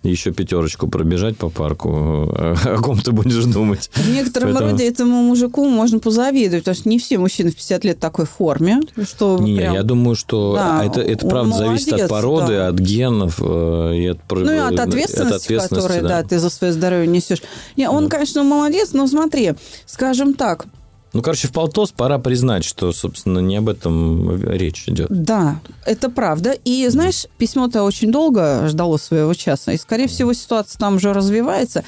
еще 0.02 0.32
пятерочку 0.32 0.86
пробежать 0.86 1.36
по 1.36 1.50
парку, 1.50 1.88
о 2.64 2.78
ком 2.82 3.00
ты 3.00 3.12
будешь 3.12 3.44
думать. 3.44 3.90
В 3.94 4.10
некотором 4.10 4.52
Поэтому... 4.52 4.70
роде 4.72 4.88
этому 4.88 5.22
мужику 5.22 5.68
можно 5.68 5.98
позавидовать, 5.98 6.64
потому 6.64 6.76
что 6.76 6.88
не 6.88 6.98
все 6.98 7.18
мужчины 7.18 7.50
в 7.50 7.56
50 7.56 7.84
лет 7.84 7.96
в 7.96 8.00
такой 8.00 8.26
форме. 8.26 8.80
Что 9.02 9.38
не, 9.38 9.58
прям... 9.58 9.74
я 9.74 9.82
думаю, 9.82 10.14
что 10.14 10.54
да, 10.54 10.84
это, 10.84 11.00
это 11.00 11.26
правда 11.26 11.50
молодец, 11.50 11.84
зависит 11.84 12.04
от 12.04 12.10
породы, 12.10 12.54
да. 12.54 12.68
от 12.68 12.78
генов 12.78 13.40
э, 13.40 13.96
и 13.96 14.06
от 14.06 14.18
Ну 14.30 14.52
и 14.52 14.56
от 14.56 14.78
ответственности, 14.78 15.34
от 15.34 15.42
ответственности 15.42 15.88
которую 15.88 16.02
да. 16.02 16.22
Да, 16.22 16.28
ты 16.28 16.38
за 16.38 16.50
свое 16.50 16.72
здоровье 16.72 17.06
несешь. 17.06 17.42
Не, 17.76 17.88
он, 17.88 18.04
да. 18.04 18.10
конечно, 18.10 18.44
молодец, 18.44 18.92
но 18.92 19.06
смотри, 19.08 19.54
скажем 19.86 20.34
так, 20.34 20.66
ну, 21.14 21.22
короче, 21.22 21.48
в 21.48 21.52
полтос 21.52 21.90
пора 21.90 22.18
признать, 22.18 22.64
что, 22.64 22.92
собственно, 22.92 23.38
не 23.38 23.56
об 23.56 23.68
этом 23.68 24.42
речь 24.44 24.84
идет. 24.88 25.08
Да, 25.08 25.60
это 25.86 26.10
правда. 26.10 26.52
И, 26.64 26.86
знаешь, 26.88 27.26
письмо-то 27.38 27.82
очень 27.82 28.12
долго 28.12 28.68
ждало 28.68 28.98
своего 28.98 29.32
часа. 29.32 29.72
И, 29.72 29.78
скорее 29.78 30.06
всего, 30.06 30.34
ситуация 30.34 30.78
там 30.78 30.96
уже 30.96 31.14
развивается. 31.14 31.84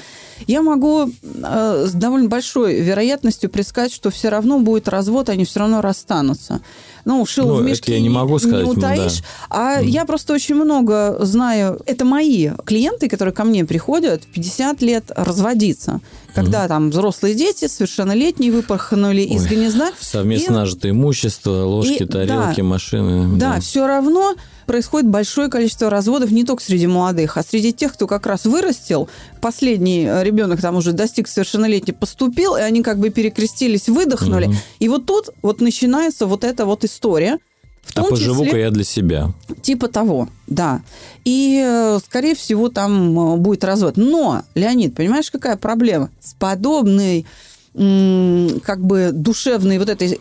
Я 0.47 0.63
могу 0.63 1.07
э, 1.07 1.85
с 1.87 1.91
довольно 1.93 2.29
большой 2.29 2.81
вероятностью 2.81 3.49
предсказать, 3.49 3.93
что 3.93 4.09
все 4.09 4.29
равно 4.29 4.59
будет 4.59 4.87
развод, 4.87 5.29
они 5.29 5.45
все 5.45 5.59
равно 5.59 5.81
расстанутся. 5.81 6.61
Ну, 7.05 7.25
шил 7.25 7.47
ну, 7.47 7.55
в 7.55 7.63
мешке 7.63 7.93
я 7.93 7.99
не, 7.99 8.09
могу 8.09 8.39
сказать, 8.39 8.65
не 8.65 8.71
утаишь. 8.71 9.21
Да. 9.21 9.25
А 9.49 9.81
mm. 9.81 9.85
я 9.85 10.05
просто 10.05 10.33
очень 10.33 10.55
много 10.55 11.17
знаю. 11.21 11.79
Это 11.85 12.05
мои 12.05 12.51
клиенты, 12.65 13.09
которые 13.09 13.33
ко 13.33 13.43
мне 13.43 13.65
приходят 13.65 14.23
в 14.23 14.27
50 14.27 14.81
лет 14.81 15.05
разводиться. 15.15 15.99
Когда 16.33 16.65
mm. 16.65 16.67
там 16.67 16.89
взрослые 16.89 17.35
дети, 17.35 17.67
совершеннолетние, 17.67 18.51
выпорхнули 18.51 19.21
Ой, 19.21 19.35
из 19.35 19.45
гнезда. 19.45 19.91
Совместно 19.99 20.53
и... 20.53 20.55
нажитое 20.55 20.91
имущество, 20.91 21.65
ложки, 21.65 22.03
и, 22.03 22.05
тарелки, 22.05 22.61
да, 22.61 22.63
машины. 22.63 23.37
Да, 23.37 23.55
да, 23.55 23.59
все 23.61 23.87
равно 23.87 24.35
происходит 24.71 25.09
большое 25.09 25.49
количество 25.49 25.89
разводов 25.89 26.31
не 26.31 26.45
только 26.45 26.63
среди 26.63 26.87
молодых, 26.87 27.35
а 27.35 27.43
среди 27.43 27.73
тех, 27.73 27.91
кто 27.91 28.07
как 28.07 28.25
раз 28.25 28.45
вырастил. 28.45 29.09
Последний 29.41 30.05
э, 30.05 30.23
ребенок 30.23 30.61
там 30.61 30.77
уже 30.77 30.93
достиг 30.93 31.27
совершеннолетия, 31.27 31.91
поступил, 31.91 32.55
и 32.55 32.61
они 32.61 32.81
как 32.81 32.97
бы 32.97 33.09
перекрестились, 33.09 33.89
выдохнули. 33.89 34.45
Угу. 34.45 34.55
И 34.79 34.87
вот 34.87 35.05
тут 35.05 35.31
вот 35.41 35.59
начинается 35.59 36.25
вот 36.25 36.45
эта 36.45 36.65
вот 36.65 36.85
история. 36.85 37.37
В 37.81 37.91
том 37.91 38.05
а 38.05 38.09
поживу-ка 38.11 38.57
я 38.57 38.71
для 38.71 38.85
себя. 38.85 39.33
Типа 39.61 39.89
того, 39.89 40.29
да. 40.47 40.81
И, 41.25 41.61
э, 41.61 41.99
скорее 42.05 42.35
всего, 42.35 42.69
там 42.69 43.33
э, 43.33 43.35
будет 43.35 43.65
развод. 43.65 43.97
Но, 43.97 44.43
Леонид, 44.55 44.95
понимаешь, 44.95 45.29
какая 45.29 45.57
проблема? 45.57 46.11
С 46.21 46.33
подобной 46.33 47.25
как 47.73 48.79
бы 48.81 49.11
душевной 49.13 49.79
вот 49.79 49.87
этой 49.87 50.19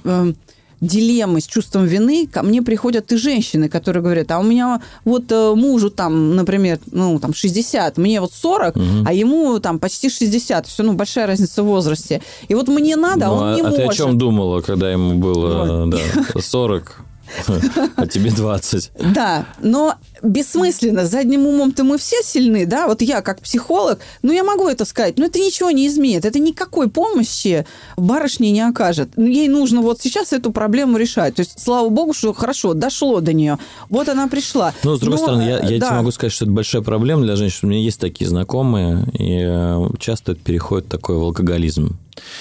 дилеммы 0.80 1.40
с 1.40 1.46
чувством 1.46 1.84
вины 1.84 2.26
ко 2.26 2.42
мне 2.42 2.62
приходят 2.62 3.12
и 3.12 3.16
женщины, 3.16 3.68
которые 3.68 4.02
говорят, 4.02 4.30
а 4.30 4.38
у 4.38 4.42
меня 4.42 4.80
вот 5.04 5.30
э, 5.30 5.54
мужу 5.54 5.90
там, 5.90 6.36
например, 6.36 6.78
ну, 6.90 7.18
там 7.18 7.34
60, 7.34 7.98
мне 7.98 8.20
вот 8.20 8.32
40, 8.32 8.76
угу. 8.76 8.84
а 9.06 9.12
ему 9.12 9.58
там 9.60 9.78
почти 9.78 10.08
60. 10.08 10.66
Все, 10.66 10.82
ну, 10.82 10.94
большая 10.94 11.26
разница 11.26 11.62
в 11.62 11.66
возрасте. 11.66 12.22
И 12.48 12.54
вот 12.54 12.68
мне 12.68 12.96
надо, 12.96 13.26
а 13.26 13.28
ну, 13.28 13.34
а 13.34 13.40
он 13.40 13.54
не 13.54 13.60
а 13.60 13.64
может. 13.64 13.78
А 13.78 13.82
ты 13.82 13.88
о 13.88 13.94
чем 13.94 14.18
думала, 14.18 14.60
когда 14.60 14.90
ему 14.90 15.14
было 15.14 15.84
вот. 15.84 15.90
да, 15.90 16.40
40? 16.40 17.04
А 17.96 18.06
тебе 18.06 18.30
20. 18.30 18.92
Да, 19.14 19.46
но 19.60 19.94
бессмысленно. 20.22 21.06
Задним 21.06 21.46
умом-то 21.46 21.84
мы 21.84 21.98
все 21.98 22.16
сильны, 22.22 22.66
да? 22.66 22.86
Вот 22.86 23.02
я 23.02 23.22
как 23.22 23.40
психолог, 23.40 24.00
ну, 24.22 24.32
я 24.32 24.44
могу 24.44 24.68
это 24.68 24.84
сказать, 24.84 25.18
но 25.18 25.26
это 25.26 25.38
ничего 25.38 25.70
не 25.70 25.86
изменит. 25.86 26.24
Это 26.24 26.38
никакой 26.38 26.88
помощи 26.90 27.66
барышне 27.96 28.50
не 28.50 28.60
окажет. 28.60 29.10
Ну, 29.16 29.26
ей 29.26 29.48
нужно 29.48 29.80
вот 29.80 30.00
сейчас 30.00 30.32
эту 30.32 30.52
проблему 30.52 30.96
решать. 30.96 31.36
То 31.36 31.40
есть, 31.40 31.58
слава 31.58 31.88
богу, 31.88 32.12
что 32.12 32.32
хорошо, 32.32 32.74
дошло 32.74 33.20
до 33.20 33.32
нее. 33.32 33.58
Вот 33.88 34.08
она 34.08 34.28
пришла. 34.28 34.74
Ну, 34.82 34.96
с 34.96 35.00
другой 35.00 35.18
но, 35.18 35.24
стороны, 35.24 35.42
я, 35.42 35.58
я 35.58 35.78
да. 35.78 35.86
тебе 35.86 35.96
могу 35.96 36.10
сказать, 36.10 36.32
что 36.32 36.44
это 36.44 36.52
большая 36.52 36.82
проблема 36.82 37.22
для 37.22 37.36
женщин. 37.36 37.60
У 37.62 37.66
меня 37.68 37.80
есть 37.80 38.00
такие 38.00 38.28
знакомые, 38.28 39.04
и 39.14 39.42
э, 39.42 39.88
часто 39.98 40.32
это 40.32 40.40
переходит 40.40 40.88
такой 40.88 41.16
в 41.16 41.22
алкоголизм. 41.22 41.98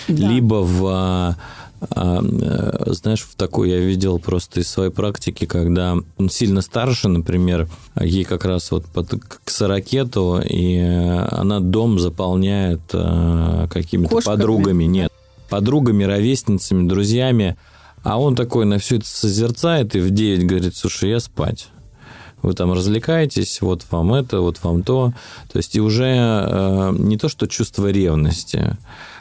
Да. 0.07 0.27
Либо 0.27 0.55
в 0.55 1.35
а, 1.81 2.21
э, 2.21 2.91
знаешь, 2.93 3.21
в 3.21 3.35
такой 3.35 3.69
я 3.69 3.79
видел 3.79 4.19
просто 4.19 4.59
из 4.59 4.67
своей 4.67 4.91
практики, 4.91 5.45
когда 5.45 5.97
он 6.17 6.29
сильно 6.29 6.61
старше, 6.61 7.07
например, 7.07 7.67
ей 7.99 8.25
как 8.25 8.45
раз 8.45 8.71
вот 8.71 8.85
под, 8.85 9.11
к 9.11 9.49
сорокету, 9.49 10.41
и 10.43 10.77
она 10.77 11.59
дом 11.59 11.99
заполняет 11.99 12.81
э, 12.93 13.67
какими-то 13.71 14.15
Кошками. 14.15 14.35
подругами. 14.35 14.83
Нет, 14.83 15.11
подругами, 15.49 16.03
ровесницами, 16.03 16.87
друзьями. 16.87 17.57
А 18.03 18.19
он 18.19 18.35
такой 18.35 18.65
на 18.65 18.77
все 18.77 18.97
это 18.97 19.07
созерцает 19.07 19.95
и 19.95 19.99
в 19.99 20.09
9 20.11 20.47
говорит, 20.47 20.75
слушай, 20.75 21.09
я 21.09 21.19
спать. 21.19 21.67
Вы 22.41 22.53
там 22.53 22.71
развлекаетесь, 22.73 23.61
вот 23.61 23.85
вам 23.91 24.13
это, 24.13 24.41
вот 24.41 24.59
вам 24.63 24.83
то. 24.83 25.13
То 25.51 25.57
есть 25.57 25.75
и 25.75 25.81
уже 25.81 26.05
э, 26.05 26.95
не 26.97 27.17
то, 27.17 27.29
что 27.29 27.47
чувство 27.47 27.91
ревности, 27.91 28.77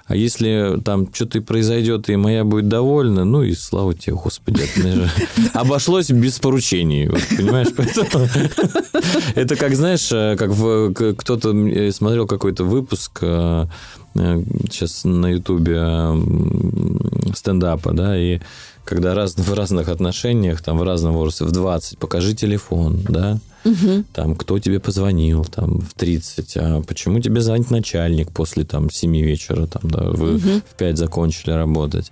а 0.09 0.17
если 0.17 0.81
там 0.83 1.07
что-то 1.13 1.39
и 1.39 1.41
произойдет, 1.43 2.09
и 2.09 2.17
моя 2.17 2.43
будет 2.43 2.69
довольна, 2.69 3.25
ну 3.25 3.43
и 3.43 3.53
слава 3.53 3.93
тебе, 3.93 4.15
Господи, 4.15 4.63
это 4.63 5.11
обошлось 5.53 6.11
без 6.11 6.39
поручений, 6.39 7.11
понимаешь? 7.37 7.69
Это 9.35 9.57
как, 9.57 9.75
знаешь, 9.75 10.09
э, 10.11 10.37
как 10.37 11.19
кто-то 11.19 11.93
смотрел 11.93 12.27
какой-то 12.27 12.65
выпуск 12.65 13.19
э, 13.21 13.67
э, 14.15 14.43
сейчас 14.71 15.05
на 15.05 15.27
Ютубе 15.27 15.77
стендапа, 17.35 17.93
да, 17.93 18.19
и 18.19 18.41
когда 18.89 19.15
раз, 19.15 19.37
в 19.37 19.55
разных 19.55 19.91
отношениях, 19.91 20.63
там, 20.63 20.79
в 20.79 20.83
разном 20.83 21.13
возрасте, 21.13 21.45
в 21.45 21.53
20, 21.53 21.99
покажи 21.99 22.35
телефон, 22.35 23.01
да, 23.07 23.39
угу. 23.63 24.05
там, 24.15 24.35
кто 24.35 24.59
тебе 24.59 24.81
позвонил, 24.81 25.45
там, 25.45 25.83
в 25.83 25.93
30, 25.93 26.57
а 26.57 26.83
почему 26.83 27.21
тебе 27.21 27.43
звонит 27.43 27.71
начальник 27.71 28.33
после, 28.33 28.65
там, 28.65 28.91
7 28.91 29.15
вечера, 29.19 29.67
там, 29.67 29.91
да, 29.91 30.05
вы 30.05 30.37
угу. 30.37 30.63
в 30.71 30.79
5 30.79 30.97
закончили 30.97 31.51
работать. 31.51 32.11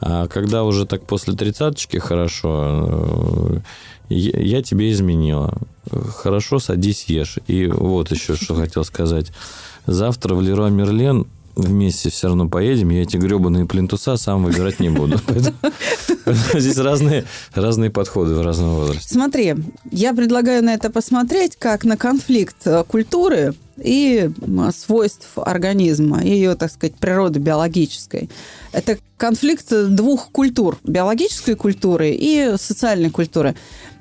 А 0.00 0.26
когда 0.26 0.64
уже 0.64 0.86
так 0.86 1.06
после 1.06 1.34
тридцаточки 1.34 1.98
хорошо, 1.98 3.62
э, 4.08 4.14
я 4.14 4.62
тебе 4.62 4.92
изменила. 4.92 5.52
Хорошо, 5.90 6.58
садись, 6.60 7.04
ешь. 7.08 7.38
И 7.46 7.66
вот 7.66 8.10
еще 8.10 8.36
что 8.36 8.54
хотел 8.54 8.84
сказать. 8.84 9.32
Завтра 9.86 10.34
в 10.34 10.40
Леруа 10.42 10.68
Мерлен 10.68 11.26
вместе 11.56 12.10
все 12.10 12.28
равно 12.28 12.48
поедем, 12.48 12.90
я 12.90 13.02
эти 13.02 13.16
гребаные 13.16 13.66
плинтуса 13.66 14.16
сам 14.16 14.44
выбирать 14.44 14.78
не 14.78 14.90
буду. 14.90 15.20
Здесь 16.54 16.78
разные, 16.78 17.24
разные 17.54 17.90
подходы 17.90 18.34
в 18.34 18.42
разном 18.42 18.74
возрасте. 18.74 19.08
Смотри, 19.08 19.54
я 19.90 20.14
предлагаю 20.14 20.62
на 20.62 20.74
это 20.74 20.90
посмотреть 20.90 21.56
как 21.56 21.84
на 21.84 21.96
конфликт 21.96 22.56
э, 22.66 22.84
культуры 22.86 23.54
и 23.76 24.30
свойств 24.74 25.28
организма, 25.36 26.22
ее, 26.22 26.54
так 26.54 26.70
сказать, 26.70 26.96
природы 26.96 27.40
биологической. 27.40 28.30
Это 28.72 28.98
конфликт 29.16 29.70
двух 29.70 30.30
культур, 30.30 30.78
биологической 30.84 31.54
культуры 31.54 32.10
и 32.10 32.54
социальной 32.58 33.10
культуры. 33.10 33.54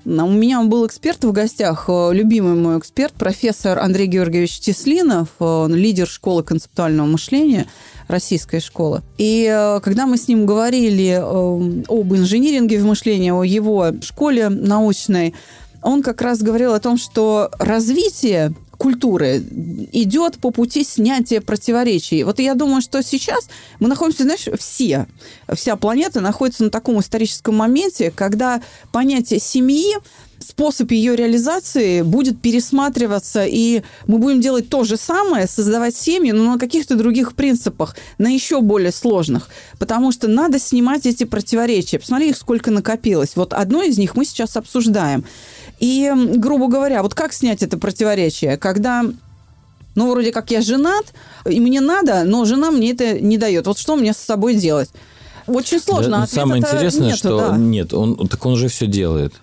У 0.06 0.10
меня 0.10 0.62
был 0.62 0.86
эксперт 0.86 1.24
в 1.24 1.32
гостях, 1.32 1.86
э, 1.88 2.10
любимый 2.14 2.54
мой 2.54 2.78
эксперт, 2.78 3.14
профессор 3.14 3.80
Андрей 3.80 4.06
Георгиевич 4.06 4.60
Теслинов, 4.60 5.30
э, 5.40 5.44
он 5.44 5.74
лидер 5.74 6.08
школы 6.08 6.44
концептуального 6.44 7.08
мышления, 7.08 7.66
российской 8.08 8.60
школы. 8.60 9.02
И 9.18 9.50
э, 9.52 9.80
когда 9.80 10.06
мы 10.06 10.18
с 10.18 10.28
ним 10.28 10.46
говорили 10.46 11.20
об 11.20 12.14
инжиниринге 12.14 12.80
в 12.82 12.86
мышлении, 12.86 13.32
о 13.32 13.44
его 13.44 13.94
школе 14.04 14.50
научной, 14.50 15.34
он 15.82 16.04
как 16.04 16.22
раз 16.22 16.44
говорил 16.44 16.76
о 16.76 16.80
том, 16.80 16.98
что 16.98 17.50
развитие 17.58 18.54
культуры 18.78 19.44
идет 19.92 20.38
по 20.40 20.52
пути 20.52 20.84
снятия 20.84 21.42
противоречий. 21.42 22.24
Вот 22.24 22.40
я 22.40 22.56
думаю, 22.56 22.82
что 22.82 23.02
сейчас 23.02 23.48
мы 23.80 23.88
находимся, 23.88 24.24
знаешь, 24.24 24.48
все, 24.60 25.08
вся 25.54 25.76
планета 25.76 26.22
находится 26.22 26.64
на 26.64 26.70
таком 26.70 27.00
историческом 27.00 27.56
моменте, 27.56 28.12
когда 28.12 28.62
понятие 28.92 29.40
семьи 29.40 29.96
способ 30.40 30.92
ее 30.92 31.16
реализации 31.16 32.02
будет 32.02 32.42
пересматриваться, 32.42 33.46
и 33.46 33.82
мы 34.08 34.18
будем 34.18 34.42
делать 34.42 34.70
то 34.70 34.84
же 34.84 34.98
самое, 34.98 35.48
создавать 35.48 35.96
семьи, 35.96 36.32
но 36.32 36.54
на 36.54 36.60
каких-то 36.60 36.96
других 36.96 37.34
принципах, 37.34 37.96
на 38.18 38.28
еще 38.28 38.62
более 38.62 38.92
сложных. 38.92 39.50
Потому 39.80 40.12
что 40.12 40.28
надо 40.28 40.60
снимать 40.60 41.06
эти 41.06 41.24
противоречия. 41.24 42.00
Посмотри, 42.00 42.30
их 42.30 42.38
сколько 42.38 42.72
накопилось. 42.72 43.36
Вот 43.36 43.54
одно 43.54 43.82
из 43.84 43.98
них 43.98 44.16
мы 44.16 44.26
сейчас 44.26 44.58
обсуждаем. 44.58 45.26
И, 45.80 46.12
грубо 46.36 46.68
говоря, 46.68 47.04
вот 47.04 47.14
как 47.14 47.34
снять 47.34 47.64
это 47.64 47.78
противоречие, 47.78 48.58
когда 48.58 49.04
ну, 49.96 50.12
вроде 50.12 50.32
как 50.32 50.52
я 50.52 50.62
женат, 50.62 51.06
и 51.50 51.60
мне 51.60 51.80
надо, 51.80 52.24
но 52.26 52.46
жена 52.46 52.70
мне 52.70 52.92
это 52.92 53.20
не 53.20 53.38
дает. 53.38 53.66
Вот 53.66 53.80
что 53.80 53.96
мне 53.96 54.14
с 54.14 54.18
собой 54.18 54.56
делать? 54.56 54.90
Очень 55.48 55.80
сложно. 55.80 56.22
Да, 56.22 56.28
самое 56.28 56.62
интересное, 56.62 57.08
нету, 57.08 57.18
что 57.18 57.38
да. 57.38 57.58
нет, 57.58 57.94
он 57.94 58.28
так 58.28 58.44
он 58.46 58.56
же 58.56 58.68
все 58.68 58.88
делает. 58.88 59.34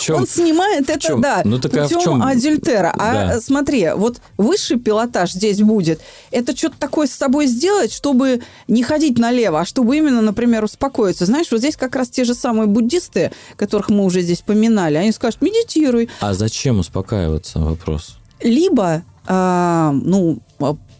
Чем? 0.00 0.16
Он 0.16 0.26
снимает 0.26 0.90
это, 0.90 1.16
да, 1.16 1.42
ну, 1.44 1.58
так 1.58 1.72
путем 1.72 1.98
а 1.98 2.00
в 2.00 2.04
чем? 2.04 2.22
адюльтера. 2.22 2.94
А 2.98 3.12
да. 3.12 3.40
смотри, 3.40 3.90
вот 3.94 4.20
высший 4.36 4.78
пилотаж 4.78 5.32
здесь 5.32 5.60
будет. 5.60 6.00
Это 6.30 6.56
что-то 6.56 6.76
такое 6.78 7.06
с 7.06 7.12
собой 7.12 7.46
сделать, 7.46 7.92
чтобы 7.92 8.42
не 8.68 8.82
ходить 8.82 9.18
налево, 9.18 9.60
а 9.60 9.64
чтобы 9.64 9.96
именно, 9.96 10.20
например, 10.20 10.64
успокоиться. 10.64 11.26
Знаешь, 11.26 11.46
вот 11.50 11.58
здесь 11.58 11.76
как 11.76 11.96
раз 11.96 12.08
те 12.08 12.24
же 12.24 12.34
самые 12.34 12.66
буддисты, 12.66 13.32
которых 13.56 13.88
мы 13.88 14.04
уже 14.04 14.20
здесь 14.20 14.42
поминали, 14.42 14.96
они 14.96 15.12
скажут, 15.12 15.40
медитируй. 15.40 16.10
А 16.20 16.34
зачем 16.34 16.78
успокаиваться? 16.78 17.58
Вопрос. 17.58 18.16
Либо 18.40 19.02
а, 19.26 19.92
ну, 19.92 20.38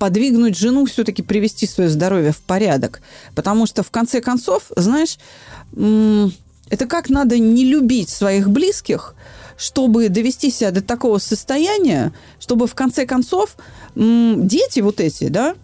подвигнуть 0.02 0.58
жену 0.58 0.84
все-таки 0.86 1.22
привести 1.22 1.64
свое 1.64 1.88
здоровье 1.88 2.32
в 2.32 2.38
порядок. 2.38 3.02
Потому 3.36 3.66
что, 3.66 3.84
в 3.84 3.92
конце 3.92 4.20
концов, 4.20 4.64
знаешь, 4.74 5.16
это 5.76 6.86
как 6.88 7.08
надо 7.08 7.38
не 7.38 7.64
любить 7.64 8.08
своих 8.08 8.50
близких, 8.50 9.14
чтобы 9.56 10.08
довести 10.08 10.50
себя 10.50 10.72
до 10.72 10.82
такого 10.82 11.18
состояния, 11.18 12.12
чтобы, 12.40 12.66
в 12.66 12.74
конце 12.74 13.06
концов, 13.06 13.56
дети 13.94 14.80
вот 14.80 14.98
эти, 14.98 15.28
да, 15.28 15.54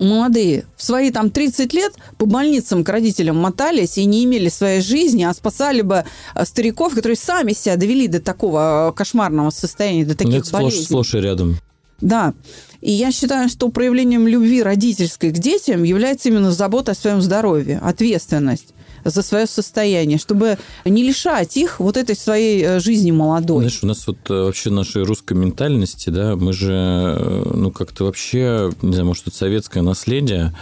молодые, 0.00 0.64
в 0.76 0.82
свои 0.82 1.12
там 1.12 1.30
30 1.30 1.72
лет 1.74 1.92
по 2.16 2.26
больницам 2.26 2.82
к 2.82 2.88
родителям 2.88 3.36
мотались 3.36 3.98
и 3.98 4.04
не 4.04 4.24
имели 4.24 4.48
своей 4.48 4.80
жизни, 4.80 5.22
а 5.22 5.32
спасали 5.32 5.82
бы 5.82 6.04
а, 6.34 6.44
стариков, 6.44 6.96
которые 6.96 7.16
сами 7.16 7.52
себя 7.52 7.76
довели 7.76 8.08
до 8.08 8.20
такого 8.20 8.88
а, 8.88 8.92
кошмарного 8.92 9.50
состояния, 9.50 10.04
до 10.04 10.16
таких 10.16 10.44
Нет, 10.44 10.50
болезней. 10.50 10.82
Сплошь, 10.82 11.06
сплошь 11.06 11.22
и 11.22 11.24
рядом. 11.24 11.58
Да. 12.00 12.34
И 12.80 12.92
я 12.92 13.10
считаю, 13.10 13.48
что 13.48 13.68
проявлением 13.70 14.28
любви 14.28 14.62
родительской 14.62 15.30
к 15.30 15.38
детям 15.38 15.82
является 15.82 16.28
именно 16.28 16.52
забота 16.52 16.92
о 16.92 16.94
своем 16.94 17.20
здоровье, 17.20 17.78
ответственность 17.78 18.74
за 19.04 19.22
свое 19.22 19.46
состояние, 19.46 20.18
чтобы 20.18 20.58
не 20.84 21.02
лишать 21.02 21.56
их 21.56 21.80
вот 21.80 21.96
этой 21.96 22.16
своей 22.16 22.62
э, 22.62 22.80
жизни 22.80 23.10
молодой. 23.10 23.58
Знаешь, 23.58 23.80
у 23.82 23.86
нас 23.86 24.06
вот 24.06 24.18
э, 24.28 24.34
вообще 24.34 24.70
нашей 24.70 25.04
русской 25.04 25.34
ментальности, 25.34 26.10
да, 26.10 26.36
мы 26.36 26.52
же, 26.52 26.72
э, 26.72 27.50
ну, 27.54 27.70
как-то 27.70 28.04
вообще, 28.04 28.70
не 28.82 28.92
знаю, 28.92 29.06
может, 29.06 29.28
это 29.28 29.36
советское 29.36 29.82
наследие, 29.82 30.54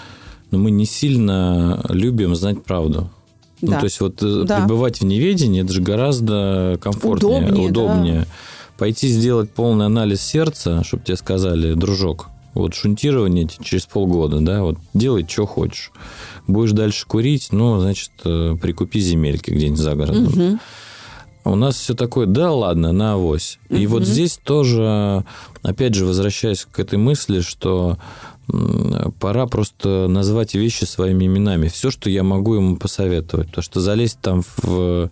но 0.51 0.59
мы 0.59 0.71
не 0.71 0.87
сильно 0.87 1.85
любим 1.89 2.35
знать 2.37 2.63
правду. 2.63 3.11
Ну, 3.63 3.69
да. 3.69 3.75
Ну, 3.75 3.81
то 3.81 3.85
есть 3.85 4.01
вот 4.01 4.47
да. 4.47 4.61
пребывать 4.61 5.01
в 5.01 5.05
неведении, 5.05 5.63
это 5.63 5.73
же 5.73 5.81
гораздо 5.81 6.79
комфортнее, 6.81 7.49
удобнее. 7.49 7.69
удобнее. 7.71 8.21
Да. 8.21 8.27
Пойти 8.79 9.09
сделать 9.09 9.51
полный 9.51 9.87
анализ 9.87 10.21
сердца, 10.23 10.85
чтобы 10.85 11.05
тебе 11.05 11.17
сказали, 11.17 11.75
дружок, 11.75 12.29
вот 12.55 12.75
шунтирование 12.75 13.49
через 13.63 13.87
полгода, 13.87 14.41
да, 14.41 14.63
вот 14.63 14.79
делай, 14.95 15.27
что 15.29 15.47
хочешь. 15.47 15.93
Будешь 16.47 16.73
дальше 16.73 17.07
курить, 17.07 17.49
ну, 17.53 17.81
значит, 17.81 18.13
э, 18.25 18.57
прикупи 18.61 19.01
земельки 19.01 19.51
где-нибудь 19.51 19.79
за 19.79 19.95
городом. 19.95 20.25
Угу. 20.25 20.59
У 21.45 21.55
нас 21.55 21.77
все 21.77 21.95
такое, 21.95 22.27
да 22.27 22.51
ладно, 22.53 22.93
на 22.93 23.13
авось. 23.15 23.59
Угу. 23.69 23.79
И 23.79 23.87
вот 23.87 24.05
здесь 24.05 24.39
тоже, 24.43 25.25
опять 25.63 25.95
же, 25.95 26.05
возвращаясь 26.05 26.67
к 26.71 26.79
этой 26.79 26.99
мысли, 26.99 27.41
что 27.41 27.99
пора 29.21 29.47
просто 29.47 30.07
назвать 30.09 30.55
вещи 30.55 30.85
своими 30.85 31.27
именами. 31.27 31.69
Все, 31.69 31.91
что 31.91 32.09
я 32.09 32.23
могу 32.23 32.55
ему 32.55 32.77
посоветовать. 32.77 33.49
Потому 33.49 33.63
что 33.63 33.81
залезть 33.81 34.21
там 34.21 34.43
в, 34.57 35.11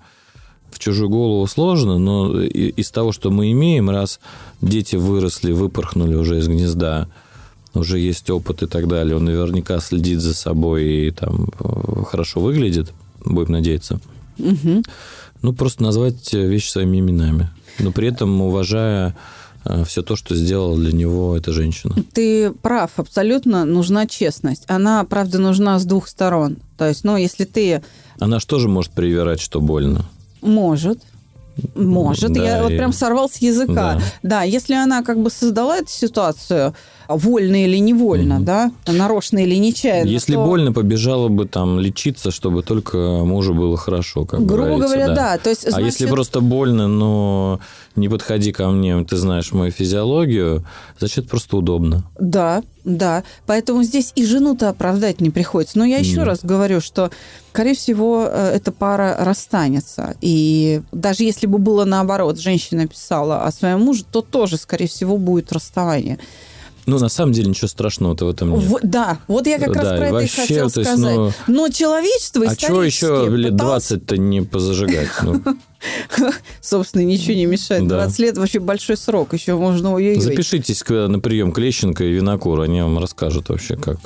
в 0.75 0.79
чужую 0.79 1.09
голову 1.09 1.47
сложно, 1.47 1.99
но 1.99 2.41
из 2.41 2.91
того, 2.91 3.12
что 3.12 3.31
мы 3.31 3.53
имеем, 3.53 3.89
раз 3.91 4.20
дети 4.61 4.97
выросли, 4.97 5.53
выпорхнули 5.53 6.16
уже 6.16 6.39
из 6.39 6.49
гнезда, 6.49 7.09
уже 7.75 7.99
есть 7.99 8.29
опыт 8.31 8.62
и 8.62 8.66
так 8.66 8.89
далее, 8.89 9.16
он 9.16 9.25
наверняка 9.25 9.81
следит 9.81 10.20
за 10.20 10.35
собой 10.35 10.85
и 10.85 11.11
там 11.11 11.49
э, 11.59 12.03
хорошо 12.07 12.41
выглядит, 12.41 12.93
будем 13.25 13.53
надеяться. 13.53 14.01
Угу. 14.39 14.83
Ну, 15.43 15.53
просто 15.53 15.83
назвать 15.83 16.33
вещи 16.33 16.70
своими 16.70 16.99
именами, 16.99 17.51
но 17.79 17.93
при 17.93 18.09
этом 18.09 18.41
уважая 18.41 19.16
э, 19.64 19.85
все 19.85 20.03
то, 20.03 20.16
что 20.16 20.35
сделала 20.35 20.77
для 20.77 20.93
него 20.93 21.37
эта 21.37 21.53
женщина. 21.53 21.95
Ты 22.12 22.51
прав, 22.51 22.93
абсолютно 22.97 23.64
нужна 23.64 24.07
честность. 24.07 24.64
Она, 24.66 25.05
правда, 25.05 25.39
нужна 25.39 25.79
с 25.79 25.85
двух 25.85 26.09
сторон. 26.09 26.57
То 26.79 26.89
есть, 26.89 27.05
ну, 27.05 27.16
если 27.16 27.45
ты... 27.45 27.83
Она 28.18 28.39
же 28.39 28.47
тоже 28.47 28.68
может 28.68 28.93
привирать, 28.93 29.41
что 29.41 29.61
больно. 29.61 30.05
Может. 30.45 31.01
Может. 31.74 32.32
Да, 32.32 32.42
Я 32.42 32.59
и... 32.59 32.62
вот 32.62 32.68
прям 32.68 32.92
сорвал 32.92 33.28
с 33.28 33.36
языка. 33.38 33.74
Да. 33.74 34.01
да, 34.22 34.42
если 34.42 34.74
она 34.74 35.03
как 35.03 35.20
бы 35.20 35.30
создала 35.30 35.78
эту 35.78 35.90
ситуацию, 35.90 36.74
вольно 37.09 37.64
или 37.64 37.78
невольно, 37.78 38.36
угу. 38.36 38.44
да, 38.44 38.72
нарочно 38.86 39.38
или 39.38 39.57
нечаянно. 39.57 40.09
Если 40.09 40.34
то... 40.34 40.44
больно, 40.44 40.72
побежала 40.72 41.28
бы 41.28 41.46
там 41.46 41.78
лечиться, 41.80 42.30
чтобы 42.30 42.62
только 42.62 42.96
мужу 42.98 43.55
было 43.55 43.76
хорошо, 43.76 44.24
как 44.24 44.44
Грубо 44.44 44.78
говоря, 44.78 45.09
да. 45.09 45.14
да. 45.14 45.38
То 45.38 45.50
есть, 45.50 45.62
значит... 45.62 45.78
А 45.78 45.82
если 45.82 46.07
просто 46.07 46.40
больно, 46.40 46.88
но 46.88 47.61
не 47.96 48.09
подходи 48.09 48.52
ко 48.52 48.68
мне, 48.68 49.02
ты 49.05 49.16
знаешь 49.16 49.52
мою 49.52 49.70
физиологию, 49.70 50.64
значит, 50.98 51.28
просто 51.28 51.57
удобно. 51.57 52.05
Да, 52.18 52.62
да. 52.84 53.22
Поэтому 53.46 53.82
здесь 53.82 54.12
и 54.14 54.24
жену-то 54.26 54.68
оправдать 54.68 55.20
не 55.20 55.30
приходится. 55.30 55.78
Но 55.78 55.84
я 55.84 55.98
еще 55.98 56.16
да. 56.16 56.24
раз 56.24 56.40
говорю, 56.42 56.80
что, 56.80 57.11
скорее 57.52 57.74
всего, 57.74 58.26
э, 58.28 58.57
эта 58.57 58.72
пара 58.72 59.16
расстанется. 59.20 60.16
И 60.20 60.82
даже 60.92 61.24
если 61.24 61.46
бы 61.46 61.59
было 61.59 61.84
наоборот, 61.84 62.38
женщина 62.38 62.86
писала 62.86 63.44
о 63.44 63.52
своем 63.52 63.80
муже, 63.80 64.05
то 64.05 64.22
тоже, 64.22 64.57
скорее 64.57 64.88
всего, 64.88 65.16
будет 65.16 65.52
расставание. 65.52 66.18
Ну, 66.87 66.99
на 66.99 67.09
самом 67.09 67.32
деле, 67.32 67.49
ничего 67.49 67.68
страшного-то 67.68 68.26
в 68.26 68.28
этом 68.28 68.59
нет. 68.59 68.62
В, 68.62 68.78
да, 68.82 69.18
вот 69.26 69.47
я 69.47 69.59
как 69.59 69.72
да, 69.72 69.82
раз 69.82 69.99
про 69.99 70.09
это 70.09 70.18
и 70.18 70.28
хотел 70.28 70.68
сказать. 70.68 70.99
Есть, 70.99 71.39
ну, 71.47 71.55
Но 71.55 71.68
человечество 71.68 72.45
А 72.47 72.55
что 72.55 72.82
еще 72.82 73.28
лет 73.30 73.55
20-то 73.55 74.16
не 74.18 74.43
позажигать? 74.43 75.09
Ну. 75.22 75.43
Собственно, 76.61 77.03
ничего 77.03 77.35
не 77.35 77.47
мешает. 77.47 77.87
Да. 77.87 78.05
20 78.05 78.18
лет 78.18 78.39
вообще 78.39 78.61
большой 78.61 78.97
срок, 78.97 79.32
еще 79.32 79.55
можно 79.57 79.95
ой 79.95 80.20
Запишитесь 80.20 80.85
на 80.89 81.18
прием 81.20 81.53
к 81.53 81.59
Лещенко 81.59 82.05
и 82.05 82.12
Винокур, 82.12 82.61
они 82.61 82.82
вам 82.82 82.99
расскажут 82.99 83.49
вообще, 83.49 83.76
как, 83.76 83.99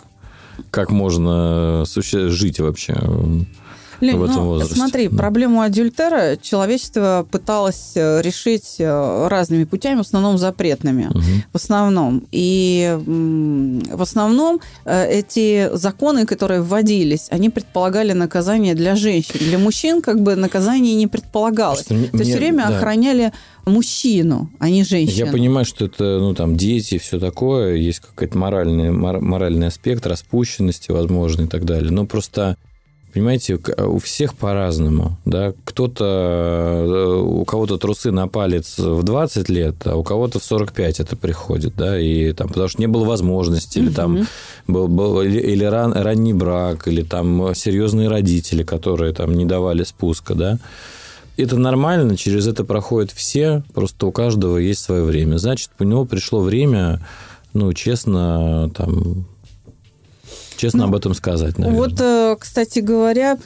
как 0.71 0.91
можно 0.91 1.85
жить 1.87 2.61
вообще 2.61 2.97
Лень, 4.01 4.17
в 4.17 4.25
этом 4.25 4.37
ну, 4.37 4.45
возрасте. 4.47 4.75
Смотри, 4.75 5.09
проблему 5.09 5.61
адюльтера 5.61 6.37
человечество 6.41 7.27
пыталось 7.31 7.93
э, 7.95 8.23
решить 8.23 8.77
э, 8.79 9.29
разными 9.29 9.65
путями, 9.65 9.99
в 9.99 10.01
основном 10.01 10.39
запретными. 10.39 11.07
Угу. 11.07 11.23
В 11.53 11.57
основном. 11.57 12.25
И 12.31 12.97
в 12.97 14.03
основном 14.03 14.61
э, 14.85 15.11
эти 15.11 15.75
законы, 15.77 16.27
которые 16.27 16.63
вводились, 16.63 17.27
они 17.31 17.51
предполагали 17.51 18.13
наказание 18.13 18.75
для 18.75 18.95
женщин. 18.95 19.35
Для 19.41 19.59
мужчин 19.59 20.01
как 20.01 20.23
бы 20.23 20.37
наказание 20.37 20.95
не 20.95 21.07
предполагалось. 21.07 21.81
Что, 21.81 21.95
То 21.95 22.19
есть 22.19 22.31
все 22.31 22.39
время 22.39 22.69
да. 22.69 22.77
охраняли 22.77 23.33
мужчину, 23.67 24.51
а 24.59 24.71
не 24.71 24.85
женщину. 24.85 25.27
Я 25.27 25.33
понимаю, 25.33 25.65
что 25.65 25.87
это, 25.87 26.19
ну, 26.19 26.35
там, 26.35 26.57
дети 26.57 26.95
и 26.95 26.99
все 26.99 27.19
такое, 27.19 27.75
есть 27.75 28.01
какой-то 28.01 28.39
моральный, 28.39 28.91
моральный 28.91 29.67
аспект 29.67 30.07
распущенности, 30.07 30.91
возможно, 30.91 31.43
и 31.43 31.47
так 31.47 31.65
далее. 31.65 31.91
Но 31.91 32.07
просто 32.07 32.57
Понимаете, 33.13 33.59
у 33.79 33.99
всех 33.99 34.35
по-разному, 34.35 35.17
да. 35.25 35.55
Кто-то, 35.65 36.05
э, 36.05 37.21
у 37.23 37.45
кого-то 37.45 37.79
трусы 37.79 38.11
на 38.11 38.29
палец 38.29 38.79
в 38.79 39.03
20 39.03 39.49
лет, 39.49 39.77
а 39.87 39.97
у 39.97 40.03
кого-то 40.03 40.39
в 40.39 40.45
45 40.45 41.01
это 41.01 41.17
приходит, 41.17 41.75
да, 41.75 41.99
и 41.99 42.33
там, 42.33 42.49
потому 42.49 42.69
что 42.69 42.81
не 42.81 42.87
было 42.87 43.05
возможности, 43.05 43.79
или 43.79 43.91
там 43.91 44.27
был, 44.67 44.89
был 44.89 45.23
или 45.23 45.65
ран, 45.65 45.95
ранний 45.95 46.35
брак, 46.35 46.87
или 46.87 47.03
там 47.03 47.55
серьезные 47.55 48.09
родители, 48.09 48.63
которые 48.63 49.15
там 49.15 49.33
не 49.33 49.47
давали 49.47 49.85
спуска, 49.85 50.35
да. 50.35 50.59
Это 51.39 51.57
нормально, 51.57 52.17
через 52.17 52.47
это 52.47 52.65
проходят 52.65 53.13
все, 53.13 53.63
просто 53.73 54.07
у 54.07 54.13
каждого 54.13 54.59
есть 54.59 54.81
свое 54.81 55.05
время. 55.05 55.39
Значит, 55.39 55.71
у 55.79 55.85
него 55.85 56.05
пришло 56.05 56.41
время, 56.41 57.01
ну, 57.55 57.73
честно, 57.73 58.71
там, 58.77 59.25
честно 60.59 60.81
ну, 60.81 60.89
об 60.89 60.95
этом 60.95 61.15
сказать, 61.15 61.57
наверное. 61.57 61.81
Вот, 61.81 62.01
э, 62.01 62.37
кстати 62.39 62.81
говоря, 62.81 63.39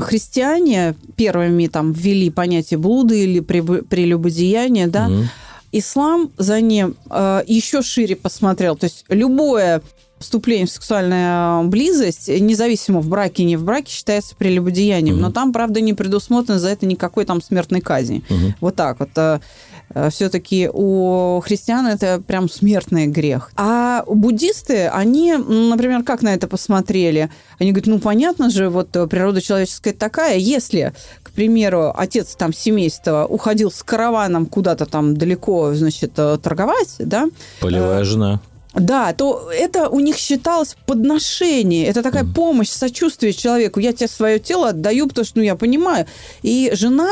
христиане 0.00 0.94
первыми 1.16 1.66
там 1.66 1.92
ввели 1.92 2.30
понятие 2.30 2.78
блуды 2.78 3.24
или 3.24 3.40
прелюбодеяния, 3.40 4.86
да, 4.86 5.08
угу. 5.08 5.24
Ислам 5.72 6.30
за 6.36 6.60
ним 6.60 6.96
э, 7.10 7.42
еще 7.46 7.82
шире 7.82 8.16
посмотрел. 8.16 8.76
То 8.76 8.84
есть 8.84 9.04
любое 9.08 9.82
вступление 10.18 10.66
в 10.66 10.70
сексуальную 10.70 11.68
близость, 11.68 12.28
независимо 12.28 13.00
в 13.00 13.08
браке, 13.08 13.44
не 13.44 13.56
в 13.56 13.64
браке, 13.64 13.92
считается 13.92 14.34
прелюбодеянием. 14.36 15.16
Угу. 15.16 15.22
Но 15.22 15.32
там, 15.32 15.52
правда, 15.52 15.80
не 15.80 15.94
предусмотрено 15.94 16.58
за 16.58 16.70
это 16.70 16.86
никакой 16.86 17.24
там 17.24 17.40
смертной 17.40 17.80
казни. 17.80 18.24
Угу. 18.28 18.54
Вот 18.60 18.74
так 18.74 18.98
вот. 18.98 19.10
Э, 19.92 20.00
Э, 20.00 20.10
все-таки 20.10 20.70
у 20.72 21.40
христиан 21.40 21.86
это 21.86 22.22
прям 22.24 22.48
смертный 22.48 23.06
грех. 23.06 23.50
А 23.56 24.04
буддисты, 24.06 24.86
они, 24.88 25.34
например, 25.34 26.02
как 26.02 26.22
на 26.22 26.34
это 26.34 26.46
посмотрели? 26.46 27.30
Они 27.58 27.72
говорят, 27.72 27.86
ну, 27.86 27.98
понятно 27.98 28.50
же, 28.50 28.68
вот 28.68 28.90
природа 28.90 29.40
человеческая 29.40 29.92
такая, 29.92 30.36
если, 30.36 30.92
к 31.22 31.30
примеру, 31.32 31.92
отец 31.96 32.34
там 32.36 32.52
семейства 32.52 33.26
уходил 33.28 33.70
с 33.70 33.82
караваном 33.82 34.46
куда-то 34.46 34.86
там 34.86 35.16
далеко, 35.16 35.74
значит, 35.74 36.12
э, 36.16 36.38
торговать, 36.42 36.96
да? 36.98 37.26
Полевая 37.60 38.00
э, 38.00 38.04
жена. 38.04 38.40
Да, 38.72 39.12
то 39.12 39.50
это 39.52 39.88
у 39.88 39.98
них 39.98 40.16
считалось 40.16 40.76
подношение. 40.86 41.86
Это 41.86 42.04
такая 42.04 42.24
помощь, 42.24 42.68
сочувствие 42.68 43.32
человеку. 43.32 43.80
Я 43.80 43.92
тебе 43.92 44.06
свое 44.06 44.38
тело 44.38 44.68
отдаю, 44.68 45.08
потому 45.08 45.24
что, 45.24 45.38
ну, 45.38 45.44
я 45.44 45.56
понимаю. 45.56 46.06
И 46.42 46.70
жена 46.74 47.10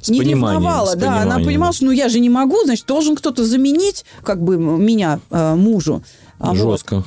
с 0.00 0.08
не 0.08 0.20
ревновала, 0.20 0.96
да, 0.96 1.22
она 1.22 1.36
понимала, 1.38 1.72
что 1.72 1.86
ну 1.86 1.90
я 1.90 2.08
же 2.08 2.20
не 2.20 2.30
могу, 2.30 2.56
значит, 2.64 2.86
должен 2.86 3.16
кто-то 3.16 3.44
заменить 3.44 4.04
как 4.22 4.42
бы 4.42 4.56
меня 4.56 5.20
э, 5.30 5.54
мужу. 5.54 6.02
А 6.38 6.54
Жестко. 6.54 6.96
Вот. 6.96 7.04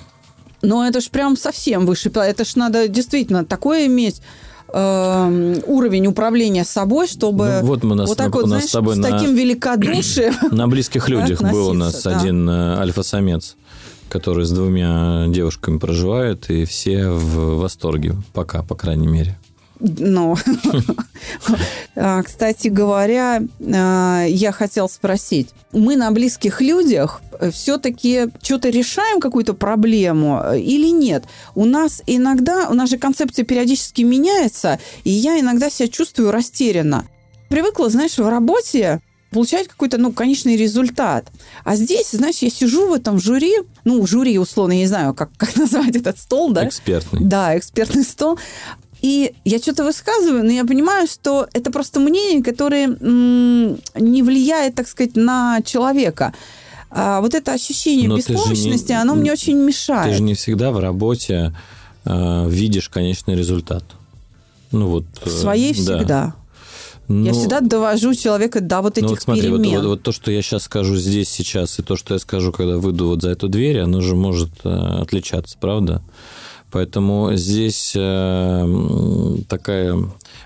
Но 0.64 0.88
это 0.88 1.02
ж 1.02 1.10
прям 1.10 1.36
совсем 1.36 1.86
выше. 1.86 2.10
Это 2.10 2.46
ж 2.46 2.56
надо 2.56 2.88
действительно 2.88 3.44
такое 3.44 3.88
иметь 3.88 4.22
э, 4.70 5.62
уровень 5.68 6.08
управления 6.08 6.64
собой, 6.64 7.08
чтобы 7.08 7.60
ну, 7.62 7.68
вот, 7.68 7.84
мы 7.84 7.96
нас, 7.96 8.08
вот 8.08 8.18
так 8.18 8.34
на, 8.34 8.40
вот, 8.40 8.48
знаешь, 8.48 8.66
с, 8.66 8.72
тобой 8.72 8.96
с 8.96 8.98
на, 8.98 9.10
таким 9.10 9.36
великодушием 9.36 10.34
На 10.52 10.68
близких 10.68 11.10
людях 11.10 11.42
был 11.42 11.70
у 11.70 11.74
нас 11.74 12.06
один 12.08 12.50
э, 12.50 12.78
альфа-самец, 12.78 13.58
который 14.08 14.46
с 14.46 14.52
двумя 14.52 15.26
девушками 15.28 15.80
проживает, 15.80 16.50
и 16.50 16.64
все 16.64 17.10
в 17.10 17.58
восторге. 17.58 18.16
Пока, 18.32 18.64
по 18.64 18.76
крайней 18.76 19.08
мере. 19.08 19.38
Ну, 19.80 20.38
кстати 22.24 22.68
говоря, 22.68 23.42
а, 23.62 24.26
я 24.26 24.52
хотел 24.52 24.88
спросить. 24.88 25.50
Мы 25.72 25.96
на 25.96 26.12
близких 26.12 26.62
людях 26.62 27.22
все-таки 27.52 28.28
что-то 28.42 28.70
решаем 28.70 29.20
какую-то 29.20 29.54
проблему 29.54 30.42
э, 30.44 30.60
или 30.60 30.90
нет? 30.90 31.26
У 31.56 31.66
нас 31.66 32.02
иногда, 32.06 32.70
у 32.70 32.74
нас 32.74 32.90
же 32.90 32.98
концепция 32.98 33.44
периодически 33.44 34.04
меняется, 34.04 34.80
и 35.04 35.10
я 35.10 35.40
иногда 35.40 35.70
себя 35.70 35.88
чувствую 35.88 36.32
растерянно. 36.32 37.06
Привыкла, 37.50 37.90
знаешь, 37.90 38.18
в 38.18 38.28
работе 38.28 39.02
получать 39.34 39.68
какой-то, 39.68 39.98
ну, 39.98 40.14
конечный 40.14 40.56
результат. 40.56 41.28
А 41.66 41.76
здесь, 41.76 42.12
знаешь, 42.12 42.38
я 42.38 42.50
сижу 42.50 42.88
в 42.88 42.94
этом 42.94 43.20
жюри, 43.20 43.54
ну, 43.84 44.06
жюри, 44.08 44.38
условно, 44.38 44.74
я 44.74 44.80
не 44.80 44.88
знаю, 44.88 45.14
как, 45.14 45.32
как 45.38 45.56
назвать 45.58 45.96
этот 45.96 46.20
стол, 46.20 46.52
да? 46.52 46.68
Экспертный. 46.68 47.26
Да, 47.26 47.58
экспертный 47.58 48.04
стол. 48.04 48.40
И 49.04 49.36
я 49.44 49.60
что-то 49.60 49.84
высказываю, 49.84 50.46
но 50.46 50.52
я 50.52 50.64
понимаю, 50.64 51.08
что 51.08 51.48
это 51.52 51.72
просто 51.72 52.00
мнение, 52.00 52.42
которое 52.42 52.88
не 52.88 54.24
влияет, 54.24 54.76
так 54.76 54.88
сказать, 54.88 55.18
на 55.18 55.62
человека. 55.62 56.34
А 56.90 57.20
вот 57.20 57.36
это 57.36 57.52
ощущение 57.52 58.08
но 58.08 58.16
беспомощности, 58.16 58.92
не, 58.92 59.02
оно 59.02 59.16
мне 59.16 59.34
очень 59.34 59.58
мешает. 59.58 60.12
Ты 60.12 60.18
же 60.18 60.24
не 60.24 60.36
всегда 60.36 60.72
в 60.72 60.80
работе 60.80 61.54
э, 62.06 62.50
видишь 62.50 62.88
конечный 62.88 63.36
результат. 63.36 63.84
Ну 64.72 64.88
вот. 64.88 65.06
В 65.26 65.30
своей 65.30 65.72
э, 65.72 65.74
всегда. 65.74 66.04
Да. 66.04 66.36
Ну, 67.10 67.26
я 67.26 67.34
всегда 67.34 67.60
довожу 67.60 68.14
человека 68.14 68.62
до 68.62 68.82
вот 68.82 68.98
этих 68.98 69.04
ну, 69.04 69.10
вот 69.16 69.22
смотри, 69.22 69.42
перемен. 69.42 69.72
Вот, 69.72 69.76
вот, 69.80 69.86
вот 69.88 70.04
то, 70.04 70.12
что 70.14 70.32
я 70.32 70.42
сейчас 70.42 70.64
скажу 70.64 70.96
здесь, 70.96 71.30
сейчас, 71.30 71.78
и 71.80 71.84
то, 71.84 71.98
что 71.98 72.14
я 72.14 72.20
скажу, 72.20 72.54
когда 72.54 72.78
выйду 72.78 73.08
вот 73.08 73.22
за 73.22 73.32
эту 73.32 73.50
дверь, 73.50 73.80
оно 73.80 74.00
же 74.00 74.16
может 74.16 74.52
э, 74.64 74.70
отличаться, 74.70 75.58
правда? 75.60 76.02
Поэтому 76.74 77.36
здесь 77.36 77.94
э, 77.96 79.36
такая... 79.48 79.96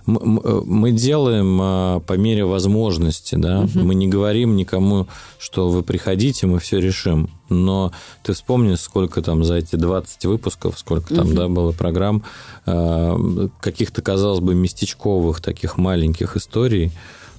Мы 0.05 0.91
делаем 0.91 1.59
э, 1.61 2.01
по 2.01 2.13
мере 2.17 2.43
возможности, 2.43 3.35
да. 3.35 3.61
Угу. 3.61 3.79
Мы 3.79 3.95
не 3.95 4.09
говорим 4.09 4.57
никому, 4.57 5.07
что 5.39 5.69
вы 5.69 5.83
приходите, 5.83 6.45
мы 6.45 6.59
все 6.59 6.79
решим. 6.79 7.29
Но 7.47 7.93
ты 8.23 8.33
вспомни, 8.33 8.75
сколько 8.75 9.21
там 9.21 9.45
за 9.45 9.55
эти 9.55 9.77
20 9.77 10.25
выпусков, 10.25 10.77
сколько 10.77 11.15
там, 11.15 11.27
угу. 11.27 11.35
да, 11.35 11.47
было 11.47 11.71
программ, 11.71 12.23
э, 12.65 13.47
каких-то, 13.61 14.01
казалось 14.01 14.41
бы, 14.41 14.53
местечковых 14.53 15.39
таких 15.39 15.77
маленьких 15.77 16.35
историй, 16.35 16.91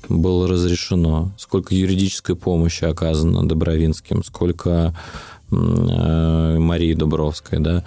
было 0.09 0.49
разрешено, 0.49 1.31
сколько 1.37 1.75
юридической 1.75 2.37
помощи 2.37 2.85
оказано 2.85 3.47
Добровинским, 3.47 4.25
сколько 4.25 4.71
Э, 4.91 4.93
Марии 5.51 6.95
Дубровской, 6.95 7.59
да, 7.59 7.85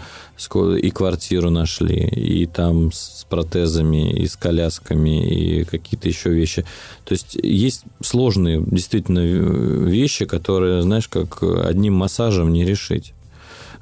и 0.78 0.90
квартиру 0.90 1.50
нашли, 1.52 1.96
и 1.96 2.48
там 2.48 2.92
с 2.92 3.26
протезами, 3.30 4.12
и 4.14 4.28
с 4.28 4.36
колясками, 4.36 5.30
и 5.30 5.64
какие-то 5.64 6.08
еще 6.08 6.32
вещи. 6.32 6.66
То 7.06 7.14
есть 7.14 7.36
есть 7.36 7.84
сложные 8.02 8.64
действительно 8.66 9.20
вещи, 9.20 10.26
которые, 10.26 10.82
знаешь, 10.82 11.08
как 11.08 11.44
одним 11.44 11.94
массажем 11.94 12.52
не 12.52 12.66
решить. 12.66 13.14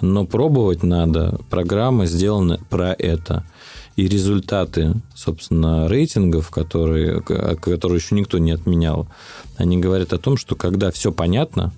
Но 0.02 0.26
пробовать 0.26 0.84
надо. 0.84 1.40
Программа 1.50 2.06
сделана 2.06 2.60
про 2.70 2.94
это. 2.94 3.46
И 3.96 4.08
результаты, 4.08 4.94
собственно, 5.14 5.90
рейтингов, 5.90 6.50
которые, 6.52 7.22
которые 7.22 7.98
еще 7.98 8.16
никто 8.16 8.38
не 8.38 8.52
отменял, 8.52 9.08
они 9.58 9.78
говорят 9.78 10.14
о 10.14 10.18
том, 10.18 10.38
что 10.38 10.56
когда 10.56 10.90
все 10.92 11.12
понятно, 11.12 11.74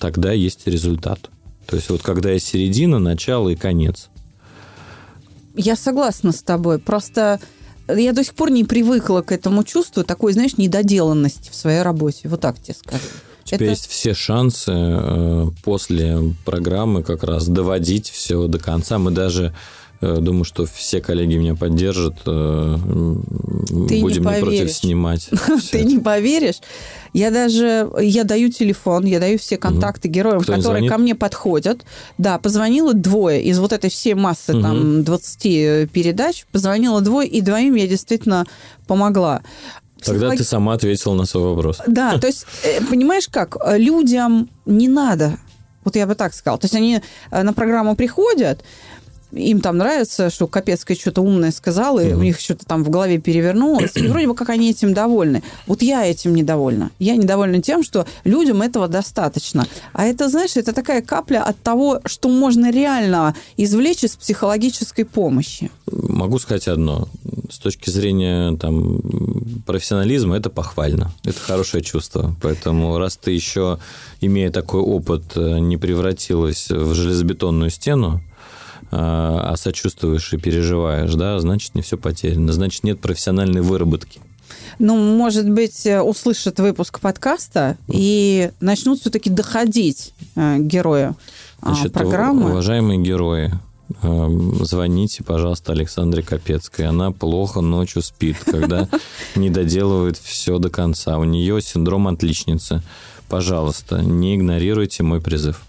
тогда 0.00 0.32
есть 0.32 0.66
результат. 0.66 1.30
То 1.66 1.76
есть 1.76 1.88
вот 1.90 2.02
когда 2.02 2.30
есть 2.32 2.48
середина, 2.48 2.98
начало 2.98 3.50
и 3.50 3.54
конец. 3.54 4.08
Я 5.54 5.76
согласна 5.76 6.32
с 6.32 6.42
тобой. 6.42 6.78
Просто 6.78 7.38
я 7.88 8.12
до 8.12 8.24
сих 8.24 8.34
пор 8.34 8.50
не 8.50 8.64
привыкла 8.64 9.20
к 9.22 9.30
этому 9.30 9.62
чувству 9.62 10.02
такой, 10.02 10.32
знаешь, 10.32 10.56
недоделанности 10.56 11.50
в 11.50 11.54
своей 11.54 11.82
работе. 11.82 12.28
Вот 12.28 12.40
так 12.40 12.58
тебе 12.60 12.74
скажу. 12.74 13.04
У 13.44 13.46
тебя 13.46 13.56
Это... 13.56 13.64
есть 13.66 13.86
все 13.86 14.14
шансы 14.14 14.72
э, 14.72 15.46
после 15.62 16.34
программы 16.44 17.02
как 17.02 17.22
раз 17.22 17.46
доводить 17.46 18.08
все 18.10 18.46
до 18.46 18.58
конца. 18.58 18.98
Мы 18.98 19.10
даже 19.10 19.54
думаю, 20.00 20.44
что 20.44 20.64
все 20.64 21.00
коллеги 21.00 21.36
меня 21.36 21.54
поддержат. 21.54 22.14
Э, 22.26 22.76
Ты 23.88 24.00
Будем 24.00 24.24
не, 24.24 24.34
не 24.34 24.40
против 24.40 24.72
снимать. 24.72 25.28
Ты 25.70 25.84
не 25.84 25.98
поверишь. 25.98 26.60
Я 27.12 27.30
даже, 27.30 27.90
я 28.00 28.24
даю 28.24 28.50
телефон, 28.50 29.04
я 29.04 29.20
даю 29.20 29.38
все 29.38 29.58
контакты 29.58 30.08
угу. 30.08 30.14
героям, 30.14 30.40
Кто 30.40 30.54
которые 30.54 30.88
ко 30.88 30.96
мне 30.96 31.14
подходят. 31.14 31.84
Да, 32.16 32.38
позвонило 32.38 32.94
двое 32.94 33.42
из 33.42 33.58
вот 33.58 33.72
этой 33.72 33.90
всей 33.90 34.14
массы 34.14 34.54
угу. 34.54 34.62
там 34.62 35.04
20 35.04 35.90
передач, 35.90 36.46
позвонило 36.50 37.02
двое, 37.02 37.28
и 37.28 37.42
двоим 37.42 37.74
я 37.74 37.86
действительно 37.86 38.46
помогла. 38.86 39.42
Тогда 40.02 40.28
Психолог... 40.28 40.38
ты 40.38 40.44
сама 40.44 40.72
ответила 40.72 41.12
на 41.12 41.26
свой 41.26 41.54
вопрос. 41.54 41.82
Да, 41.86 42.16
то 42.18 42.26
есть, 42.26 42.46
э, 42.64 42.82
понимаешь 42.86 43.28
как, 43.28 43.58
людям 43.76 44.48
не 44.64 44.88
надо 44.88 45.38
вот 45.84 45.96
я 45.96 46.06
бы 46.06 46.14
так 46.14 46.34
сказала. 46.34 46.58
То 46.58 46.66
есть 46.66 46.74
они 46.74 47.00
на 47.30 47.52
программу 47.52 47.96
приходят, 47.96 48.62
им 49.32 49.60
там 49.60 49.78
нравится, 49.78 50.30
что 50.30 50.46
Капецкая 50.46 50.96
что-то 50.96 51.22
умное 51.22 51.50
сказала, 51.50 52.00
и 52.00 52.12
у 52.12 52.22
них 52.22 52.40
что-то 52.40 52.66
там 52.66 52.84
в 52.84 52.90
голове 52.90 53.18
перевернулось, 53.18 53.96
и 53.96 54.06
вроде 54.08 54.26
бы 54.26 54.34
как 54.34 54.50
они 54.50 54.70
этим 54.70 54.94
довольны. 54.94 55.42
Вот 55.66 55.82
я 55.82 56.04
этим 56.04 56.34
недовольна. 56.34 56.90
Я 56.98 57.16
недовольна 57.16 57.62
тем, 57.62 57.82
что 57.82 58.06
людям 58.24 58.62
этого 58.62 58.88
достаточно. 58.88 59.66
А 59.92 60.06
это, 60.06 60.28
знаешь, 60.28 60.56
это 60.56 60.72
такая 60.72 61.02
капля 61.02 61.42
от 61.42 61.60
того, 61.62 62.00
что 62.06 62.28
можно 62.28 62.70
реально 62.70 63.34
извлечь 63.56 64.04
из 64.04 64.16
психологической 64.16 65.04
помощи. 65.04 65.70
Могу 65.90 66.38
сказать 66.38 66.68
одно. 66.68 67.08
С 67.50 67.58
точки 67.58 67.90
зрения 67.90 68.56
там, 68.56 69.00
профессионализма 69.66 70.36
это 70.36 70.50
похвально. 70.50 71.12
Это 71.24 71.38
хорошее 71.38 71.82
чувство. 71.82 72.34
Поэтому 72.42 72.98
раз 72.98 73.16
ты 73.16 73.32
еще, 73.32 73.78
имея 74.20 74.50
такой 74.50 74.80
опыт, 74.80 75.22
э, 75.36 75.58
не 75.58 75.76
превратилась 75.76 76.70
в 76.70 76.94
железобетонную 76.94 77.70
стену, 77.70 78.20
а 78.92 79.54
сочувствуешь 79.56 80.32
и 80.32 80.36
переживаешь, 80.36 81.14
да, 81.14 81.38
значит, 81.38 81.74
не 81.74 81.82
все 81.82 81.96
потеряно, 81.96 82.52
значит, 82.52 82.84
нет 82.84 83.00
профессиональной 83.00 83.60
выработки. 83.60 84.20
Ну, 84.78 84.96
может 84.96 85.48
быть, 85.48 85.86
э, 85.86 86.00
услышат 86.00 86.58
выпуск 86.58 87.00
подкаста 87.00 87.76
и 87.88 88.50
начнут 88.60 89.00
все-таки 89.00 89.30
доходить 89.30 90.14
э, 90.36 90.56
героя 90.58 91.14
а, 91.60 91.74
Значит, 91.74 91.92
программы. 91.92 92.50
Уважаемые 92.50 92.98
герои, 92.98 93.52
эм, 94.02 94.64
звоните, 94.64 95.22
пожалуйста, 95.22 95.72
Александре 95.72 96.22
Капецкой. 96.22 96.86
Она 96.86 97.10
плохо 97.10 97.60
ночью 97.60 98.02
спит, 98.02 98.38
когда 98.44 98.88
не 99.36 99.50
доделывает 99.50 100.16
все 100.16 100.58
до 100.58 100.70
конца. 100.70 101.18
У 101.18 101.24
нее 101.24 101.60
синдром 101.60 102.08
отличницы. 102.08 102.82
Пожалуйста, 103.28 104.02
не 104.02 104.36
игнорируйте 104.36 105.02
мой 105.02 105.20
призыв. 105.20 105.62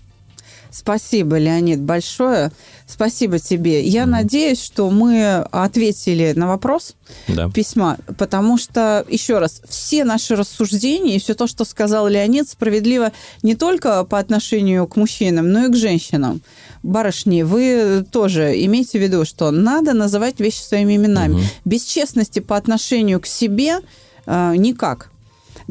Спасибо, 0.72 1.38
Леонид, 1.38 1.82
большое. 1.82 2.52
Спасибо 2.88 3.40
тебе. 3.40 3.84
Я 3.84 4.04
mm. 4.04 4.06
надеюсь, 4.06 4.64
что 4.64 4.90
мы 4.90 5.42
ответили 5.52 6.34
на 6.36 6.48
вопрос 6.48 6.96
да. 7.28 7.50
письма, 7.50 7.98
потому 8.18 8.58
что, 8.58 9.06
еще 9.10 9.40
раз, 9.40 9.62
все 9.68 10.06
наши 10.06 10.36
рассуждения 10.36 11.18
и 11.18 11.20
все 11.20 11.34
то, 11.34 11.48
что 11.48 11.66
сказал 11.66 12.08
Леонид, 12.08 12.50
справедливо 12.50 13.12
не 13.44 13.56
только 13.56 14.04
по 14.06 14.18
отношению 14.18 14.88
к 14.88 14.96
мужчинам, 14.96 15.52
но 15.52 15.66
и 15.66 15.70
к 15.70 15.76
женщинам. 15.76 16.42
Барышни, 16.84 17.44
вы 17.44 18.06
тоже 18.10 18.54
имейте 18.66 18.98
в 18.98 19.02
виду, 19.02 19.26
что 19.26 19.52
надо 19.52 19.94
называть 19.94 20.40
вещи 20.40 20.62
своими 20.62 20.96
именами. 20.96 21.34
Угу. 21.34 21.42
Без 21.66 21.84
честности 21.84 22.40
по 22.40 22.56
отношению 22.56 23.20
к 23.20 23.26
себе 23.26 23.80
э, 24.26 24.56
никак. 24.56 25.12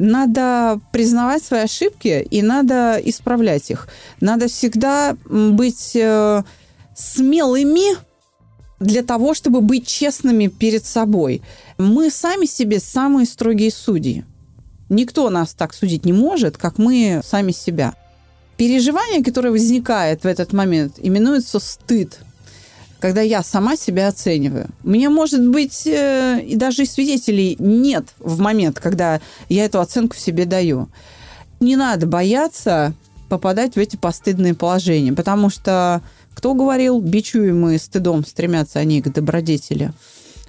Надо 0.03 0.81
признавать 0.91 1.43
свои 1.43 1.61
ошибки 1.61 2.25
и 2.31 2.41
надо 2.41 2.99
исправлять 3.05 3.69
их. 3.69 3.87
Надо 4.19 4.47
всегда 4.47 5.15
быть 5.29 5.95
э, 5.95 6.41
смелыми 6.95 7.95
для 8.79 9.03
того, 9.03 9.35
чтобы 9.35 9.61
быть 9.61 9.85
честными 9.85 10.47
перед 10.47 10.85
собой. 10.85 11.43
Мы 11.77 12.09
сами 12.09 12.47
себе 12.47 12.79
самые 12.79 13.27
строгие 13.27 13.69
судьи. 13.69 14.25
Никто 14.89 15.29
нас 15.29 15.53
так 15.53 15.71
судить 15.71 16.03
не 16.03 16.13
может, 16.13 16.57
как 16.57 16.79
мы 16.79 17.21
сами 17.23 17.51
себя. 17.51 17.93
Переживание, 18.57 19.23
которое 19.23 19.51
возникает 19.51 20.23
в 20.23 20.25
этот 20.25 20.51
момент, 20.51 20.95
именуется 20.97 21.59
стыд– 21.59 22.21
когда 23.01 23.21
я 23.21 23.41
сама 23.41 23.75
себя 23.75 24.07
оцениваю. 24.07 24.69
Мне, 24.83 25.09
может 25.09 25.45
быть, 25.45 25.87
э, 25.87 26.39
и 26.45 26.55
даже 26.55 26.83
и 26.83 26.85
свидетелей 26.85 27.55
нет 27.59 28.05
в 28.19 28.39
момент, 28.39 28.79
когда 28.79 29.19
я 29.49 29.65
эту 29.65 29.79
оценку 29.81 30.15
себе 30.15 30.45
даю. 30.45 30.87
Не 31.59 31.75
надо 31.75 32.05
бояться 32.05 32.93
попадать 33.27 33.73
в 33.73 33.77
эти 33.77 33.95
постыдные 33.97 34.53
положения, 34.53 35.13
потому 35.13 35.49
что 35.49 36.01
кто 36.35 36.53
говорил, 36.53 37.01
бичуемые 37.01 37.79
стыдом 37.79 38.23
стремятся 38.23 38.79
они 38.79 39.01
к 39.01 39.11
добродетели? 39.11 39.91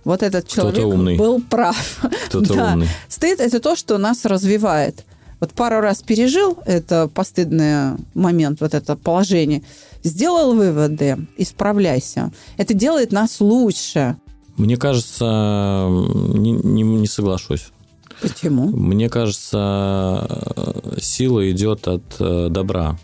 Вот 0.04 0.22
этот 0.22 0.46
человек 0.46 0.84
умный. 0.84 1.16
был 1.16 1.40
прав. 1.40 2.00
Кто-то 2.26 2.54
да. 2.54 2.72
умный. 2.72 2.88
Стыд– 3.08 3.40
это 3.40 3.60
то, 3.60 3.76
что 3.76 3.96
нас 3.96 4.26
развивает. 4.26 5.04
Вот 5.40 5.52
пару 5.52 5.80
раз 5.80 6.02
пережил 6.02 6.58
это 6.66 7.08
постыдный 7.08 7.96
момент, 8.12 8.60
вот 8.60 8.74
это 8.74 8.94
положение– 8.94 9.62
сделал 10.02 10.54
выводы, 10.54 11.26
исправляйся. 11.36 12.32
Это 12.56 12.74
делает 12.74 13.12
нас 13.12 13.40
лучше. 13.40 14.16
Мне 14.56 14.76
кажется, 14.76 15.88
не, 15.88 16.52
не, 16.52 16.82
не 16.82 17.06
соглашусь. 17.06 17.68
Почему? 18.20 18.68
Мне 18.68 19.08
кажется, 19.08 20.26
сила 21.00 21.50
идет 21.50 21.88
от 21.88 22.02
э, 22.20 22.48
добра. 22.50 22.98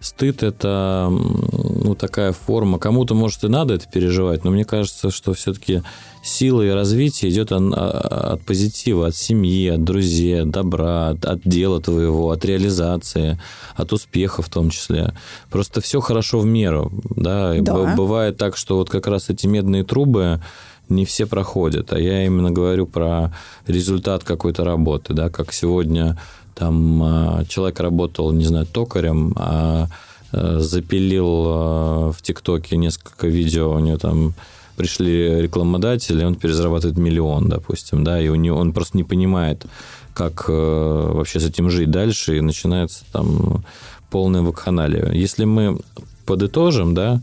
Стыд– 0.00 0.42
это 0.44 1.08
ну, 1.10 1.94
такая 1.94 2.32
форма. 2.32 2.78
Кому-то, 2.78 3.14
может, 3.14 3.44
и 3.44 3.48
надо 3.48 3.74
это 3.74 3.86
переживать, 3.86 4.44
но 4.44 4.50
мне 4.50 4.64
кажется, 4.64 5.10
что 5.10 5.32
все-таки 5.32 5.82
сила 6.22 6.62
и 6.62 6.70
развитие 6.70 7.30
идет 7.30 7.50
от, 7.52 7.72
от 7.72 8.42
позитива, 8.42 9.08
от 9.08 9.16
семьи, 9.16 9.68
от 9.68 9.84
друзей, 9.84 10.42
от 10.42 10.50
добра, 10.50 11.10
от, 11.10 11.24
от 11.24 11.40
дела 11.44 11.80
твоего, 11.80 12.30
от 12.30 12.44
реализации, 12.44 13.38
от 13.74 13.92
успеха 13.92 14.42
в 14.42 14.48
том 14.48 14.70
числе. 14.70 15.14
Просто 15.50 15.80
все 15.80 16.00
хорошо 16.00 16.40
в 16.40 16.46
меру. 16.46 16.92
Да? 17.16 17.54
да. 17.60 17.94
Бывает 17.96 18.36
так, 18.36 18.56
что 18.56 18.76
вот 18.76 18.90
как 18.90 19.06
раз 19.06 19.30
эти 19.30 19.46
медные 19.46 19.84
трубы 19.84 20.40
не 20.88 21.04
все 21.04 21.26
проходят, 21.26 21.92
а 21.92 21.98
я 21.98 22.24
именно 22.24 22.50
говорю 22.50 22.86
про 22.86 23.34
результат 23.66 24.24
какой-то 24.24 24.64
работы, 24.64 25.14
да, 25.14 25.30
как 25.30 25.52
сегодня 25.52 26.16
там 26.56 27.02
а, 27.02 27.44
человек 27.44 27.78
работал, 27.80 28.32
не 28.32 28.44
знаю, 28.44 28.66
токарем, 28.66 29.34
а, 29.36 29.88
а 30.32 30.58
запилил 30.58 31.44
а, 31.46 32.12
в 32.12 32.22
ТикТоке 32.22 32.78
несколько 32.78 33.28
видео, 33.28 33.72
у 33.72 33.78
него 33.78 33.98
там 33.98 34.34
пришли 34.76 35.40
рекламодатели, 35.40 36.24
он 36.24 36.34
перезарабатывает 36.34 36.98
миллион, 36.98 37.48
допустим, 37.48 38.04
да, 38.04 38.20
и 38.20 38.28
у 38.28 38.34
него, 38.34 38.58
он 38.58 38.72
просто 38.72 38.96
не 38.96 39.04
понимает, 39.04 39.66
как 40.14 40.46
э, 40.48 40.52
вообще 40.52 41.40
с 41.40 41.46
этим 41.46 41.70
жить 41.70 41.90
дальше, 41.90 42.36
и 42.36 42.42
начинается 42.42 43.04
там 43.10 43.64
полная 44.10 44.42
вакханалия. 44.42 45.12
Если 45.12 45.44
мы 45.44 45.78
подытожим, 46.26 46.94
да, 46.94 47.22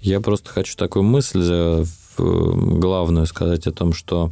я 0.00 0.20
просто 0.20 0.50
хочу 0.50 0.76
такую 0.76 1.02
мысль 1.02 1.42
э, 1.42 1.84
главную 2.16 3.26
сказать 3.26 3.66
о 3.66 3.72
том, 3.72 3.92
что 3.92 4.30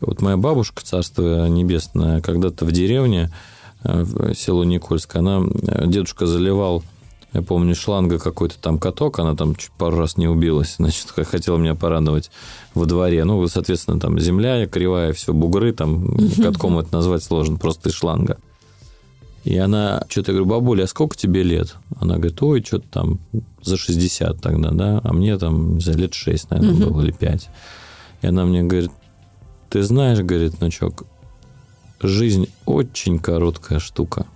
вот 0.00 0.20
моя 0.20 0.36
бабушка, 0.36 0.84
царство 0.84 1.46
небесное, 1.46 2.20
когда-то 2.20 2.66
в 2.66 2.72
деревне, 2.72 3.30
э, 3.30 3.55
в 3.86 4.34
село 4.34 4.64
Никольск, 4.64 5.16
она, 5.16 5.42
дедушка 5.86 6.26
заливал 6.26 6.82
я 7.36 7.42
помню, 7.42 7.74
шланга 7.74 8.18
какой-то 8.18 8.58
там 8.58 8.78
каток, 8.78 9.18
она 9.18 9.36
там 9.36 9.56
чуть 9.56 9.70
пару 9.72 9.98
раз 9.98 10.16
не 10.16 10.26
убилась, 10.26 10.76
значит, 10.78 11.10
хотела 11.10 11.58
меня 11.58 11.74
порадовать 11.74 12.30
во 12.74 12.86
дворе. 12.86 13.24
Ну, 13.24 13.46
соответственно, 13.46 14.00
там 14.00 14.18
земля 14.18 14.66
кривая, 14.66 15.12
все, 15.12 15.34
бугры, 15.34 15.72
там 15.72 16.16
катком 16.42 16.78
это 16.78 16.94
назвать 16.94 17.22
сложно, 17.22 17.58
просто 17.58 17.92
шланга. 17.92 18.38
И 19.44 19.56
она, 19.58 20.02
что-то 20.08 20.32
я 20.32 20.38
говорю, 20.38 20.50
бабуля, 20.50 20.84
а 20.84 20.86
сколько 20.88 21.16
тебе 21.16 21.44
лет? 21.44 21.76
Она 22.00 22.16
говорит, 22.16 22.42
ой, 22.42 22.64
что-то 22.66 22.88
там 22.90 23.18
за 23.62 23.76
60 23.76 24.40
тогда, 24.40 24.70
да, 24.70 25.00
а 25.04 25.12
мне 25.12 25.38
там, 25.38 25.80
за 25.80 25.92
лет 25.92 26.14
6, 26.14 26.50
наверное, 26.50 26.86
было, 26.86 27.02
или 27.02 27.12
5. 27.12 27.48
И 28.22 28.26
она 28.26 28.44
мне 28.44 28.64
говорит, 28.64 28.90
ты 29.68 29.82
знаешь, 29.82 30.18
говорит, 30.18 30.58
внучок, 30.58 31.04
жизнь 32.00 32.48
очень 32.64 33.18
короткая 33.18 33.78
штука. 33.78 34.26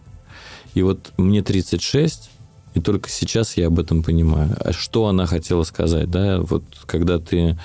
И 0.75 0.83
вот 0.83 1.13
мне 1.17 1.43
36, 1.43 2.31
и 2.75 2.81
только 2.81 3.11
сейчас 3.11 3.57
я 3.57 3.67
об 3.67 3.79
этом 3.79 4.03
понимаю. 4.03 4.57
А 4.61 4.73
что 4.73 5.07
она 5.07 5.27
хотела 5.27 5.65
сказать, 5.65 6.11
да? 6.11 6.41
Вот 6.41 6.63
когда 6.87 7.19
ты 7.19 7.59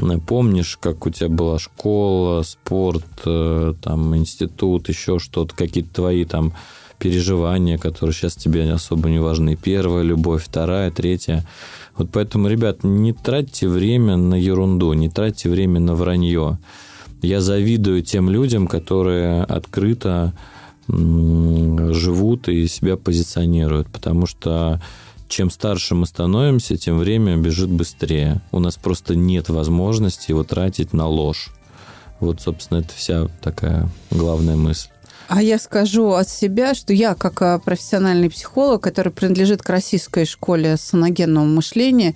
э, 0.00 0.18
помнишь, 0.26 0.76
как 0.80 1.06
у 1.06 1.10
тебя 1.10 1.28
была 1.28 1.58
школа, 1.58 2.42
спорт, 2.42 3.04
э, 3.24 3.74
там, 3.82 4.16
институт, 4.16 4.88
еще 4.88 5.18
что-то, 5.18 5.54
какие-то 5.54 5.92
твои 5.94 6.24
там 6.24 6.52
переживания, 6.98 7.76
которые 7.76 8.14
сейчас 8.14 8.36
тебе 8.36 8.70
особо 8.72 9.08
не 9.10 9.18
важны. 9.18 9.56
Первая 9.56 10.02
любовь, 10.02 10.44
вторая, 10.44 10.90
третья. 10.90 11.46
Вот 11.96 12.10
поэтому, 12.12 12.48
ребят, 12.48 12.84
не 12.84 13.12
тратьте 13.12 13.68
время 13.68 14.16
на 14.16 14.34
ерунду, 14.34 14.92
не 14.92 15.08
тратьте 15.08 15.48
время 15.48 15.80
на 15.80 15.94
вранье. 15.94 16.58
Я 17.26 17.40
завидую 17.40 18.02
тем 18.02 18.30
людям, 18.30 18.68
которые 18.68 19.42
открыто 19.42 20.32
живут 20.88 22.48
и 22.48 22.68
себя 22.68 22.96
позиционируют, 22.96 23.88
потому 23.88 24.26
что 24.26 24.80
чем 25.28 25.50
старше 25.50 25.96
мы 25.96 26.06
становимся, 26.06 26.76
тем 26.76 26.98
время 26.98 27.36
бежит 27.36 27.68
быстрее. 27.68 28.40
У 28.52 28.60
нас 28.60 28.76
просто 28.76 29.16
нет 29.16 29.48
возможности 29.48 30.30
его 30.30 30.44
тратить 30.44 30.92
на 30.92 31.08
ложь. 31.08 31.50
Вот, 32.20 32.40
собственно, 32.40 32.78
это 32.78 32.94
вся 32.94 33.26
такая 33.42 33.88
главная 34.12 34.54
мысль. 34.56 34.88
А 35.28 35.42
я 35.42 35.58
скажу 35.58 36.12
от 36.12 36.28
себя, 36.28 36.74
что 36.76 36.92
я, 36.92 37.16
как 37.16 37.42
а, 37.42 37.58
профессиональный 37.58 38.30
психолог, 38.30 38.80
который 38.80 39.12
принадлежит 39.12 39.62
к 39.62 39.68
российской 39.68 40.24
школе 40.24 40.76
саногенного 40.76 41.44
мышления, 41.44 42.14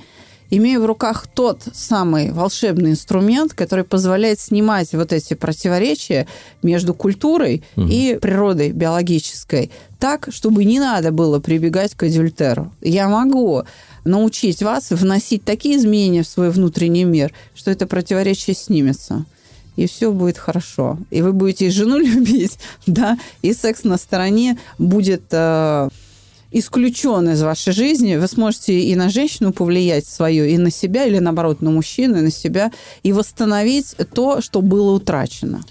имею 0.50 0.82
в 0.82 0.86
руках 0.86 1.26
тот 1.26 1.62
самый 1.72 2.32
волшебный 2.32 2.90
инструмент, 2.90 3.54
который 3.54 3.84
позволяет 3.84 4.40
снимать 4.40 4.92
вот 4.92 5.12
эти 5.12 5.34
противоречия 5.34 6.26
между 6.62 6.94
культурой 6.94 7.62
угу. 7.76 7.86
и 7.88 8.18
природой 8.20 8.72
биологической 8.72 9.70
так, 9.98 10.28
чтобы 10.30 10.64
не 10.64 10.80
надо 10.80 11.12
было 11.12 11.40
прибегать 11.40 11.94
к 11.94 12.04
адюльтеру. 12.04 12.72
Я 12.80 13.08
могу 13.08 13.64
научить 14.04 14.62
вас 14.62 14.90
вносить 14.90 15.44
такие 15.44 15.76
изменения 15.76 16.22
в 16.22 16.28
свой 16.28 16.50
внутренний 16.50 17.04
мир, 17.04 17.32
что 17.54 17.70
это 17.70 17.86
противоречие 17.86 18.56
снимется 18.56 19.26
и 19.76 19.86
все 19.86 20.12
будет 20.12 20.36
хорошо. 20.36 20.98
И 21.10 21.22
вы 21.22 21.32
будете 21.32 21.66
и 21.66 21.70
жену 21.70 21.98
любить, 21.98 22.58
да, 22.86 23.18
и 23.42 23.54
секс 23.54 23.84
на 23.84 23.96
стороне 23.96 24.58
будет 24.78 25.22
э, 25.30 25.88
исключен 26.50 27.28
из 27.30 27.42
вашей 27.42 27.72
жизни. 27.72 28.16
Вы 28.16 28.26
сможете 28.26 28.78
и 28.78 28.94
на 28.96 29.08
женщину 29.08 29.52
повлиять 29.52 30.06
свою, 30.06 30.44
и 30.44 30.58
на 30.58 30.70
себя, 30.70 31.06
или 31.06 31.18
наоборот, 31.18 31.62
на 31.62 31.70
мужчину, 31.70 32.18
и 32.18 32.22
на 32.22 32.30
себя, 32.30 32.72
и 33.02 33.12
восстановить 33.12 33.94
то, 34.14 34.40
что 34.40 34.60
было 34.62 34.92
утрачено. 34.92 35.62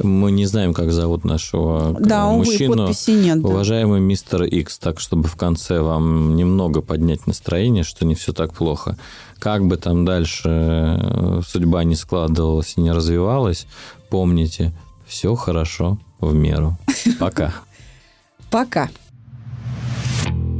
Мы 0.00 0.30
не 0.30 0.46
знаем, 0.46 0.74
как 0.74 0.92
зовут 0.92 1.24
нашего 1.24 1.96
э, 1.98 2.04
да, 2.04 2.30
мужчину. 2.30 2.84
Увы, 2.84 2.94
нет. 3.08 3.42
Да. 3.42 3.48
Уважаемый 3.48 4.00
мистер 4.00 4.44
Икс, 4.44 4.78
так, 4.78 5.00
чтобы 5.00 5.26
в 5.28 5.34
конце 5.34 5.80
вам 5.80 6.36
немного 6.36 6.82
поднять 6.82 7.26
настроение, 7.26 7.82
что 7.82 8.06
не 8.06 8.14
все 8.14 8.32
так 8.32 8.54
плохо. 8.54 8.96
Как 9.40 9.66
бы 9.66 9.76
там 9.76 10.04
дальше 10.04 10.48
э, 10.48 11.40
судьба 11.46 11.82
не 11.82 11.96
складывалась 11.96 12.74
и 12.76 12.80
не 12.80 12.92
развивалась, 12.92 13.66
помните, 14.08 14.72
все 15.04 15.34
хорошо 15.34 15.98
в 16.20 16.32
меру. 16.32 16.78
Пока. 17.18 17.52
Пока. 18.50 18.90